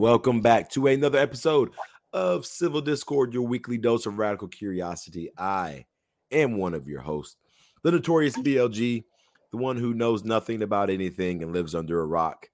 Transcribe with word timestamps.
welcome 0.00 0.40
back 0.40 0.70
to 0.70 0.86
another 0.86 1.18
episode 1.18 1.72
of 2.14 2.46
Civil 2.46 2.80
Discord, 2.80 3.34
your 3.34 3.46
weekly 3.46 3.76
dose 3.76 4.06
of 4.06 4.16
radical 4.16 4.48
curiosity. 4.48 5.28
I 5.36 5.84
am 6.32 6.56
one 6.56 6.72
of 6.72 6.88
your 6.88 7.02
hosts, 7.02 7.36
the 7.82 7.90
notorious 7.90 8.34
BLG, 8.34 9.04
the 9.50 9.58
one 9.58 9.76
who 9.76 9.92
knows 9.92 10.24
nothing 10.24 10.62
about 10.62 10.88
anything 10.88 11.42
and 11.42 11.52
lives 11.52 11.74
under 11.74 12.00
a 12.00 12.06
rock 12.06 12.48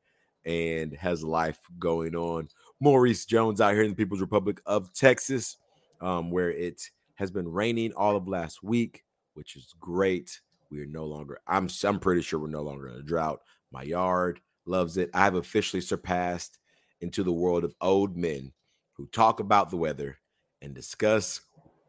and 0.44 0.92
has 0.94 1.22
life 1.22 1.60
going 1.78 2.16
on. 2.16 2.48
Maurice 2.80 3.24
Jones 3.24 3.60
out 3.60 3.74
here 3.74 3.84
in 3.84 3.90
the 3.90 3.96
People's 3.96 4.20
Republic 4.20 4.60
of 4.66 4.92
Texas, 4.92 5.56
um, 6.00 6.32
where 6.32 6.50
it 6.50 6.82
has 7.14 7.30
been 7.30 7.46
raining 7.46 7.92
all 7.92 8.16
of 8.16 8.26
last 8.26 8.64
week, 8.64 9.04
which 9.34 9.54
is 9.54 9.72
great. 9.78 10.40
We 10.72 10.80
are 10.80 10.86
no 10.86 11.04
longer, 11.04 11.38
I'm 11.46 11.68
I'm 11.84 12.00
pretty 12.00 12.22
sure 12.22 12.40
we're 12.40 12.48
no 12.48 12.62
longer 12.62 12.88
in 12.88 12.96
a 12.96 13.02
drought. 13.04 13.38
My 13.70 13.84
yard 13.84 14.40
loves 14.64 14.96
it. 14.96 15.10
I 15.14 15.22
have 15.22 15.36
officially 15.36 15.80
surpassed 15.80 16.58
into 17.00 17.22
the 17.22 17.32
world 17.32 17.64
of 17.64 17.74
old 17.80 18.16
men 18.16 18.52
who 18.94 19.06
talk 19.06 19.40
about 19.40 19.70
the 19.70 19.76
weather 19.76 20.18
and 20.62 20.74
discuss 20.74 21.40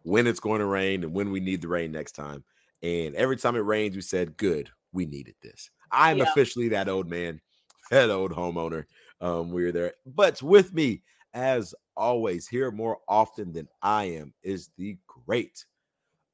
when 0.03 0.27
it's 0.27 0.39
going 0.39 0.59
to 0.59 0.65
rain 0.65 1.03
and 1.03 1.13
when 1.13 1.31
we 1.31 1.39
need 1.39 1.61
the 1.61 1.67
rain 1.67 1.91
next 1.91 2.13
time. 2.13 2.43
And 2.81 3.15
every 3.15 3.37
time 3.37 3.55
it 3.55 3.59
rains, 3.59 3.95
we 3.95 4.01
said, 4.01 4.37
Good, 4.37 4.69
we 4.93 5.05
needed 5.05 5.35
this. 5.41 5.69
I'm 5.91 6.17
yeah. 6.17 6.25
officially 6.25 6.69
that 6.69 6.89
old 6.89 7.09
man, 7.09 7.41
that 7.91 8.09
old 8.09 8.31
homeowner. 8.31 8.85
Um, 9.19 9.51
we're 9.51 9.71
there. 9.71 9.93
But 10.05 10.41
with 10.41 10.73
me, 10.73 11.01
as 11.33 11.73
always, 11.95 12.47
here 12.47 12.71
more 12.71 12.97
often 13.07 13.51
than 13.51 13.67
I 13.81 14.05
am, 14.05 14.33
is 14.43 14.69
the 14.77 14.97
great 15.07 15.65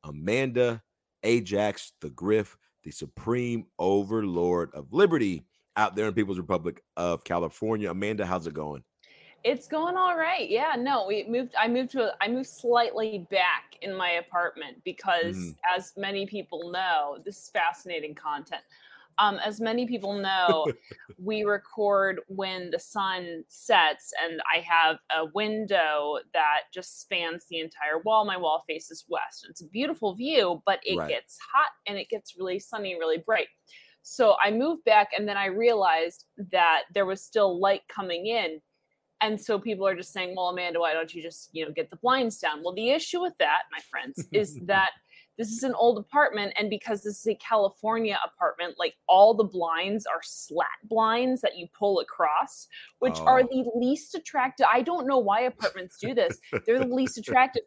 Amanda 0.04 0.82
Ajax 1.24 1.94
the 2.02 2.10
Griff, 2.10 2.58
the 2.84 2.92
supreme 2.92 3.66
overlord 3.80 4.70
of 4.74 4.92
liberty 4.92 5.46
out 5.76 5.96
there 5.96 6.08
in 6.08 6.14
People's 6.14 6.38
Republic 6.38 6.84
of 6.98 7.24
California. 7.24 7.90
Amanda, 7.90 8.26
how's 8.26 8.48
it 8.48 8.54
going? 8.54 8.84
It's 9.44 9.68
going 9.68 9.98
all 9.98 10.16
right. 10.16 10.50
Yeah, 10.50 10.76
no, 10.78 11.06
we 11.06 11.26
moved. 11.28 11.54
I 11.60 11.68
moved 11.68 11.92
to. 11.92 12.04
A, 12.04 12.14
I 12.22 12.30
moved 12.30 12.48
slightly 12.48 13.28
back 13.30 13.76
in 13.82 13.94
my 13.94 14.12
apartment 14.12 14.78
because, 14.86 15.36
mm. 15.36 15.56
as 15.78 15.94
many 15.98 16.26
people 16.26 16.72
know, 16.72 17.18
this 17.26 17.38
is 17.38 17.50
fascinating 17.50 18.16
content. 18.16 18.62
Um, 19.20 19.40
as 19.46 19.60
many 19.60 19.86
people 19.86 20.14
know, 20.14 20.66
we 21.18 21.44
record 21.44 22.22
when 22.28 22.72
the 22.72 22.80
sun 22.80 23.44
sets, 23.50 24.14
and 24.24 24.42
I 24.52 24.60
have 24.60 24.98
a 25.16 25.26
window 25.34 26.20
that 26.34 26.62
just 26.74 27.02
spans 27.02 27.46
the 27.50 27.60
entire 27.60 28.00
wall. 28.06 28.26
My 28.26 28.38
wall 28.38 28.64
faces 28.66 29.04
west. 29.10 29.46
It's 29.50 29.62
a 29.62 29.68
beautiful 29.68 30.16
view, 30.16 30.62
but 30.66 30.80
it 30.86 30.98
right. 30.98 31.10
gets 31.10 31.38
hot 31.54 31.72
and 31.86 31.98
it 31.98 32.10
gets 32.10 32.38
really 32.38 32.60
sunny, 32.60 32.96
really 32.96 33.18
bright. 33.18 33.48
So 34.04 34.36
I 34.44 34.52
moved 34.52 34.84
back, 34.84 35.10
and 35.18 35.28
then 35.28 35.38
I 35.38 35.46
realized 35.46 36.26
that 36.52 36.84
there 36.94 37.06
was 37.06 37.24
still 37.24 37.60
light 37.60 37.82
coming 37.90 38.28
in 38.28 38.60
and 39.24 39.40
so 39.40 39.58
people 39.58 39.88
are 39.88 39.96
just 39.96 40.12
saying, 40.12 40.34
well, 40.36 40.50
Amanda, 40.50 40.82
why 40.82 40.92
don't 40.94 41.14
you 41.14 41.22
just, 41.22 41.50
you 41.54 41.66
know, 41.66 41.72
get 41.72 41.90
the 41.90 41.96
blinds 41.96 42.40
down? 42.40 42.62
Well, 42.62 42.74
the 42.74 42.90
issue 42.90 43.22
with 43.22 43.34
that, 43.40 43.62
my 43.72 43.80
friends, 43.90 44.28
is 44.34 44.60
that 44.66 44.90
this 45.38 45.48
is 45.48 45.64
an 45.64 45.74
old 45.76 45.98
apartment. 45.98 46.54
And 46.60 46.70
because 46.70 47.04
this 47.04 47.20
is 47.20 47.28
a 47.28 47.36
California 47.36 48.20
apartment, 48.24 48.76
like 48.78 48.96
all 49.08 49.34
the 49.34 49.46
blinds 49.46 50.06
are 50.06 50.20
slat 50.22 50.68
blinds 50.84 51.40
that 51.40 51.58
you 51.58 51.68
pull 51.78 52.02
across, 52.02 52.68
which 53.00 53.16
oh. 53.20 53.26
are 53.26 53.44
the 53.44 53.64
least 53.76 54.14
attractive. 54.14 54.68
I 54.72 54.82
don't 54.82 55.08
know 55.08 55.20
why 55.20 55.42
apartments 55.42 55.98
do 56.00 56.14
this. 56.14 56.38
They're 56.66 56.80
the 56.80 56.86
least 56.94 57.18
attractive. 57.18 57.64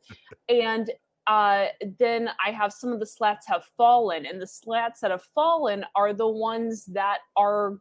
And 0.51 0.91
uh, 1.27 1.67
then 1.99 2.31
I 2.45 2.53
have 2.53 2.73
some 2.73 2.93
of 2.93 3.01
the 3.01 3.07
slats 3.07 3.47
have 3.49 3.65
fallen, 3.77 4.27
and 4.27 4.41
the 4.41 4.47
slats 4.47 5.01
that 5.01 5.11
have 5.11 5.25
fallen 5.35 5.85
are 5.95 6.13
the 6.13 6.29
ones 6.29 6.85
that 6.87 7.19
are 7.37 7.79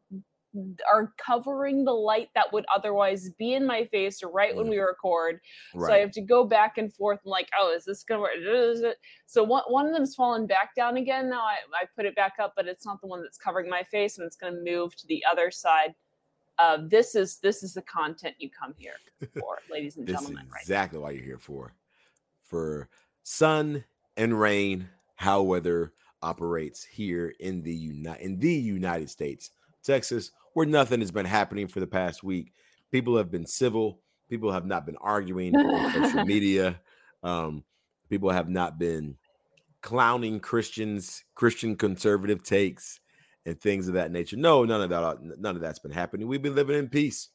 are 0.92 1.14
covering 1.18 1.84
the 1.84 1.92
light 1.92 2.30
that 2.34 2.52
would 2.54 2.66
otherwise 2.74 3.30
be 3.38 3.54
in 3.54 3.66
my 3.66 3.86
face 3.86 4.22
right 4.24 4.54
mm. 4.54 4.58
when 4.58 4.70
we 4.70 4.78
record. 4.78 5.40
Right. 5.74 5.88
So 5.88 5.94
I 5.94 5.98
have 5.98 6.12
to 6.12 6.22
go 6.22 6.46
back 6.46 6.78
and 6.78 6.94
forth 6.94 7.20
and 7.24 7.32
like, 7.32 7.50
oh, 7.60 7.74
is 7.76 7.86
this 7.86 8.04
gonna 8.04 8.22
work? 8.22 8.32
So 9.26 9.44
one 9.44 9.64
one 9.68 9.86
of 9.86 9.94
them's 9.94 10.16
fallen 10.16 10.48
back 10.48 10.76
down 10.76 10.98
again. 10.98 11.30
Now 11.30 11.42
I, 11.42 11.58
I 11.74 11.86
put 11.96 12.06
it 12.06 12.16
back 12.16 12.34
up, 12.40 12.54
but 12.56 12.68
it's 12.68 12.86
not 12.86 13.02
the 13.02 13.08
one 13.08 13.22
that's 13.22 13.38
covering 13.38 13.70
my 13.70 13.84
face, 13.84 14.18
and 14.18 14.26
it's 14.26 14.38
gonna 14.38 14.60
move 14.64 14.96
to 14.96 15.08
the 15.08 15.24
other 15.30 15.52
side. 15.52 15.94
Uh, 16.58 16.78
this 16.88 17.16
is 17.16 17.38
this 17.40 17.64
is 17.64 17.74
the 17.74 17.82
content 17.82 18.36
you 18.40 18.50
come 18.50 18.74
here 18.78 18.96
for, 19.40 19.60
ladies 19.70 19.98
and 19.98 20.08
gentlemen. 20.08 20.48
Right 20.52 20.62
exactly 20.62 21.00
why 21.00 21.12
you're 21.12 21.24
here 21.24 21.40
for. 21.40 21.74
For 22.44 22.90
sun 23.26 23.84
and 24.16 24.40
rain, 24.40 24.88
how 25.16 25.42
weather 25.42 25.92
operates 26.22 26.84
here 26.84 27.34
in 27.40 27.64
the 27.64 27.74
United 27.74 28.24
in 28.24 28.40
the 28.40 28.54
United 28.54 29.10
States, 29.10 29.50
Texas, 29.84 30.32
where 30.54 30.66
nothing 30.66 31.00
has 31.02 31.12
been 31.12 31.26
happening 31.26 31.68
for 31.68 31.80
the 31.80 31.88
past 31.88 32.24
week. 32.24 32.54
People 32.92 33.18
have 33.18 33.32
been 33.32 33.46
civil. 33.46 34.00
People 34.30 34.52
have 34.52 34.66
not 34.66 34.86
been 34.86 34.98
arguing 35.02 35.56
on 35.56 35.92
social 35.92 36.24
media. 36.26 36.80
Um, 37.24 37.64
people 38.10 38.30
have 38.30 38.48
not 38.48 38.78
been 38.78 39.18
clowning 39.82 40.40
Christians, 40.40 41.24
Christian 41.34 41.76
conservative 41.76 42.44
takes, 42.44 43.00
and 43.48 43.60
things 43.60 43.88
of 43.88 43.96
that 43.96 44.12
nature. 44.12 44.38
No, 44.38 44.66
none 44.66 44.82
of 44.82 44.90
that. 44.90 45.04
Uh, 45.04 45.16
none 45.40 45.56
of 45.56 45.62
that's 45.64 45.80
been 45.80 45.92
happening. 45.92 46.28
We've 46.28 46.42
been 46.44 46.56
living 46.56 46.78
in 46.78 46.90
peace, 46.90 47.30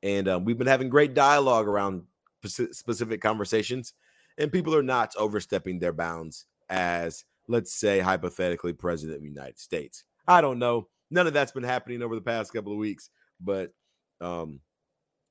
and 0.00 0.28
um, 0.28 0.44
we've 0.44 0.58
been 0.58 0.68
having 0.68 0.88
great 0.88 1.12
dialogue 1.12 1.66
around 1.66 2.02
specific 2.44 3.20
conversations. 3.20 3.94
And 4.38 4.52
people 4.52 4.74
are 4.74 4.82
not 4.82 5.14
overstepping 5.16 5.78
their 5.78 5.92
bounds 5.92 6.46
as, 6.68 7.24
let's 7.48 7.72
say, 7.72 8.00
hypothetically, 8.00 8.72
president 8.72 9.16
of 9.16 9.22
the 9.22 9.28
United 9.28 9.58
States. 9.58 10.04
I 10.26 10.40
don't 10.40 10.58
know 10.58 10.88
none 11.10 11.26
of 11.26 11.32
that's 11.32 11.52
been 11.52 11.62
happening 11.62 12.02
over 12.02 12.14
the 12.14 12.20
past 12.20 12.52
couple 12.52 12.72
of 12.72 12.78
weeks, 12.78 13.10
but 13.40 13.72
um, 14.20 14.60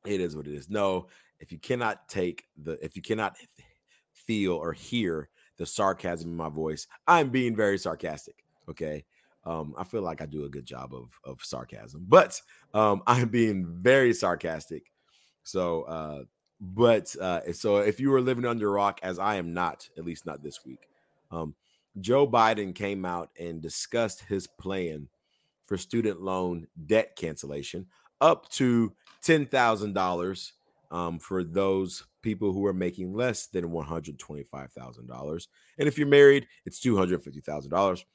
it 0.05 0.21
is 0.21 0.35
what 0.35 0.47
it 0.47 0.53
is. 0.53 0.69
No, 0.69 1.07
if 1.39 1.51
you 1.51 1.59
cannot 1.59 2.07
take 2.07 2.45
the, 2.61 2.83
if 2.83 2.95
you 2.95 3.01
cannot 3.01 3.35
feel 4.13 4.53
or 4.53 4.73
hear 4.73 5.29
the 5.57 5.65
sarcasm 5.65 6.29
in 6.29 6.35
my 6.37 6.49
voice, 6.49 6.87
I'm 7.07 7.29
being 7.29 7.55
very 7.55 7.77
sarcastic. 7.77 8.43
Okay. 8.69 9.03
Um, 9.45 9.75
I 9.77 9.83
feel 9.83 10.01
like 10.01 10.21
I 10.21 10.25
do 10.25 10.45
a 10.45 10.49
good 10.49 10.65
job 10.65 10.93
of 10.93 11.19
of 11.25 11.41
sarcasm, 11.43 12.05
but 12.07 12.39
um, 12.73 13.03
I'm 13.07 13.27
being 13.27 13.67
very 13.81 14.13
sarcastic. 14.13 14.89
So, 15.43 15.81
uh, 15.81 16.23
but 16.65 17.13
uh, 17.17 17.51
so 17.51 17.77
if 17.77 17.99
you 17.99 18.09
were 18.09 18.21
living 18.21 18.45
under 18.45 18.69
a 18.69 18.71
rock, 18.71 19.01
as 19.03 19.19
I 19.19 19.35
am 19.35 19.53
not, 19.53 19.89
at 19.97 20.05
least 20.05 20.25
not 20.25 20.41
this 20.41 20.63
week, 20.65 20.87
um, 21.29 21.55
Joe 21.99 22.25
Biden 22.25 22.73
came 22.73 23.03
out 23.03 23.31
and 23.37 23.61
discussed 23.61 24.21
his 24.21 24.47
plan 24.47 25.09
for 25.65 25.75
student 25.77 26.21
loan 26.21 26.67
debt 26.85 27.17
cancellation, 27.17 27.87
up 28.21 28.47
to 28.51 28.93
$10,000 29.25 30.51
um, 30.89 31.19
for 31.19 31.43
those 31.43 32.05
people 32.21 32.53
who 32.53 32.65
are 32.65 32.73
making 32.73 33.13
less 33.13 33.47
than 33.47 33.65
$125,000. 33.65 35.47
And 35.77 35.87
if 35.87 35.97
you're 35.97 36.07
married, 36.07 36.47
it's 36.65 36.79
$250,000. 36.79 38.05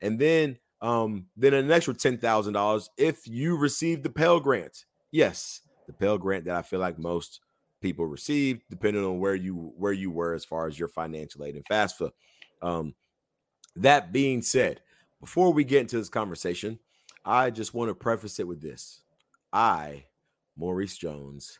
And 0.00 0.18
then 0.18 0.56
um, 0.80 1.26
then 1.36 1.52
an 1.52 1.70
extra 1.70 1.92
$10,000 1.92 2.88
if 2.96 3.28
you 3.28 3.58
receive 3.58 4.02
the 4.02 4.08
Pell 4.08 4.40
Grant. 4.40 4.86
Yes, 5.10 5.60
the 5.86 5.92
Pell 5.92 6.16
Grant 6.16 6.46
that 6.46 6.56
I 6.56 6.62
feel 6.62 6.80
like 6.80 6.98
most 6.98 7.40
people 7.80 8.06
received, 8.06 8.62
depending 8.70 9.04
on 9.04 9.18
where 9.18 9.34
you 9.34 9.72
where 9.76 9.92
you 9.92 10.10
were 10.10 10.34
as 10.34 10.44
far 10.44 10.66
as 10.66 10.78
your 10.78 10.88
financial 10.88 11.44
aid 11.44 11.56
and 11.56 11.64
FAFSA. 11.64 12.10
Um, 12.62 12.94
that 13.76 14.12
being 14.12 14.42
said, 14.42 14.80
before 15.20 15.52
we 15.52 15.64
get 15.64 15.82
into 15.82 15.98
this 15.98 16.08
conversation, 16.08 16.78
I 17.24 17.50
just 17.50 17.74
want 17.74 17.88
to 17.90 17.94
preface 17.94 18.38
it 18.38 18.46
with 18.48 18.60
this. 18.60 19.02
I, 19.52 20.04
Maurice 20.56 20.96
Jones, 20.96 21.58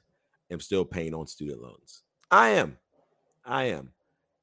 am 0.51 0.61
still 0.61 0.85
paying 0.85 1.15
on 1.15 1.27
student 1.27 1.63
loans. 1.63 2.03
I 2.31 2.51
am. 2.51 2.79
I 3.45 3.65
am. 3.65 3.93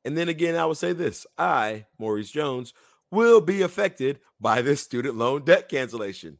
And 0.05 0.17
then 0.17 0.29
again, 0.29 0.55
I 0.55 0.65
will 0.65 0.75
say 0.75 0.93
this 0.93 1.25
I, 1.37 1.85
Maurice 1.99 2.31
Jones, 2.31 2.73
will 3.11 3.41
be 3.41 3.61
affected 3.61 4.19
by 4.39 4.61
this 4.61 4.81
student 4.81 5.15
loan 5.15 5.43
debt 5.43 5.69
cancellation 5.69 6.37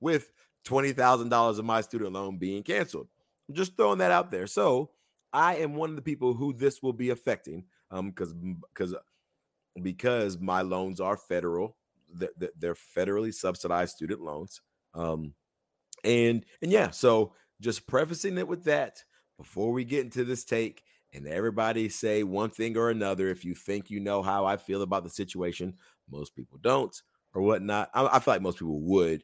with 0.00 0.32
$20,000 0.66 1.58
of 1.58 1.64
my 1.64 1.80
student 1.80 2.12
loan 2.12 2.38
being 2.38 2.62
canceled. 2.62 3.08
I'm 3.52 3.56
just 3.56 3.76
throwing 3.76 3.98
that 3.98 4.10
out 4.10 4.30
there. 4.30 4.46
So 4.46 4.90
I 5.32 5.56
am 5.56 5.74
one 5.74 5.90
of 5.90 5.96
the 5.96 6.02
people 6.02 6.34
who 6.34 6.52
this 6.52 6.82
will 6.82 6.92
be 6.92 7.10
affecting 7.10 7.64
um 7.90 8.10
because 8.10 8.34
because 8.74 8.94
because 9.82 10.38
my 10.38 10.62
loans 10.62 11.00
are 11.00 11.16
federal 11.16 11.76
they're 12.58 12.74
federally 12.74 13.32
subsidized 13.32 13.96
student 13.96 14.20
loans. 14.20 14.60
Um, 14.94 15.34
and 16.04 16.44
and 16.60 16.70
yeah, 16.70 16.90
so 16.90 17.34
just 17.60 17.86
prefacing 17.86 18.38
it 18.38 18.48
with 18.48 18.64
that 18.64 19.02
before 19.38 19.72
we 19.72 19.84
get 19.84 20.04
into 20.04 20.24
this 20.24 20.44
take 20.44 20.82
and 21.12 21.26
everybody 21.26 21.88
say 21.88 22.22
one 22.22 22.50
thing 22.50 22.76
or 22.76 22.90
another. 22.90 23.28
If 23.28 23.44
you 23.44 23.54
think 23.54 23.90
you 23.90 24.00
know 24.00 24.22
how 24.22 24.44
I 24.46 24.56
feel 24.56 24.82
about 24.82 25.04
the 25.04 25.10
situation, 25.10 25.74
most 26.10 26.34
people 26.34 26.58
don't 26.60 26.94
or 27.34 27.42
whatnot. 27.42 27.90
I, 27.94 28.06
I 28.06 28.18
feel 28.18 28.34
like 28.34 28.42
most 28.42 28.58
people 28.58 28.80
would. 28.80 29.22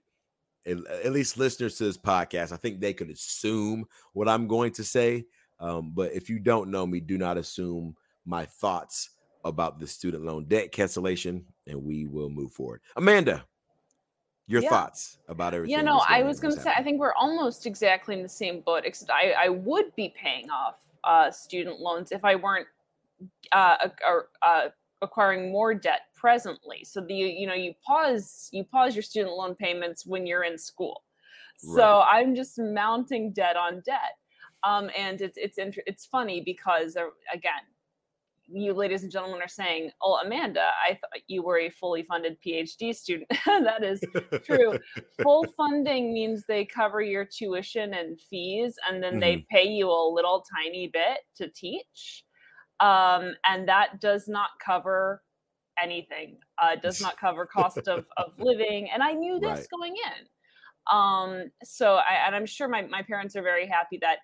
At, 0.66 0.78
at, 1.04 1.12
least 1.12 1.38
listeners 1.38 1.76
to 1.76 1.84
this 1.84 1.98
podcast, 1.98 2.52
I 2.52 2.56
think 2.56 2.80
they 2.80 2.92
could 2.92 3.10
assume 3.10 3.86
what 4.12 4.28
I'm 4.28 4.46
going 4.46 4.72
to 4.72 4.84
say. 4.84 5.24
Um, 5.60 5.92
but 5.94 6.12
if 6.12 6.28
you 6.28 6.38
don't 6.38 6.70
know 6.70 6.86
me, 6.86 7.00
do 7.00 7.18
not 7.18 7.36
assume 7.36 7.96
my 8.24 8.44
thoughts 8.44 9.10
about 9.44 9.80
the 9.80 9.86
student 9.86 10.24
loan 10.24 10.44
debt 10.44 10.72
cancellation, 10.72 11.44
and 11.66 11.82
we 11.82 12.06
will 12.06 12.28
move 12.28 12.52
forward. 12.52 12.80
Amanda, 12.96 13.44
your 14.46 14.62
yeah. 14.62 14.70
thoughts 14.70 15.18
about 15.28 15.54
everything. 15.54 15.76
You 15.78 15.84
know, 15.84 16.02
I 16.08 16.22
was 16.22 16.40
going 16.40 16.54
to 16.54 16.60
say, 16.60 16.72
I 16.76 16.82
think 16.82 16.98
we're 16.98 17.14
almost 17.14 17.66
exactly 17.66 18.14
in 18.14 18.22
the 18.22 18.28
same 18.28 18.60
boat, 18.60 18.82
except 18.84 19.10
I, 19.10 19.32
I 19.32 19.48
would 19.48 19.94
be 19.94 20.12
paying 20.16 20.50
off 20.50 20.76
uh, 21.04 21.30
student 21.30 21.80
loans 21.80 22.12
if 22.12 22.24
I 22.24 22.34
weren't 22.34 22.66
uh, 23.52 23.88
uh, 24.42 24.68
acquiring 25.02 25.52
more 25.52 25.74
debt 25.74 26.02
presently. 26.14 26.84
So 26.84 27.00
the 27.00 27.14
you 27.14 27.46
know 27.46 27.54
you 27.54 27.74
pause 27.86 28.48
you 28.52 28.64
pause 28.64 28.94
your 28.94 29.02
student 29.02 29.34
loan 29.34 29.54
payments 29.54 30.06
when 30.06 30.26
you're 30.26 30.44
in 30.44 30.58
school. 30.58 31.02
So 31.58 31.76
right. 31.76 32.20
I'm 32.20 32.34
just 32.34 32.58
mounting 32.58 33.32
debt 33.32 33.56
on 33.56 33.82
debt, 33.84 34.16
um, 34.62 34.90
and 34.96 35.20
it's 35.20 35.36
it's 35.36 35.58
it's 35.58 36.06
funny 36.06 36.40
because 36.40 36.96
uh, 36.96 37.06
again 37.32 37.62
you 38.50 38.72
ladies 38.72 39.02
and 39.02 39.12
gentlemen 39.12 39.42
are 39.42 39.48
saying, 39.48 39.90
"Oh, 40.02 40.20
Amanda, 40.24 40.70
I 40.88 40.94
thought 40.94 41.20
you 41.26 41.42
were 41.42 41.58
a 41.58 41.70
fully 41.70 42.02
funded 42.02 42.38
PhD 42.40 42.94
student." 42.94 43.28
that 43.46 43.84
is 43.84 44.02
true. 44.44 44.78
Full 45.22 45.46
funding 45.56 46.12
means 46.12 46.44
they 46.46 46.64
cover 46.64 47.02
your 47.02 47.24
tuition 47.24 47.94
and 47.94 48.20
fees, 48.20 48.76
and 48.88 49.02
then 49.02 49.12
mm-hmm. 49.12 49.20
they 49.20 49.46
pay 49.50 49.68
you 49.68 49.88
a 49.90 50.12
little 50.12 50.44
tiny 50.64 50.88
bit 50.88 51.18
to 51.36 51.48
teach, 51.48 52.24
um, 52.80 53.34
and 53.46 53.68
that 53.68 54.00
does 54.00 54.28
not 54.28 54.50
cover 54.64 55.22
anything. 55.82 56.38
Uh, 56.60 56.76
does 56.76 57.00
not 57.00 57.16
cover 57.20 57.46
cost 57.46 57.88
of 57.88 58.06
of 58.16 58.38
living, 58.38 58.88
and 58.92 59.02
I 59.02 59.12
knew 59.12 59.38
this 59.40 59.58
right. 59.60 59.66
going 59.70 59.94
in. 59.94 60.96
Um, 60.96 61.50
so, 61.64 61.96
I, 61.96 62.26
and 62.26 62.34
I'm 62.34 62.46
sure 62.46 62.68
my 62.68 62.82
my 62.82 63.02
parents 63.02 63.36
are 63.36 63.42
very 63.42 63.66
happy 63.66 63.98
that. 64.02 64.18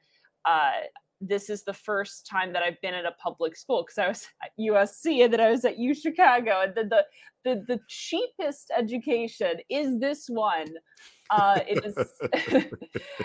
Uh, 0.44 0.86
this 1.20 1.48
is 1.48 1.62
the 1.62 1.72
first 1.72 2.26
time 2.26 2.52
that 2.52 2.62
I've 2.62 2.78
been 2.82 2.92
at 2.92 3.06
a 3.06 3.12
public 3.12 3.56
school 3.56 3.82
because 3.82 3.96
I 3.96 4.08
was 4.08 4.26
at 4.42 4.50
USC 4.60 5.24
and 5.24 5.32
then 5.32 5.40
I 5.40 5.48
was 5.50 5.64
at 5.64 5.78
U 5.78 5.94
Chicago 5.94 6.60
and 6.62 6.74
then 6.74 6.90
the 6.90 7.04
the, 7.44 7.64
the 7.68 7.80
cheapest 7.88 8.70
education 8.76 9.58
is 9.70 10.00
this 10.00 10.26
one. 10.28 10.74
Uh, 11.30 11.60
it 11.68 11.84
is, 11.84 11.96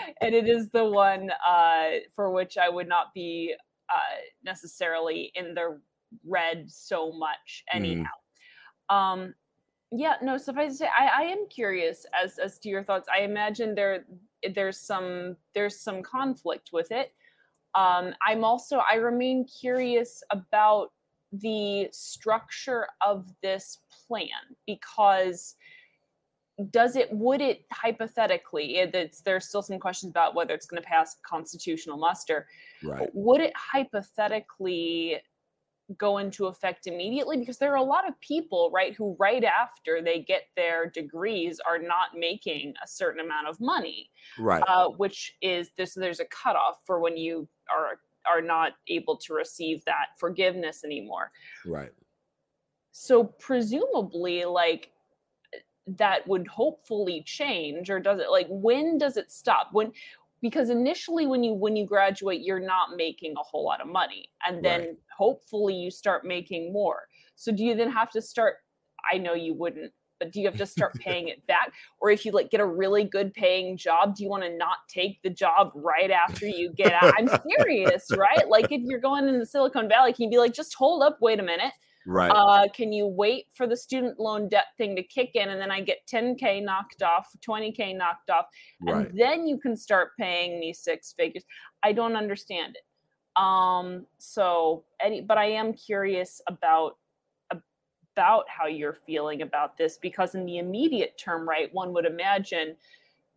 and 0.20 0.34
it 0.34 0.48
is 0.48 0.70
the 0.70 0.84
one 0.84 1.30
uh, 1.46 1.88
for 2.14 2.30
which 2.30 2.56
I 2.56 2.68
would 2.68 2.88
not 2.88 3.12
be 3.14 3.54
uh, 3.94 4.20
necessarily 4.44 5.32
in 5.34 5.54
the 5.54 5.80
red 6.24 6.70
so 6.70 7.12
much 7.12 7.64
mm. 7.72 7.76
anyhow. 7.76 8.04
Mm. 8.90 8.94
Um, 8.94 9.34
yeah, 9.92 10.14
no. 10.22 10.36
Suffice 10.38 10.72
to 10.72 10.78
say, 10.78 10.88
I, 10.96 11.22
I 11.22 11.22
am 11.22 11.46
curious 11.48 12.06
as 12.20 12.38
as 12.38 12.58
to 12.60 12.68
your 12.68 12.84
thoughts. 12.84 13.08
I 13.12 13.22
imagine 13.22 13.74
there 13.74 14.04
there's 14.54 14.78
some 14.78 15.36
there's 15.54 15.80
some 15.80 16.02
conflict 16.02 16.70
with 16.72 16.92
it 16.92 17.12
um, 17.74 18.14
I'm 18.26 18.44
also, 18.44 18.82
I 18.90 18.96
remain 18.96 19.44
curious 19.44 20.22
about 20.30 20.88
the 21.32 21.88
structure 21.92 22.88
of 23.06 23.28
this 23.42 23.78
plan 24.06 24.28
because 24.66 25.54
does 26.72 26.96
it 26.96 27.08
would 27.12 27.40
it 27.40 27.64
hypothetically 27.72 28.76
it's 28.78 29.22
there's 29.22 29.46
still 29.46 29.62
some 29.62 29.78
questions 29.78 30.10
about 30.10 30.34
whether 30.34 30.52
it's 30.52 30.66
going 30.66 30.82
to 30.82 30.86
pass 30.86 31.16
constitutional 31.24 31.96
muster 31.96 32.48
right. 32.82 33.08
Would 33.12 33.40
it 33.40 33.52
hypothetically 33.56 35.18
go 35.98 36.18
into 36.18 36.46
effect 36.46 36.86
immediately? 36.86 37.36
Because 37.36 37.58
there 37.58 37.72
are 37.72 37.76
a 37.76 37.82
lot 37.82 38.08
of 38.08 38.18
people 38.20 38.70
right 38.72 38.94
who 38.94 39.16
right 39.18 39.44
after 39.44 40.02
they 40.02 40.20
get 40.20 40.42
their 40.56 40.86
degrees 40.86 41.60
are 41.68 41.78
not 41.78 42.10
making 42.16 42.74
a 42.82 42.86
certain 42.86 43.24
amount 43.24 43.48
of 43.48 43.60
money 43.60 44.10
right. 44.38 44.62
uh, 44.68 44.88
which 44.88 45.34
is 45.42 45.70
this 45.76 45.94
there's 45.94 46.20
a 46.20 46.26
cutoff 46.26 46.76
for 46.86 47.00
when 47.00 47.16
you 47.16 47.48
are 47.70 47.98
are 48.30 48.42
not 48.42 48.72
able 48.88 49.16
to 49.16 49.32
receive 49.32 49.84
that 49.84 50.08
forgiveness 50.18 50.84
anymore. 50.84 51.30
Right. 51.66 51.90
So 52.92 53.24
presumably 53.24 54.44
like 54.44 54.90
that 55.86 56.26
would 56.28 56.46
hopefully 56.46 57.22
change 57.26 57.90
or 57.90 57.98
does 57.98 58.20
it 58.20 58.30
like 58.30 58.46
when 58.48 58.98
does 58.98 59.16
it 59.16 59.32
stop? 59.32 59.68
When 59.72 59.92
because 60.40 60.70
initially 60.70 61.26
when 61.26 61.42
you 61.42 61.54
when 61.54 61.76
you 61.76 61.86
graduate 61.86 62.40
you're 62.42 62.60
not 62.60 62.96
making 62.96 63.34
a 63.36 63.42
whole 63.42 63.64
lot 63.64 63.80
of 63.80 63.88
money 63.88 64.30
and 64.46 64.64
then 64.64 64.80
right. 64.80 64.96
hopefully 65.16 65.74
you 65.74 65.90
start 65.90 66.24
making 66.24 66.72
more. 66.72 67.02
So 67.36 67.52
do 67.52 67.64
you 67.64 67.74
then 67.74 67.90
have 67.90 68.10
to 68.12 68.22
start 68.22 68.56
i 69.10 69.16
know 69.16 69.34
you 69.34 69.54
wouldn't 69.54 69.92
but 70.20 70.30
do 70.30 70.40
you 70.40 70.46
have 70.46 70.58
to 70.58 70.66
start 70.66 70.94
paying 71.00 71.28
it 71.28 71.44
back? 71.46 71.72
Or 71.98 72.10
if 72.10 72.24
you 72.24 72.32
like 72.32 72.50
get 72.50 72.60
a 72.60 72.66
really 72.66 73.04
good 73.04 73.32
paying 73.34 73.76
job 73.76 74.14
do 74.14 74.22
you 74.22 74.28
want 74.28 74.44
to 74.44 74.56
not 74.56 74.76
take 74.88 75.20
the 75.22 75.30
job 75.30 75.72
right 75.74 76.10
after 76.10 76.46
you 76.46 76.72
get 76.72 76.92
out? 76.92 77.14
I'm 77.18 77.28
serious 77.58 78.06
right? 78.16 78.48
Like 78.48 78.70
if 78.70 78.82
you're 78.82 79.00
going 79.00 79.26
in 79.28 79.38
the 79.38 79.46
silicon 79.46 79.88
valley 79.88 80.12
can 80.12 80.24
you 80.24 80.30
be 80.30 80.38
like 80.38 80.52
just 80.52 80.74
hold 80.74 81.02
up 81.02 81.18
wait 81.20 81.40
a 81.40 81.42
minute 81.42 81.72
Right. 82.06 82.30
Uh, 82.30 82.66
can 82.72 82.92
you 82.92 83.06
wait 83.06 83.46
for 83.52 83.66
the 83.66 83.76
student 83.76 84.18
loan 84.18 84.48
debt 84.48 84.66
thing 84.78 84.96
to 84.96 85.02
kick 85.02 85.32
in 85.34 85.50
and 85.50 85.60
then 85.60 85.70
I 85.70 85.80
get 85.82 85.98
10K 86.10 86.64
knocked 86.64 87.02
off, 87.02 87.28
20K 87.46 87.96
knocked 87.96 88.30
off, 88.30 88.46
and 88.80 88.96
right. 88.96 89.16
then 89.16 89.46
you 89.46 89.58
can 89.58 89.76
start 89.76 90.16
paying 90.18 90.58
me 90.58 90.72
six 90.72 91.12
figures? 91.12 91.44
I 91.82 91.92
don't 91.92 92.16
understand 92.16 92.76
it. 92.76 93.40
Um, 93.40 94.06
so 94.18 94.84
any 95.00 95.20
but 95.20 95.38
I 95.38 95.46
am 95.46 95.72
curious 95.72 96.40
about 96.48 96.96
about 97.52 98.44
how 98.48 98.66
you're 98.66 98.94
feeling 99.06 99.42
about 99.42 99.76
this 99.76 99.98
because 99.98 100.34
in 100.34 100.44
the 100.44 100.58
immediate 100.58 101.16
term, 101.16 101.48
right, 101.48 101.72
one 101.72 101.92
would 101.92 102.06
imagine 102.06 102.76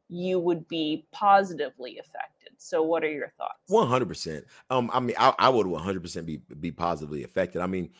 you 0.09 0.39
would 0.39 0.67
be 0.67 1.05
positively 1.11 1.99
affected. 1.99 2.53
So 2.57 2.81
what 2.81 3.03
are 3.03 3.11
your 3.11 3.31
thoughts? 3.37 3.59
100%. 3.69 4.43
Um 4.69 4.89
I 4.93 4.99
mean 4.99 5.15
I, 5.19 5.33
I 5.37 5.49
would 5.49 5.67
100% 5.67 6.25
be 6.25 6.37
be 6.59 6.71
positively 6.71 7.23
affected. 7.23 7.61
I 7.61 7.67
mean 7.67 7.91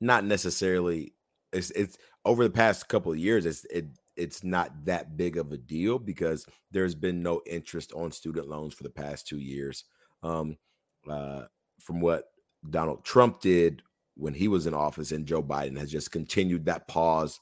not 0.00 0.24
necessarily 0.24 1.12
it's 1.52 1.70
it's 1.72 1.98
over 2.24 2.44
the 2.44 2.50
past 2.50 2.88
couple 2.88 3.12
of 3.12 3.18
years 3.18 3.46
it's 3.46 3.64
it 3.66 3.86
it's 4.16 4.42
not 4.42 4.84
that 4.84 5.16
big 5.16 5.36
of 5.36 5.52
a 5.52 5.56
deal 5.56 5.96
because 5.98 6.44
there's 6.72 6.96
been 6.96 7.22
no 7.22 7.40
interest 7.46 7.92
on 7.92 8.10
student 8.10 8.48
loans 8.48 8.74
for 8.74 8.82
the 8.82 8.90
past 8.90 9.26
two 9.26 9.38
years. 9.38 9.84
Um 10.22 10.56
uh 11.08 11.44
from 11.80 12.00
what 12.00 12.24
donald 12.68 13.04
trump 13.04 13.40
did 13.40 13.82
when 14.16 14.34
he 14.34 14.48
was 14.48 14.66
in 14.66 14.74
office 14.74 15.12
and 15.12 15.26
joe 15.26 15.40
biden 15.40 15.78
has 15.78 15.90
just 15.90 16.10
continued 16.10 16.66
that 16.66 16.88
pause. 16.88 17.38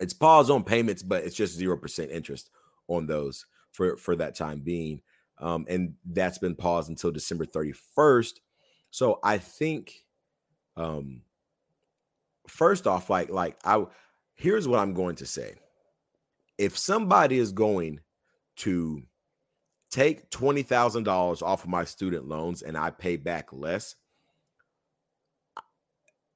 It's 0.00 0.12
pause 0.12 0.50
on 0.50 0.64
payments 0.64 1.02
but 1.02 1.24
it's 1.24 1.36
just 1.36 1.58
0% 1.58 2.10
interest 2.10 2.50
on 2.88 3.06
those 3.06 3.46
for 3.72 3.96
for 3.96 4.16
that 4.16 4.34
time 4.34 4.60
being. 4.60 5.00
Um 5.38 5.66
and 5.68 5.94
that's 6.04 6.38
been 6.38 6.56
paused 6.56 6.90
until 6.90 7.12
december 7.12 7.46
31st 7.46 8.34
so 8.90 9.20
i 9.22 9.38
think 9.38 10.04
um 10.76 11.22
first 12.48 12.86
off, 12.86 13.10
like 13.10 13.30
like 13.30 13.56
I 13.64 13.84
here's 14.34 14.68
what 14.68 14.80
I'm 14.80 14.94
going 14.94 15.16
to 15.16 15.26
say. 15.26 15.54
If 16.56 16.76
somebody 16.76 17.38
is 17.38 17.52
going 17.52 18.00
to 18.56 19.02
take 19.90 20.30
$20,000 20.30 21.42
off 21.42 21.64
of 21.64 21.70
my 21.70 21.84
student 21.84 22.26
loans 22.26 22.62
and 22.62 22.76
I 22.76 22.90
pay 22.90 23.16
back 23.16 23.52
less, 23.52 23.94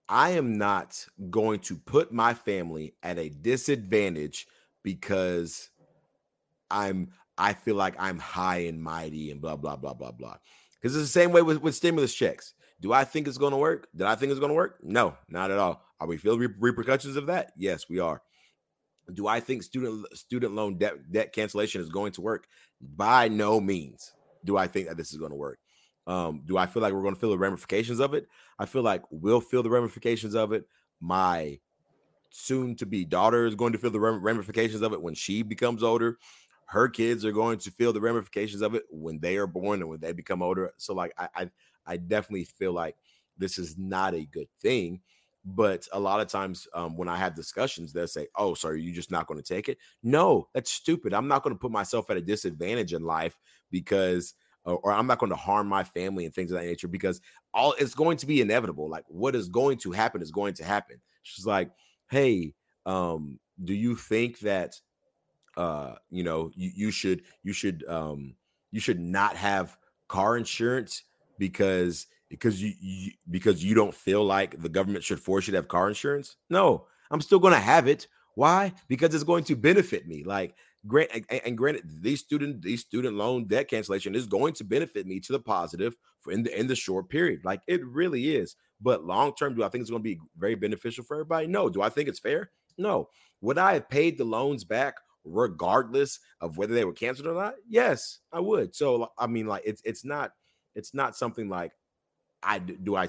I 0.09 0.31
am 0.31 0.59
not 0.59 1.07
going 1.31 1.61
to 1.61 1.77
put 1.77 2.13
my 2.13 2.35
family 2.35 2.95
at 3.03 3.19
a 3.19 3.31
disadvantage 3.31 4.47
because 4.83 5.71
I'm 6.71 7.13
I 7.39 7.55
feel 7.55 7.77
like 7.77 7.95
I'm 7.99 8.19
high 8.19 8.59
and 8.59 8.83
mighty 8.83 9.31
and 9.31 9.41
blah 9.41 9.57
blah 9.57 9.77
blah 9.77 9.95
blah 9.95 10.13
blah. 10.13 10.37
Because 10.75 10.97
it's 10.97 11.07
the 11.07 11.21
same 11.21 11.33
way 11.33 11.43
with, 11.43 11.63
with 11.63 11.75
stimulus 11.75 12.15
checks. 12.15 12.55
Do 12.83 12.93
I 12.93 13.05
think 13.05 13.29
it's 13.29 13.39
going 13.39 13.53
to 13.53 13.59
work? 13.59 13.87
Did 13.95 14.09
I 14.09 14.17
think 14.17 14.31
it's 14.31 14.41
going 14.41 14.51
to 14.51 14.57
work? 14.57 14.79
No, 14.83 15.17
not 15.29 15.53
at 15.53 15.59
all. 15.59 15.85
Are 16.01 16.09
we 16.09 16.17
feeling 16.17 16.41
re- 16.41 16.49
repercussions 16.59 17.15
of 17.15 17.27
that? 17.27 17.53
Yes, 17.57 17.89
we 17.89 18.01
are. 18.01 18.21
Do 19.15 19.29
I 19.29 19.39
think 19.39 19.63
student 19.63 20.05
student 20.17 20.55
loan 20.55 20.79
debt 20.79 21.13
debt 21.13 21.33
cancellation 21.33 21.81
is 21.81 21.89
going 21.89 22.13
to 22.13 22.21
work? 22.21 22.47
By 22.81 23.29
no 23.29 23.61
means 23.61 24.13
do 24.45 24.57
I 24.57 24.67
think 24.67 24.89
that 24.89 24.97
this 24.97 25.13
is 25.13 25.19
going 25.19 25.31
to 25.31 25.37
work. 25.37 25.61
Um, 26.09 26.43
do 26.45 26.57
I 26.59 26.67
feel 26.67 26.83
like 26.83 26.93
we're 26.93 27.03
going 27.03 27.15
to 27.15 27.21
feel 27.21 27.31
the 27.31 27.39
ramifications 27.39 28.01
of 28.01 28.15
it? 28.15 28.27
I 28.59 28.67
feel 28.67 28.83
like 28.83 29.03
we'll 29.11 29.41
feel 29.41 29.63
the 29.63 29.71
ramifications 29.71 30.35
of 30.35 30.53
it. 30.53 30.65
My 31.01 31.61
soon 32.31 32.75
to 32.77 32.87
be 32.87 33.05
daughter 33.05 33.47
is 33.47 33.55
going 33.55 33.73
to 33.75 33.79
feel 33.79 33.91
the 33.91 34.01
ramifications 34.01 34.83
of 34.83 34.93
it 34.93 35.03
when 35.03 35.15
she 35.15 35.43
becomes 35.43 35.85
older. 35.85 36.19
Her 36.67 36.89
kids 36.89 37.25
are 37.25 37.33
going 37.33 37.59
to 37.59 37.71
feel 37.71 37.93
the 37.93 38.01
ramifications 38.01 38.63
of 38.63 38.75
it 38.75 38.85
when 38.91 39.21
they 39.21 39.37
are 39.37 39.47
born 39.47 39.81
and 39.81 39.89
when 39.89 40.01
they 40.01 40.13
become 40.13 40.43
older. 40.43 40.73
So, 40.79 40.95
like, 40.95 41.13
I, 41.17 41.29
I, 41.37 41.51
I 41.87 41.97
definitely 41.97 42.45
feel 42.45 42.73
like 42.73 42.97
this 43.39 43.59
is 43.59 43.77
not 43.79 44.15
a 44.15 44.27
good 44.27 44.49
thing. 44.61 45.01
But 45.45 45.89
a 45.93 45.99
lot 45.99 46.21
of 46.21 46.29
times 46.29 46.69
um, 46.73 46.97
when 46.97 47.09
I 47.09 47.17
have 47.17 47.35
discussions, 47.35 47.93
they'll 47.93 48.07
say, 48.07 48.29
Oh, 48.37 48.55
so 48.55 48.69
are 48.69 48.77
you 48.77 48.93
just 48.93 49.11
not 49.11 49.27
going 49.27 49.43
to 49.43 49.55
take 49.55 49.69
it? 49.69 49.79
No, 50.03 50.49
that's 50.55 50.71
stupid. 50.71 51.13
I'm 51.13 51.27
not 51.27 51.43
going 51.43 51.55
to 51.55 51.59
put 51.59 51.73
myself 51.73 52.11
at 52.11 52.17
a 52.17 52.21
disadvantage 52.21 52.93
in 52.93 53.03
life 53.03 53.41
because, 53.71 54.35
or 54.65 54.93
I'm 54.93 55.09
not 55.09 55.19
going 55.19 55.31
to 55.31 55.37
harm 55.37 55.67
my 55.67 55.83
family 55.83 56.25
and 56.25 56.33
things 56.33 56.53
of 56.53 56.61
that 56.61 56.67
nature 56.67 56.87
because 56.87 57.21
all 57.53 57.75
it's 57.79 57.95
going 57.95 58.19
to 58.19 58.27
be 58.27 58.41
inevitable. 58.41 58.89
Like 58.89 59.05
what 59.09 59.35
is 59.35 59.49
going 59.49 59.79
to 59.79 59.91
happen 59.91 60.23
is 60.23 60.31
going 60.31 60.55
to 60.55 60.65
happen. 60.65 61.01
She's 61.25 61.47
like, 61.47 61.71
Hey, 62.09 62.55
um, 62.87 63.41
do 63.65 63.75
you 63.75 63.97
think 63.97 64.39
that, 64.41 64.81
uh, 65.57 65.95
you 66.11 66.23
know, 66.23 66.53
you, 66.55 66.71
you 66.73 66.91
should, 66.93 67.23
you 67.43 67.53
should, 67.53 67.85
um, 67.89 68.37
you 68.71 68.79
should 68.79 69.01
not 69.01 69.35
have 69.35 69.77
car 70.07 70.37
insurance 70.37 71.03
because 71.39 72.07
because 72.29 72.63
you, 72.63 72.73
you, 72.81 73.13
because 73.31 73.63
you 73.63 73.75
don't 73.75 73.95
feel 73.95 74.25
like 74.25 74.61
the 74.63 74.69
government 74.69 75.05
should 75.05 75.21
force 75.21 75.47
you 75.47 75.53
to 75.53 75.59
have 75.59 75.69
car 75.69 75.89
insurance? 75.89 76.37
No, 76.49 76.87
I'm 77.11 77.21
still 77.21 77.39
going 77.39 77.55
to 77.55 77.61
have 77.61 77.87
it 77.89 78.07
Why? 78.35 78.73
Because 78.89 79.15
it's 79.15 79.25
going 79.25 79.45
to 79.45 79.57
benefit 79.57 80.07
me. 80.07 80.25
Like 80.25 80.55
grant 80.87 81.11
and, 81.45 81.57
granted, 81.57 81.85
these 82.03 82.21
student 82.21 82.63
these 82.63 82.81
student 82.81 83.17
loan 83.17 83.47
debt 83.47 83.69
cancellation 83.69 84.15
is 84.15 84.27
going 84.27 84.55
to 84.55 84.65
benefit 84.65 85.07
me 85.07 85.21
to 85.21 85.33
the 85.33 85.41
positive 85.41 85.97
for 86.21 86.33
in 86.33 86.43
the 86.43 86.59
in 86.59 86.67
the 86.67 86.77
short 86.77 87.09
period. 87.09 87.45
Like 87.45 87.61
it 87.67 87.85
really 87.85 88.35
is. 88.37 88.57
But 88.81 89.05
long 89.05 89.35
term, 89.35 89.55
do 89.55 89.63
I 89.63 89.69
think 89.69 89.83
it's 89.83 89.91
going 89.91 90.03
to 90.03 90.09
be 90.09 90.19
very 90.37 90.55
beneficial 90.55 91.05
for 91.05 91.15
everybody? 91.15 91.47
No. 91.47 91.69
Do 91.69 91.83
I 91.83 91.89
think 91.89 92.09
it's 92.09 92.19
fair? 92.19 92.51
No. 92.79 93.09
Would 93.43 93.59
I 93.59 93.75
have 93.75 93.89
paid 93.89 94.19
the 94.19 94.25
loans 94.25 94.65
back 94.65 94.95
regardless 95.25 96.19
of 96.41 96.57
whether 96.57 96.75
they 96.75 96.85
were 96.85 96.93
canceled 96.93 97.29
or 97.29 97.35
not? 97.35 97.55
Yes, 97.69 98.21
I 98.33 98.41
would. 98.41 98.75
So 98.75 99.13
I 99.19 99.27
mean, 99.27 99.47
like 99.47 99.63
it's 99.65 99.83
it's 99.85 100.05
not 100.05 100.33
it's 100.75 100.95
not 100.95 101.17
something 101.17 101.49
like 101.49 101.73
I 102.43 102.59
do 102.59 102.97
I 102.97 103.09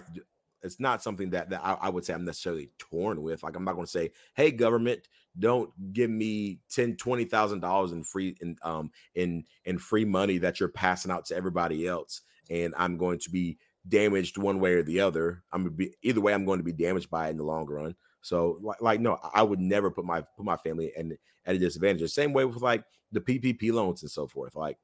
it's 0.63 0.79
not 0.79 1.03
something 1.03 1.29
that 1.31 1.49
that 1.49 1.61
I, 1.63 1.73
I 1.73 1.89
would 1.89 2.05
say 2.05 2.13
I'm 2.13 2.25
necessarily 2.25 2.69
torn 2.79 3.21
with. 3.21 3.43
Like 3.43 3.55
I'm 3.55 3.65
not 3.65 3.73
going 3.73 3.85
to 3.85 3.91
say, 3.91 4.11
hey, 4.35 4.51
government, 4.51 5.07
don't 5.37 5.69
give 5.93 6.09
me 6.09 6.59
ten, 6.69 6.95
twenty 6.95 7.25
thousand 7.25 7.59
dollars 7.59 7.91
in 7.91 8.03
free 8.03 8.35
in 8.41 8.55
um 8.63 8.91
in 9.15 9.43
in 9.65 9.77
free 9.77 10.05
money 10.05 10.37
that 10.39 10.59
you're 10.59 10.69
passing 10.69 11.11
out 11.11 11.25
to 11.25 11.35
everybody 11.35 11.85
else, 11.87 12.21
and 12.49 12.73
I'm 12.77 12.97
going 12.97 13.19
to 13.19 13.29
be 13.29 13.57
damaged 13.87 14.37
one 14.37 14.59
way 14.59 14.73
or 14.73 14.83
the 14.83 15.01
other. 15.01 15.43
I'm 15.51 15.63
gonna 15.63 15.71
be 15.71 15.93
either 16.01 16.21
way. 16.21 16.33
I'm 16.33 16.45
going 16.45 16.59
to 16.59 16.63
be 16.63 16.73
damaged 16.73 17.09
by 17.09 17.27
it 17.27 17.31
in 17.31 17.37
the 17.37 17.43
long 17.43 17.65
run. 17.67 17.95
So 18.21 18.75
like, 18.79 19.01
no, 19.01 19.19
I 19.33 19.43
would 19.43 19.59
never 19.59 19.91
put 19.91 20.05
my 20.05 20.21
put 20.21 20.45
my 20.45 20.55
family 20.57 20.93
and 20.97 21.17
at 21.45 21.55
a 21.55 21.59
disadvantage. 21.59 22.01
The 22.01 22.07
same 22.07 22.31
way 22.31 22.45
with 22.45 22.61
like 22.61 22.85
the 23.11 23.19
PPP 23.19 23.73
loans 23.73 24.01
and 24.01 24.11
so 24.11 24.27
forth. 24.27 24.55
Like 24.55 24.77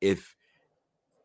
if 0.00 0.34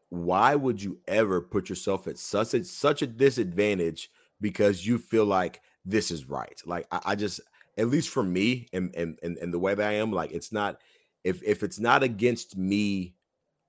why 0.09 0.55
would 0.55 0.81
you 0.81 0.99
ever 1.07 1.41
put 1.41 1.69
yourself 1.69 2.07
at 2.07 2.17
such 2.17 2.53
a 2.53 2.63
such 2.63 3.01
a 3.01 3.07
disadvantage 3.07 4.09
because 4.39 4.85
you 4.85 4.97
feel 4.97 5.25
like 5.25 5.61
this 5.85 6.11
is 6.11 6.25
right? 6.25 6.59
Like 6.65 6.87
I, 6.91 7.01
I 7.05 7.15
just 7.15 7.41
at 7.77 7.89
least 7.89 8.09
for 8.09 8.23
me 8.23 8.67
and, 8.73 8.93
and 8.95 9.19
and 9.21 9.37
and 9.37 9.53
the 9.53 9.59
way 9.59 9.75
that 9.75 9.87
I 9.87 9.93
am, 9.93 10.11
like 10.11 10.31
it's 10.31 10.51
not 10.51 10.79
if 11.23 11.43
if 11.43 11.63
it's 11.63 11.79
not 11.79 12.03
against 12.03 12.57
me 12.57 13.15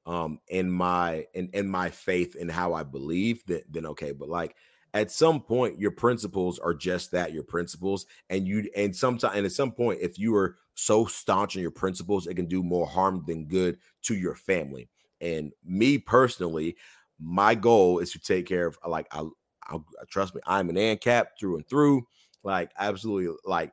um 0.07 0.40
in 0.49 0.71
my 0.71 1.26
in 1.35 1.50
in 1.52 1.68
my 1.68 1.90
faith 1.90 2.37
and 2.40 2.50
how 2.50 2.75
I 2.75 2.83
believe, 2.85 3.42
then 3.47 3.62
then 3.71 3.87
okay. 3.87 4.12
But 4.12 4.28
like 4.28 4.54
at 4.95 5.11
some 5.11 5.40
point, 5.42 5.78
your 5.78 5.90
principles 5.90 6.59
are 6.59 6.75
just 6.75 7.11
that, 7.12 7.33
your 7.33 7.45
principles. 7.45 8.07
And 8.30 8.47
you 8.47 8.71
and 8.76 8.95
sometimes 8.95 9.37
and 9.37 9.45
at 9.47 9.52
some 9.52 9.73
point, 9.73 10.00
if 10.02 10.18
you 10.18 10.35
are 10.37 10.57
so 10.75 11.04
staunch 11.07 11.57
in 11.57 11.62
your 11.62 11.71
principles, 11.71 12.26
it 12.26 12.35
can 12.35 12.47
do 12.47 12.62
more 12.62 12.87
harm 12.87 13.25
than 13.26 13.47
good 13.47 13.78
to 14.02 14.16
your 14.16 14.35
family. 14.35 14.88
And 15.20 15.52
me 15.64 15.98
personally, 15.98 16.76
my 17.20 17.54
goal 17.54 17.98
is 17.98 18.12
to 18.12 18.18
take 18.18 18.46
care 18.46 18.66
of 18.66 18.78
uh, 18.84 18.88
like 18.88 19.06
I, 19.12 19.22
I 19.66 19.76
uh, 19.76 19.78
trust 20.08 20.34
me, 20.34 20.40
I'm 20.46 20.70
an 20.70 20.76
ANCAP 20.76 21.26
through 21.38 21.56
and 21.56 21.68
through. 21.68 22.06
Like 22.42 22.70
absolutely, 22.78 23.34
like 23.44 23.72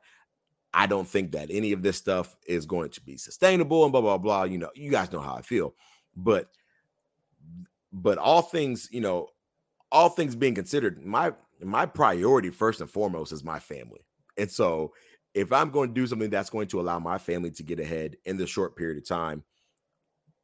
I 0.74 0.86
don't 0.86 1.08
think 1.08 1.32
that 1.32 1.48
any 1.50 1.72
of 1.72 1.82
this 1.82 1.96
stuff 1.96 2.36
is 2.46 2.66
going 2.66 2.90
to 2.90 3.00
be 3.00 3.16
sustainable 3.16 3.84
and 3.84 3.92
blah 3.92 4.00
blah 4.00 4.18
blah. 4.18 4.44
You 4.44 4.58
know, 4.58 4.70
you 4.74 4.90
guys 4.90 5.12
know 5.12 5.20
how 5.20 5.34
I 5.34 5.42
feel, 5.42 5.74
but 6.16 6.50
but 7.92 8.18
all 8.18 8.42
things, 8.42 8.88
you 8.90 9.00
know, 9.00 9.28
all 9.90 10.08
things 10.08 10.34
being 10.34 10.54
considered, 10.54 11.04
my 11.04 11.32
my 11.62 11.86
priority 11.86 12.50
first 12.50 12.80
and 12.80 12.90
foremost 12.90 13.32
is 13.32 13.44
my 13.44 13.58
family. 13.58 14.04
And 14.36 14.50
so 14.50 14.92
if 15.34 15.52
I'm 15.52 15.70
going 15.70 15.90
to 15.90 15.94
do 15.94 16.06
something 16.06 16.30
that's 16.30 16.50
going 16.50 16.68
to 16.68 16.80
allow 16.80 16.98
my 16.98 17.18
family 17.18 17.50
to 17.52 17.62
get 17.62 17.80
ahead 17.80 18.16
in 18.24 18.36
the 18.36 18.46
short 18.46 18.76
period 18.76 18.98
of 18.98 19.06
time, 19.06 19.44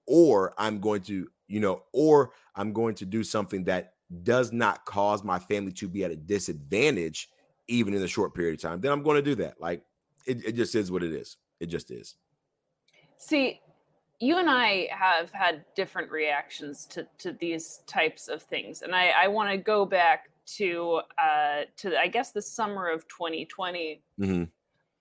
or 0.06 0.54
I'm 0.58 0.80
going 0.80 1.02
to, 1.02 1.28
you 1.48 1.60
know, 1.60 1.82
or 1.92 2.32
I'm 2.54 2.72
going 2.72 2.94
to 2.96 3.06
do 3.06 3.24
something 3.24 3.64
that 3.64 3.94
does 4.22 4.52
not 4.52 4.84
cause 4.84 5.24
my 5.24 5.38
family 5.38 5.72
to 5.72 5.88
be 5.88 6.04
at 6.04 6.10
a 6.10 6.16
disadvantage 6.16 7.28
even 7.68 7.94
in 7.94 8.00
the 8.00 8.08
short 8.08 8.34
period 8.34 8.54
of 8.54 8.60
time, 8.60 8.80
then 8.80 8.92
I'm 8.92 9.02
going 9.02 9.16
to 9.16 9.22
do 9.22 9.34
that. 9.36 9.60
Like 9.60 9.82
it, 10.26 10.44
it 10.44 10.52
just 10.52 10.74
is 10.74 10.90
what 10.90 11.02
it 11.02 11.12
is. 11.12 11.36
It 11.60 11.66
just 11.66 11.90
is. 11.90 12.16
See, 13.16 13.60
you 14.20 14.38
and 14.38 14.50
I 14.50 14.88
have 14.90 15.30
had 15.32 15.64
different 15.74 16.10
reactions 16.10 16.86
to 16.86 17.06
to 17.18 17.32
these 17.32 17.80
types 17.86 18.28
of 18.28 18.42
things, 18.42 18.82
and 18.82 18.94
I, 18.94 19.08
I 19.10 19.28
want 19.28 19.50
to 19.50 19.56
go 19.56 19.84
back 19.84 20.30
to 20.58 21.00
uh, 21.18 21.62
to 21.78 21.98
I 21.98 22.08
guess 22.08 22.32
the 22.32 22.42
summer 22.42 22.88
of 22.88 23.06
2020. 23.08 24.02
Mm-hmm. 24.20 24.44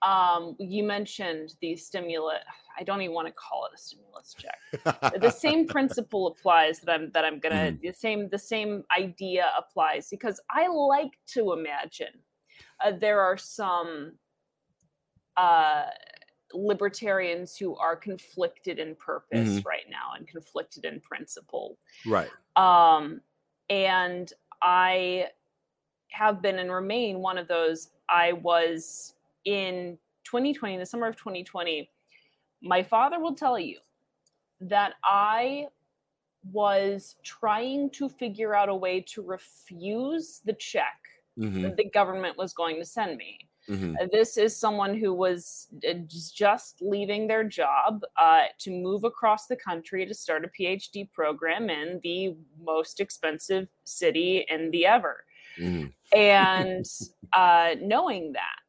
Um, 0.02 0.56
you 0.58 0.82
mentioned 0.82 1.54
the 1.60 1.76
stimulus. 1.76 2.38
I 2.78 2.82
don't 2.82 3.00
even 3.02 3.14
want 3.14 3.28
to 3.28 3.34
call 3.34 3.66
it 3.66 3.72
a 3.74 3.78
stimulus 3.78 4.34
check. 4.36 5.20
the 5.20 5.30
same 5.30 5.66
principle 5.66 6.26
applies 6.26 6.80
that 6.80 6.92
I'm 6.92 7.10
that 7.12 7.24
I'm 7.24 7.38
gonna 7.38 7.72
mm-hmm. 7.72 7.86
the 7.86 7.94
same 7.94 8.28
the 8.28 8.38
same 8.38 8.84
idea 8.98 9.46
applies 9.56 10.08
because 10.10 10.40
I 10.50 10.66
like 10.68 11.12
to 11.34 11.52
imagine 11.52 12.18
uh, 12.84 12.92
there 12.98 13.20
are 13.20 13.36
some 13.36 14.14
uh, 15.36 15.84
libertarians 16.54 17.56
who 17.56 17.76
are 17.76 17.96
conflicted 17.96 18.78
in 18.78 18.94
purpose 18.96 19.48
mm-hmm. 19.48 19.68
right 19.68 19.86
now 19.90 20.12
and 20.16 20.26
conflicted 20.26 20.84
in 20.84 21.00
principle. 21.00 21.78
Right. 22.06 22.30
Um, 22.56 23.20
and 23.70 24.32
I 24.62 25.28
have 26.10 26.42
been 26.42 26.58
and 26.58 26.70
remain 26.70 27.20
one 27.20 27.38
of 27.38 27.48
those. 27.48 27.88
I 28.08 28.34
was 28.34 29.14
in 29.44 29.98
2020, 30.24 30.78
the 30.78 30.86
summer 30.86 31.06
of 31.06 31.16
2020. 31.16 31.88
My 32.62 32.82
father 32.82 33.18
will 33.18 33.34
tell 33.34 33.58
you 33.58 33.78
that 34.60 34.94
I 35.04 35.66
was 36.50 37.16
trying 37.22 37.90
to 37.90 38.08
figure 38.08 38.54
out 38.54 38.68
a 38.68 38.74
way 38.74 39.00
to 39.00 39.22
refuse 39.22 40.40
the 40.44 40.52
check 40.54 40.98
mm-hmm. 41.38 41.62
that 41.62 41.76
the 41.76 41.88
government 41.90 42.36
was 42.36 42.52
going 42.52 42.76
to 42.76 42.84
send 42.84 43.16
me. 43.16 43.38
Mm-hmm. 43.68 43.94
Uh, 44.00 44.06
this 44.10 44.36
is 44.36 44.56
someone 44.56 44.98
who 44.98 45.14
was 45.14 45.68
uh, 45.88 45.94
just 46.08 46.82
leaving 46.82 47.28
their 47.28 47.44
job 47.44 48.02
uh, 48.20 48.42
to 48.58 48.70
move 48.70 49.04
across 49.04 49.46
the 49.46 49.56
country 49.56 50.04
to 50.04 50.14
start 50.14 50.44
a 50.44 50.48
PhD 50.48 51.10
program 51.12 51.70
in 51.70 52.00
the 52.02 52.34
most 52.60 52.98
expensive 52.98 53.68
city 53.84 54.44
in 54.48 54.70
the 54.72 54.86
ever. 54.86 55.24
Mm-hmm. 55.60 56.18
And 56.18 56.86
uh, 57.34 57.76
knowing 57.80 58.32
that, 58.32 58.61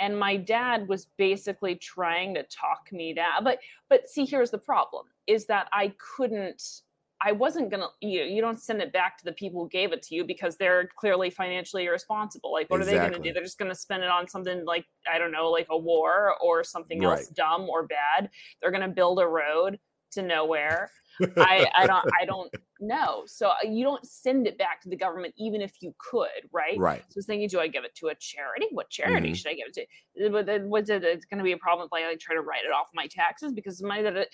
and 0.00 0.18
my 0.18 0.36
dad 0.36 0.88
was 0.88 1.06
basically 1.16 1.76
trying 1.76 2.34
to 2.34 2.42
talk 2.44 2.88
me 2.90 3.14
down. 3.14 3.44
But 3.44 3.60
but 3.88 4.08
see, 4.08 4.24
here's 4.24 4.50
the 4.50 4.58
problem: 4.58 5.06
is 5.26 5.46
that 5.46 5.68
I 5.72 5.92
couldn't 5.98 6.82
I 7.22 7.32
wasn't 7.32 7.70
gonna 7.70 7.88
you 8.00 8.22
you 8.22 8.40
don't 8.40 8.58
send 8.58 8.80
it 8.80 8.92
back 8.92 9.18
to 9.18 9.24
the 9.24 9.32
people 9.32 9.62
who 9.62 9.68
gave 9.68 9.92
it 9.92 10.02
to 10.04 10.14
you 10.14 10.24
because 10.24 10.56
they're 10.56 10.88
clearly 10.96 11.28
financially 11.28 11.84
irresponsible. 11.84 12.50
Like 12.50 12.70
what 12.70 12.80
exactly. 12.80 12.98
are 12.98 13.02
they 13.02 13.10
gonna 13.10 13.24
do? 13.24 13.32
They're 13.32 13.42
just 13.42 13.58
gonna 13.58 13.74
spend 13.74 14.02
it 14.02 14.08
on 14.08 14.26
something 14.26 14.64
like 14.64 14.86
I 15.12 15.18
don't 15.18 15.32
know, 15.32 15.50
like 15.50 15.66
a 15.70 15.76
war 15.78 16.34
or 16.42 16.64
something 16.64 17.00
right. 17.00 17.18
else 17.18 17.28
dumb 17.28 17.68
or 17.68 17.86
bad. 17.86 18.30
They're 18.60 18.70
gonna 18.70 18.88
build 18.88 19.20
a 19.20 19.26
road 19.26 19.78
to 20.12 20.22
nowhere. 20.22 20.90
I, 21.36 21.66
I 21.76 21.86
don't 21.86 22.04
I 22.20 22.24
don't 22.26 22.52
know. 22.80 23.24
So 23.26 23.48
uh, 23.48 23.54
you 23.64 23.84
don't 23.84 24.04
send 24.06 24.46
it 24.46 24.58
back 24.58 24.80
to 24.82 24.88
the 24.88 24.96
government 24.96 25.34
even 25.38 25.60
if 25.60 25.74
you 25.80 25.94
could, 25.98 26.28
right? 26.52 26.78
Right. 26.78 27.04
So 27.10 27.20
thinking, 27.26 27.48
do 27.48 27.60
I 27.60 27.68
give 27.68 27.84
it 27.84 27.94
to 27.96 28.08
a 28.08 28.14
charity? 28.14 28.66
What 28.70 28.90
charity 28.90 29.28
mm-hmm. 29.28 29.34
should 29.34 29.50
I 29.50 29.54
give 29.54 29.66
it 29.68 29.88
to? 30.14 30.66
Was 30.68 30.90
it 30.90 31.04
it's 31.04 31.26
going 31.26 31.38
to 31.38 31.44
be 31.44 31.52
a 31.52 31.58
problem 31.58 31.86
if 31.86 31.92
I 31.92 32.08
like 32.08 32.20
try 32.20 32.34
to 32.34 32.42
write 32.42 32.64
it 32.64 32.72
off 32.72 32.88
my 32.94 33.06
taxes 33.06 33.52
because 33.52 33.82
my 33.82 34.02
that 34.02 34.28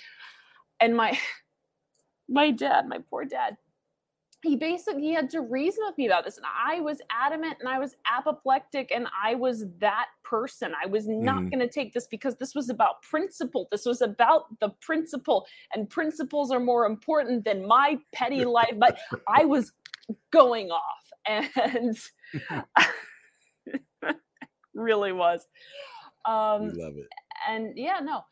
and 0.80 0.96
my 0.96 1.18
my 2.28 2.50
dad, 2.50 2.88
my 2.88 2.98
poor 3.08 3.24
dad, 3.24 3.56
he 4.46 4.56
basically 4.56 5.02
he 5.02 5.12
had 5.12 5.28
to 5.30 5.40
reason 5.40 5.84
with 5.86 5.96
me 5.98 6.06
about 6.06 6.24
this 6.24 6.36
and 6.36 6.46
i 6.46 6.80
was 6.80 7.00
adamant 7.10 7.56
and 7.60 7.68
i 7.68 7.78
was 7.78 7.96
apoplectic 8.06 8.90
and 8.94 9.06
i 9.24 9.34
was 9.34 9.64
that 9.78 10.06
person. 10.26 10.72
I 10.82 10.86
was 10.86 11.06
not 11.06 11.36
mm-hmm. 11.36 11.48
going 11.50 11.60
to 11.60 11.68
take 11.68 11.92
this 11.94 12.06
because 12.06 12.36
this 12.36 12.54
was 12.54 12.68
about 12.68 13.00
principle. 13.02 13.68
This 13.70 13.86
was 13.86 14.02
about 14.02 14.58
the 14.58 14.70
principle 14.80 15.46
and 15.72 15.88
principles 15.88 16.50
are 16.50 16.60
more 16.60 16.84
important 16.84 17.44
than 17.44 17.66
my 17.66 17.98
petty 18.12 18.44
life 18.44 18.74
but 18.78 18.98
i 19.28 19.44
was 19.44 19.72
going 20.32 20.70
off 20.70 21.12
and 21.26 21.96
really 24.74 25.12
was. 25.12 25.46
Um 26.24 26.72
love 26.74 26.94
it. 26.96 27.06
and 27.48 27.76
yeah 27.76 28.00
no 28.02 28.24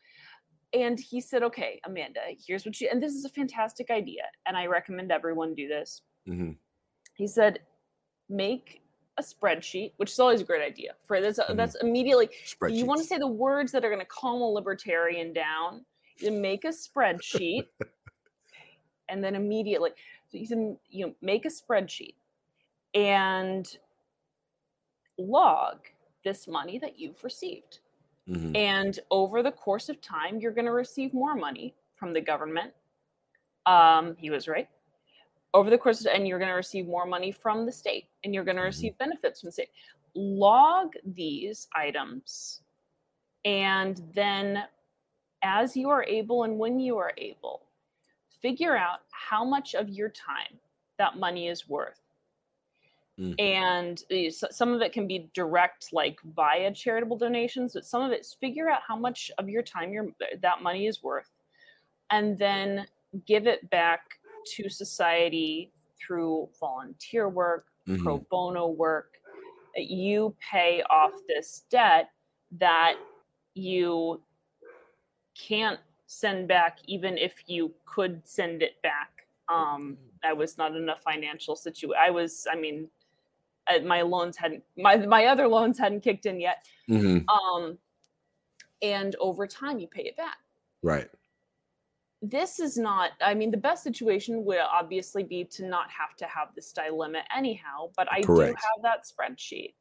and 0.75 0.99
he 0.99 1.21
said, 1.21 1.41
okay, 1.41 1.79
Amanda, 1.85 2.19
here's 2.45 2.65
what 2.65 2.79
you, 2.81 2.89
and 2.91 3.01
this 3.01 3.13
is 3.13 3.23
a 3.23 3.29
fantastic 3.29 3.89
idea. 3.89 4.23
And 4.45 4.57
I 4.57 4.65
recommend 4.65 5.11
everyone 5.11 5.55
do 5.55 5.67
this. 5.67 6.01
Mm-hmm. 6.27 6.51
He 7.15 7.27
said, 7.27 7.59
make 8.29 8.81
a 9.17 9.23
spreadsheet, 9.23 9.93
which 9.97 10.11
is 10.11 10.19
always 10.19 10.41
a 10.41 10.43
great 10.43 10.61
idea. 10.61 10.91
For 11.05 11.21
that's, 11.21 11.39
mm-hmm. 11.39 11.55
that's 11.55 11.75
immediately, 11.75 12.29
you 12.67 12.85
want 12.85 12.99
to 12.99 13.07
say 13.07 13.17
the 13.17 13.27
words 13.27 13.71
that 13.71 13.85
are 13.85 13.89
going 13.89 14.01
to 14.01 14.07
calm 14.07 14.41
a 14.41 14.45
libertarian 14.45 15.31
down. 15.31 15.85
You 16.17 16.31
make 16.31 16.65
a 16.65 16.69
spreadsheet 16.69 17.67
and 19.09 19.23
then 19.23 19.35
immediately, 19.35 19.91
so 20.29 20.37
you 20.37 20.47
can, 20.47 20.77
you 20.89 21.07
know, 21.07 21.13
make 21.21 21.45
a 21.45 21.49
spreadsheet 21.49 22.15
and 22.93 23.77
log 25.17 25.77
this 26.25 26.47
money 26.47 26.79
that 26.79 26.99
you've 26.99 27.23
received 27.23 27.79
Mm-hmm. 28.29 28.55
And 28.55 28.99
over 29.11 29.43
the 29.43 29.51
course 29.51 29.89
of 29.89 30.01
time, 30.01 30.39
you're 30.39 30.51
going 30.51 30.65
to 30.65 30.71
receive 30.71 31.13
more 31.13 31.35
money 31.35 31.75
from 31.93 32.13
the 32.13 32.21
government. 32.21 32.73
Um, 33.65 34.15
he 34.17 34.29
was 34.29 34.47
right. 34.47 34.67
Over 35.53 35.69
the 35.69 35.77
course, 35.77 36.01
of, 36.01 36.07
and 36.07 36.27
you're 36.27 36.39
going 36.39 36.49
to 36.49 36.55
receive 36.55 36.87
more 36.87 37.05
money 37.05 37.31
from 37.31 37.65
the 37.65 37.71
state, 37.71 38.07
and 38.23 38.33
you're 38.33 38.43
going 38.43 38.57
to 38.57 38.61
mm-hmm. 38.61 38.67
receive 38.67 38.97
benefits 38.97 39.41
from 39.41 39.47
the 39.47 39.51
state. 39.53 39.69
Log 40.15 40.93
these 41.05 41.67
items 41.75 42.61
And 43.45 44.01
then, 44.13 44.63
as 45.43 45.77
you 45.77 45.89
are 45.89 46.03
able 46.03 46.43
and 46.43 46.57
when 46.57 46.79
you 46.79 46.97
are 46.97 47.13
able, 47.17 47.61
figure 48.41 48.75
out 48.75 49.01
how 49.11 49.45
much 49.45 49.75
of 49.75 49.87
your 49.87 50.09
time 50.09 50.59
that 50.97 51.17
money 51.17 51.47
is 51.47 51.69
worth. 51.69 52.01
Mm. 53.19 53.35
And 53.39 54.03
eh, 54.11 54.29
some 54.29 54.73
of 54.73 54.81
it 54.81 54.91
can 54.91 55.07
be 55.07 55.29
direct, 55.33 55.89
like 55.93 56.17
via 56.35 56.73
charitable 56.73 57.17
donations, 57.17 57.73
but 57.73 57.85
some 57.85 58.01
of 58.01 58.11
it's 58.11 58.33
figure 58.33 58.69
out 58.69 58.81
how 58.85 58.97
much 58.97 59.31
of 59.37 59.47
your 59.47 59.63
time 59.63 59.93
your 59.93 60.07
that 60.41 60.61
money 60.61 60.87
is 60.87 61.01
worth, 61.01 61.29
and 62.11 62.37
then 62.37 62.85
give 63.25 63.47
it 63.47 63.69
back 63.69 64.01
to 64.55 64.69
society 64.69 65.71
through 65.97 66.49
volunteer 66.59 67.29
work, 67.29 67.67
mm-hmm. 67.87 68.03
pro 68.03 68.17
bono 68.29 68.67
work. 68.67 69.13
You 69.75 70.35
pay 70.51 70.83
off 70.89 71.11
this 71.27 71.63
debt 71.69 72.09
that 72.59 72.95
you 73.53 74.21
can't 75.37 75.79
send 76.07 76.47
back, 76.47 76.79
even 76.85 77.17
if 77.17 77.33
you 77.47 77.73
could 77.85 78.21
send 78.25 78.61
it 78.61 78.81
back. 78.83 79.27
Um, 79.49 79.97
I 80.23 80.33
was 80.33 80.57
not 80.57 80.75
in 80.75 80.89
a 80.89 80.95
financial 80.97 81.55
situation. 81.55 81.95
I 81.99 82.09
was, 82.09 82.47
I 82.51 82.55
mean, 82.55 82.89
my 83.83 84.01
loans 84.01 84.37
hadn't, 84.37 84.63
my 84.77 84.97
my 84.97 85.25
other 85.25 85.47
loans 85.47 85.77
hadn't 85.79 86.01
kicked 86.01 86.25
in 86.25 86.39
yet. 86.39 86.65
Mm-hmm. 86.89 87.27
Um, 87.29 87.77
and 88.81 89.15
over 89.19 89.47
time, 89.47 89.79
you 89.79 89.87
pay 89.87 90.03
it 90.03 90.17
back. 90.17 90.37
Right. 90.83 91.09
This 92.21 92.59
is 92.59 92.77
not. 92.77 93.11
I 93.21 93.33
mean, 93.33 93.51
the 93.51 93.57
best 93.57 93.83
situation 93.83 94.45
would 94.45 94.59
obviously 94.59 95.23
be 95.23 95.43
to 95.45 95.67
not 95.67 95.89
have 95.91 96.15
to 96.17 96.25
have 96.25 96.49
this 96.55 96.71
dilemma 96.71 97.19
anyhow. 97.35 97.89
But 97.95 98.11
I 98.11 98.21
Correct. 98.21 98.57
do 98.59 98.67
have 98.75 98.83
that 98.83 99.05
spreadsheet 99.05 99.73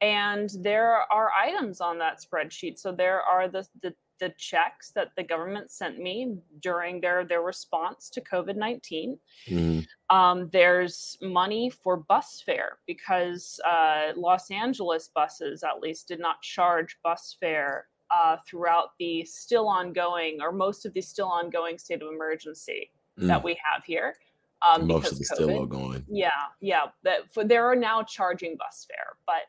and 0.00 0.50
there 0.60 0.98
are 1.10 1.30
items 1.32 1.80
on 1.80 1.98
that 1.98 2.20
spreadsheet 2.20 2.78
so 2.78 2.92
there 2.92 3.22
are 3.22 3.48
the, 3.48 3.66
the 3.82 3.94
the 4.20 4.32
checks 4.38 4.90
that 4.92 5.10
the 5.16 5.22
government 5.22 5.70
sent 5.70 5.98
me 5.98 6.36
during 6.60 7.00
their 7.00 7.24
their 7.24 7.42
response 7.42 8.08
to 8.10 8.20
COVID 8.20 8.56
nineteen. 8.56 9.18
Mm-hmm. 9.48 10.16
Um, 10.16 10.48
there's 10.52 11.18
money 11.20 11.70
for 11.70 11.96
bus 11.96 12.42
fare 12.44 12.78
because 12.86 13.60
uh, 13.66 14.12
Los 14.16 14.50
Angeles 14.50 15.10
buses, 15.14 15.62
at 15.62 15.80
least, 15.80 16.08
did 16.08 16.20
not 16.20 16.42
charge 16.42 16.98
bus 17.02 17.36
fare 17.40 17.88
uh, 18.10 18.36
throughout 18.46 18.90
the 18.98 19.24
still 19.24 19.66
ongoing 19.68 20.38
or 20.40 20.52
most 20.52 20.86
of 20.86 20.94
the 20.94 21.00
still 21.00 21.28
ongoing 21.28 21.78
state 21.78 22.02
of 22.02 22.08
emergency 22.08 22.90
mm. 23.18 23.26
that 23.26 23.42
we 23.42 23.58
have 23.64 23.84
here. 23.84 24.14
Um, 24.62 24.86
most 24.86 25.12
of 25.12 25.18
the 25.18 25.24
COVID. 25.24 25.34
still 25.34 25.58
ongoing. 25.58 26.04
Yeah, 26.08 26.30
yeah. 26.60 26.86
That 27.02 27.32
for, 27.32 27.44
there 27.44 27.66
are 27.66 27.76
now 27.76 28.02
charging 28.02 28.56
bus 28.56 28.86
fare, 28.88 29.16
but 29.26 29.42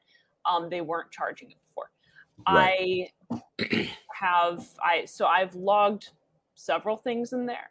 um, 0.50 0.70
they 0.70 0.82
weren't 0.82 1.12
charging 1.12 1.52
it 1.52 1.58
before. 1.68 1.92
Right. 2.48 3.12
I 3.32 3.92
have 4.14 4.66
I 4.84 5.06
so 5.06 5.26
I've 5.26 5.56
logged 5.56 6.10
several 6.56 6.98
things 6.98 7.34
in 7.34 7.46
there. 7.46 7.70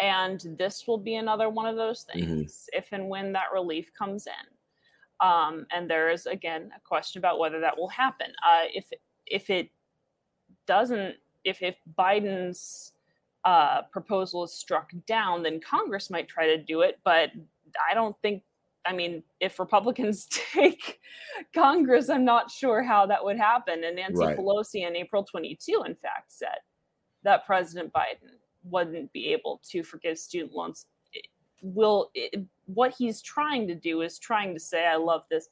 And 0.00 0.56
this 0.58 0.86
will 0.86 0.98
be 0.98 1.16
another 1.16 1.48
one 1.48 1.66
of 1.66 1.76
those 1.76 2.04
mm-hmm. 2.04 2.20
things 2.20 2.68
mm-hmm. 2.72 2.78
if 2.78 2.88
and 2.92 3.08
when 3.08 3.32
that 3.32 3.52
relief 3.52 3.90
comes 3.96 4.26
in. 4.26 5.26
Um, 5.26 5.66
and 5.70 5.88
there 5.88 6.10
is 6.10 6.26
again 6.26 6.70
a 6.76 6.80
question 6.80 7.18
about 7.18 7.38
whether 7.38 7.60
that 7.60 7.76
will 7.76 7.88
happen. 7.88 8.28
Uh, 8.46 8.64
if 8.74 8.86
if 9.26 9.50
it 9.50 9.70
doesn't, 10.66 11.16
if 11.44 11.62
if 11.62 11.76
Biden's 11.96 12.92
uh, 13.44 13.82
proposal 13.92 14.44
is 14.44 14.52
struck 14.52 14.90
down, 15.06 15.42
then 15.42 15.60
Congress 15.60 16.10
might 16.10 16.28
try 16.28 16.46
to 16.46 16.62
do 16.62 16.80
it. 16.80 16.98
But 17.04 17.30
I 17.88 17.94
don't 17.94 18.16
think 18.22 18.42
I 18.84 18.92
mean, 18.92 19.22
if 19.40 19.58
Republicans 19.58 20.26
take 20.52 21.00
Congress, 21.54 22.08
I'm 22.08 22.24
not 22.24 22.50
sure 22.50 22.82
how 22.82 23.06
that 23.06 23.24
would 23.24 23.38
happen. 23.38 23.84
And 23.84 23.96
Nancy 23.96 24.24
right. 24.24 24.36
Pelosi 24.36 24.86
in 24.86 24.96
April 24.96 25.24
22, 25.24 25.84
in 25.86 25.94
fact, 25.94 26.32
said 26.32 26.58
that 27.22 27.46
President 27.46 27.92
Biden 27.92 28.38
wouldn't 28.64 29.12
be 29.12 29.32
able 29.32 29.60
to 29.70 29.82
forgive 29.82 30.18
student 30.18 30.52
loans. 30.52 30.86
It 31.12 31.26
will 31.62 32.10
it, 32.14 32.44
what 32.66 32.94
he's 32.96 33.22
trying 33.22 33.66
to 33.68 33.74
do 33.74 34.02
is 34.02 34.18
trying 34.18 34.54
to 34.54 34.60
say, 34.60 34.86
I 34.86 34.96
love 34.96 35.22
this. 35.30 35.48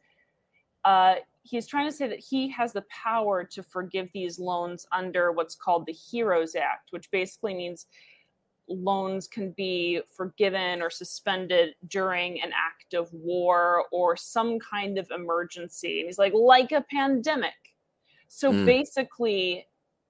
Uh, 0.84 1.16
he's 1.42 1.66
trying 1.66 1.88
to 1.88 1.94
say 1.94 2.08
that 2.08 2.18
he 2.18 2.48
has 2.50 2.72
the 2.72 2.84
power 2.90 3.44
to 3.44 3.62
forgive 3.62 4.08
these 4.14 4.38
loans 4.38 4.86
under 4.92 5.32
what's 5.32 5.54
called 5.54 5.86
the 5.86 5.92
HEROES 5.92 6.54
Act, 6.54 6.88
which 6.90 7.10
basically 7.10 7.54
means 7.54 7.86
loans 8.70 9.26
can 9.26 9.50
be 9.52 10.00
forgiven 10.16 10.80
or 10.80 10.90
suspended 10.90 11.74
during 11.88 12.40
an 12.40 12.50
act 12.52 12.94
of 12.94 13.12
war 13.12 13.84
or 13.92 14.16
some 14.16 14.58
kind 14.58 14.96
of 14.98 15.10
emergency. 15.10 16.00
And 16.00 16.06
he's 16.06 16.18
like, 16.18 16.32
like 16.32 16.72
a 16.72 16.84
pandemic. 16.90 17.54
So 18.28 18.52
mm. 18.52 18.64
basically, 18.64 19.66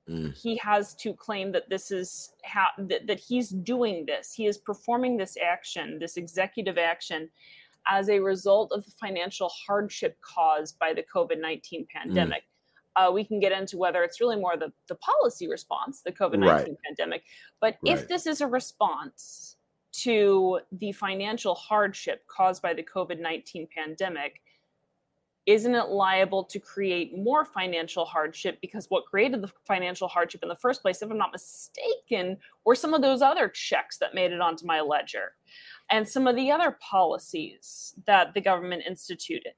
mm. 0.08 0.36
he 0.36 0.56
has 0.58 0.94
to 0.96 1.14
claim 1.14 1.52
that 1.52 1.70
this 1.70 1.90
is 1.90 2.34
how 2.44 2.66
that, 2.78 3.06
that 3.06 3.18
he's 3.18 3.48
doing 3.48 4.04
this. 4.06 4.32
He 4.32 4.46
is 4.46 4.58
performing 4.58 5.16
this 5.16 5.36
action, 5.42 5.98
this 5.98 6.16
executive 6.16 6.76
action, 6.76 7.30
as 7.88 8.10
a 8.10 8.20
result 8.20 8.72
of 8.72 8.84
the 8.84 8.90
financial 8.92 9.50
hardship 9.66 10.18
caused 10.20 10.78
by 10.78 10.92
the 10.92 11.04
COVID 11.14 11.40
19 11.40 11.82
mm. 11.82 11.88
pandemic. 11.88 12.42
Mm 12.42 12.49
uh, 12.96 13.10
we 13.12 13.24
can 13.24 13.40
get 13.40 13.52
into 13.52 13.78
whether 13.78 14.02
it's 14.02 14.20
really 14.20 14.36
more 14.36 14.56
the, 14.56 14.72
the 14.88 14.96
policy 14.96 15.48
response, 15.48 16.02
the 16.02 16.12
COVID 16.12 16.38
19 16.38 16.46
right. 16.48 16.76
pandemic. 16.84 17.22
But 17.60 17.76
right. 17.84 17.98
if 17.98 18.08
this 18.08 18.26
is 18.26 18.40
a 18.40 18.46
response 18.46 19.56
to 19.92 20.60
the 20.72 20.92
financial 20.92 21.54
hardship 21.54 22.24
caused 22.26 22.62
by 22.62 22.74
the 22.74 22.82
COVID 22.82 23.20
19 23.20 23.68
pandemic, 23.74 24.40
isn't 25.46 25.74
it 25.74 25.88
liable 25.88 26.44
to 26.44 26.58
create 26.58 27.16
more 27.16 27.44
financial 27.44 28.04
hardship? 28.04 28.58
Because 28.60 28.86
what 28.88 29.06
created 29.06 29.42
the 29.42 29.50
financial 29.66 30.06
hardship 30.06 30.42
in 30.42 30.48
the 30.48 30.56
first 30.56 30.82
place, 30.82 31.02
if 31.02 31.10
I'm 31.10 31.18
not 31.18 31.32
mistaken, 31.32 32.36
were 32.64 32.74
some 32.74 32.94
of 32.94 33.02
those 33.02 33.22
other 33.22 33.48
checks 33.48 33.98
that 33.98 34.14
made 34.14 34.32
it 34.32 34.40
onto 34.40 34.66
my 34.66 34.80
ledger 34.80 35.32
and 35.90 36.06
some 36.06 36.26
of 36.26 36.36
the 36.36 36.50
other 36.50 36.78
policies 36.80 37.94
that 38.06 38.34
the 38.34 38.40
government 38.40 38.82
instituted 38.86 39.54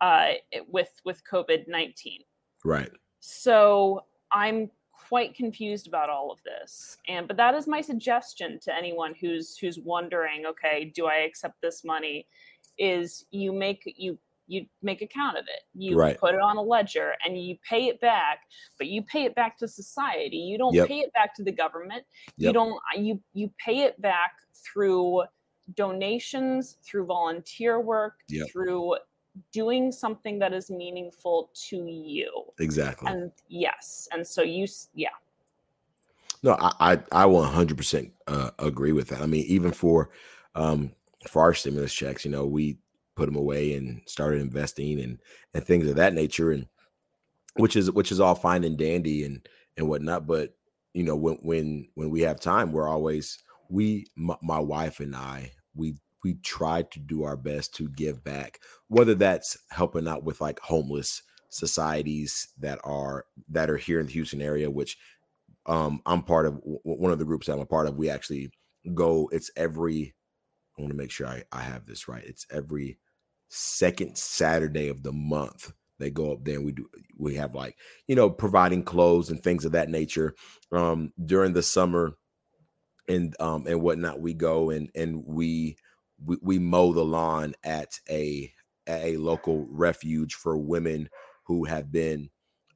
uh, 0.00 0.32
with, 0.68 1.00
with 1.04 1.22
COVID 1.30 1.68
19. 1.68 2.22
Right. 2.64 2.90
So 3.20 4.04
I'm 4.32 4.70
quite 5.10 5.34
confused 5.34 5.88
about 5.88 6.08
all 6.08 6.30
of 6.30 6.38
this 6.44 6.96
and 7.08 7.26
but 7.26 7.36
that 7.36 7.52
is 7.52 7.66
my 7.66 7.80
suggestion 7.80 8.60
to 8.60 8.72
anyone 8.72 9.12
who's 9.20 9.56
who's 9.56 9.76
wondering 9.80 10.46
okay 10.46 10.92
do 10.94 11.06
i 11.06 11.16
accept 11.16 11.60
this 11.60 11.82
money 11.82 12.24
is 12.78 13.24
you 13.32 13.52
make 13.52 13.82
you 13.96 14.16
you 14.46 14.66
make 14.82 15.02
account 15.02 15.36
of 15.36 15.44
it 15.44 15.62
you 15.74 15.96
right. 15.96 16.18
put 16.18 16.34
it 16.34 16.40
on 16.40 16.56
a 16.56 16.62
ledger 16.62 17.14
and 17.24 17.40
you 17.40 17.56
pay 17.68 17.86
it 17.86 18.00
back 18.00 18.40
but 18.78 18.86
you 18.86 19.02
pay 19.02 19.24
it 19.24 19.34
back 19.34 19.56
to 19.56 19.66
society 19.66 20.36
you 20.36 20.56
don't 20.56 20.74
yep. 20.74 20.86
pay 20.86 20.98
it 20.98 21.12
back 21.12 21.34
to 21.34 21.42
the 21.42 21.52
government 21.52 22.04
yep. 22.36 22.48
you 22.48 22.52
don't 22.52 22.80
you 22.96 23.20
you 23.32 23.50
pay 23.64 23.82
it 23.82 24.00
back 24.00 24.32
through 24.54 25.22
donations 25.74 26.76
through 26.84 27.06
volunteer 27.06 27.80
work 27.80 28.14
yep. 28.28 28.48
through 28.50 28.96
doing 29.52 29.92
something 29.92 30.38
that 30.38 30.52
is 30.52 30.70
meaningful 30.70 31.50
to 31.68 31.86
you. 31.86 32.44
Exactly. 32.58 33.10
And 33.10 33.32
yes, 33.48 34.08
and 34.12 34.26
so 34.26 34.42
you, 34.42 34.66
yeah. 34.94 35.08
No, 36.42 36.56
I 36.60 36.72
I, 36.80 36.92
I 37.12 37.24
100% 37.26 38.10
uh, 38.26 38.50
agree 38.58 38.92
with 38.92 39.08
that. 39.08 39.22
I 39.22 39.26
mean, 39.26 39.44
even 39.46 39.72
for 39.72 40.10
um 40.54 40.92
for 41.28 41.42
our 41.42 41.54
stimulus 41.54 41.92
checks, 41.92 42.24
you 42.24 42.30
know, 42.30 42.46
we 42.46 42.78
put 43.14 43.26
them 43.26 43.36
away 43.36 43.74
and 43.74 44.00
started 44.06 44.40
investing 44.40 45.00
and 45.00 45.18
and 45.54 45.64
things 45.64 45.88
of 45.88 45.96
that 45.96 46.14
nature, 46.14 46.50
and 46.50 46.66
which 47.54 47.76
is 47.76 47.90
which 47.90 48.10
is 48.10 48.20
all 48.20 48.34
fine 48.34 48.64
and 48.64 48.78
dandy 48.78 49.24
and 49.24 49.46
and 49.76 49.88
whatnot. 49.88 50.26
But 50.26 50.56
you 50.94 51.04
know, 51.04 51.16
when 51.16 51.36
when 51.42 51.88
when 51.94 52.10
we 52.10 52.22
have 52.22 52.40
time, 52.40 52.72
we're 52.72 52.88
always 52.88 53.38
we 53.68 54.06
my, 54.16 54.36
my 54.42 54.58
wife 54.58 55.00
and 55.00 55.14
I 55.14 55.52
we 55.74 55.96
we 56.22 56.34
try 56.34 56.82
to 56.82 57.00
do 57.00 57.24
our 57.24 57.36
best 57.36 57.74
to 57.76 57.88
give 57.88 58.22
back, 58.24 58.60
whether 58.88 59.14
that's 59.14 59.56
helping 59.70 60.08
out 60.08 60.24
with 60.24 60.40
like 60.40 60.60
homeless 60.60 61.22
societies 61.50 62.48
that 62.58 62.78
are 62.84 63.26
that 63.48 63.70
are 63.70 63.76
here 63.76 64.00
in 64.00 64.06
the 64.06 64.12
Houston 64.12 64.40
area, 64.40 64.70
which 64.70 64.96
um 65.66 66.00
I'm 66.06 66.22
part 66.22 66.46
of 66.46 66.60
one 66.62 67.12
of 67.12 67.18
the 67.18 67.24
groups 67.24 67.46
that 67.46 67.54
I'm 67.54 67.60
a 67.60 67.66
part 67.66 67.86
of. 67.86 67.96
We 67.96 68.10
actually 68.10 68.52
go, 68.94 69.28
it's 69.32 69.50
every 69.56 70.14
I 70.78 70.82
want 70.82 70.92
to 70.92 70.96
make 70.96 71.10
sure 71.10 71.26
I, 71.26 71.42
I 71.52 71.60
have 71.62 71.86
this 71.86 72.08
right. 72.08 72.24
It's 72.24 72.46
every 72.50 72.98
second 73.48 74.16
Saturday 74.16 74.88
of 74.88 75.02
the 75.02 75.12
month. 75.12 75.72
They 75.98 76.10
go 76.10 76.32
up 76.32 76.44
there 76.44 76.56
and 76.56 76.64
we 76.64 76.72
do 76.72 76.88
we 77.18 77.34
have 77.34 77.54
like, 77.54 77.76
you 78.06 78.16
know, 78.16 78.30
providing 78.30 78.84
clothes 78.84 79.28
and 79.28 79.42
things 79.42 79.64
of 79.64 79.72
that 79.72 79.90
nature. 79.90 80.34
Um 80.72 81.12
during 81.22 81.52
the 81.52 81.62
summer 81.62 82.14
and 83.08 83.34
um 83.40 83.66
and 83.66 83.82
whatnot, 83.82 84.20
we 84.20 84.34
go 84.34 84.70
and 84.70 84.90
and 84.94 85.24
we 85.26 85.76
we, 86.24 86.36
we 86.42 86.58
mow 86.58 86.92
the 86.92 87.04
lawn 87.04 87.54
at 87.64 87.98
a 88.08 88.52
at 88.86 89.02
a 89.02 89.16
local 89.16 89.66
refuge 89.70 90.34
for 90.34 90.56
women 90.56 91.08
who 91.44 91.64
have 91.64 91.92
been 91.92 92.30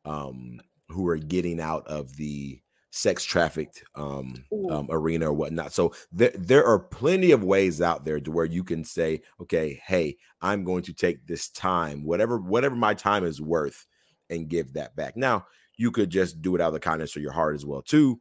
um 0.04 0.60
who 0.88 1.08
are 1.08 1.16
getting 1.16 1.60
out 1.60 1.86
of 1.86 2.14
the 2.16 2.60
sex 2.94 3.24
trafficked 3.24 3.82
um, 3.96 4.32
um, 4.70 4.86
arena 4.88 5.28
or 5.28 5.32
whatnot. 5.32 5.72
So 5.72 5.92
there 6.12 6.32
there 6.38 6.64
are 6.64 6.78
plenty 6.78 7.32
of 7.32 7.42
ways 7.42 7.82
out 7.82 8.04
there 8.04 8.20
to 8.20 8.30
where 8.30 8.44
you 8.44 8.62
can 8.62 8.84
say, 8.84 9.22
okay, 9.40 9.82
hey, 9.84 10.16
I'm 10.40 10.62
going 10.62 10.84
to 10.84 10.92
take 10.92 11.26
this 11.26 11.48
time, 11.48 12.04
whatever 12.04 12.38
whatever 12.38 12.76
my 12.76 12.94
time 12.94 13.24
is 13.24 13.40
worth, 13.40 13.86
and 14.30 14.48
give 14.48 14.74
that 14.74 14.94
back. 14.94 15.16
Now 15.16 15.46
you 15.76 15.90
could 15.90 16.10
just 16.10 16.40
do 16.40 16.54
it 16.54 16.60
out 16.60 16.68
of 16.68 16.74
the 16.74 16.80
kindness 16.80 17.16
of 17.16 17.22
your 17.22 17.32
heart 17.32 17.56
as 17.56 17.66
well 17.66 17.82
too. 17.82 18.20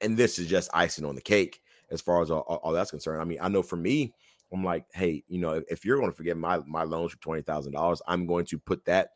And 0.00 0.16
this 0.16 0.38
is 0.38 0.46
just 0.46 0.70
icing 0.74 1.04
on 1.04 1.16
the 1.16 1.20
cake 1.20 1.60
as 1.92 2.00
far 2.00 2.22
as 2.22 2.30
all, 2.30 2.40
all 2.40 2.72
that's 2.72 2.90
concerned. 2.90 3.20
I 3.20 3.24
mean, 3.24 3.38
I 3.40 3.48
know 3.48 3.62
for 3.62 3.76
me, 3.76 4.14
I'm 4.52 4.64
like, 4.64 4.86
hey, 4.92 5.22
you 5.28 5.38
know, 5.38 5.54
if, 5.54 5.64
if 5.70 5.84
you're 5.84 5.98
going 5.98 6.10
to 6.10 6.16
forget 6.16 6.36
my 6.36 6.58
my 6.66 6.82
loans 6.82 7.12
for 7.12 7.18
twenty 7.18 7.42
thousand 7.42 7.72
dollars, 7.72 8.02
I'm 8.06 8.26
going 8.26 8.46
to 8.46 8.58
put 8.58 8.84
that, 8.86 9.10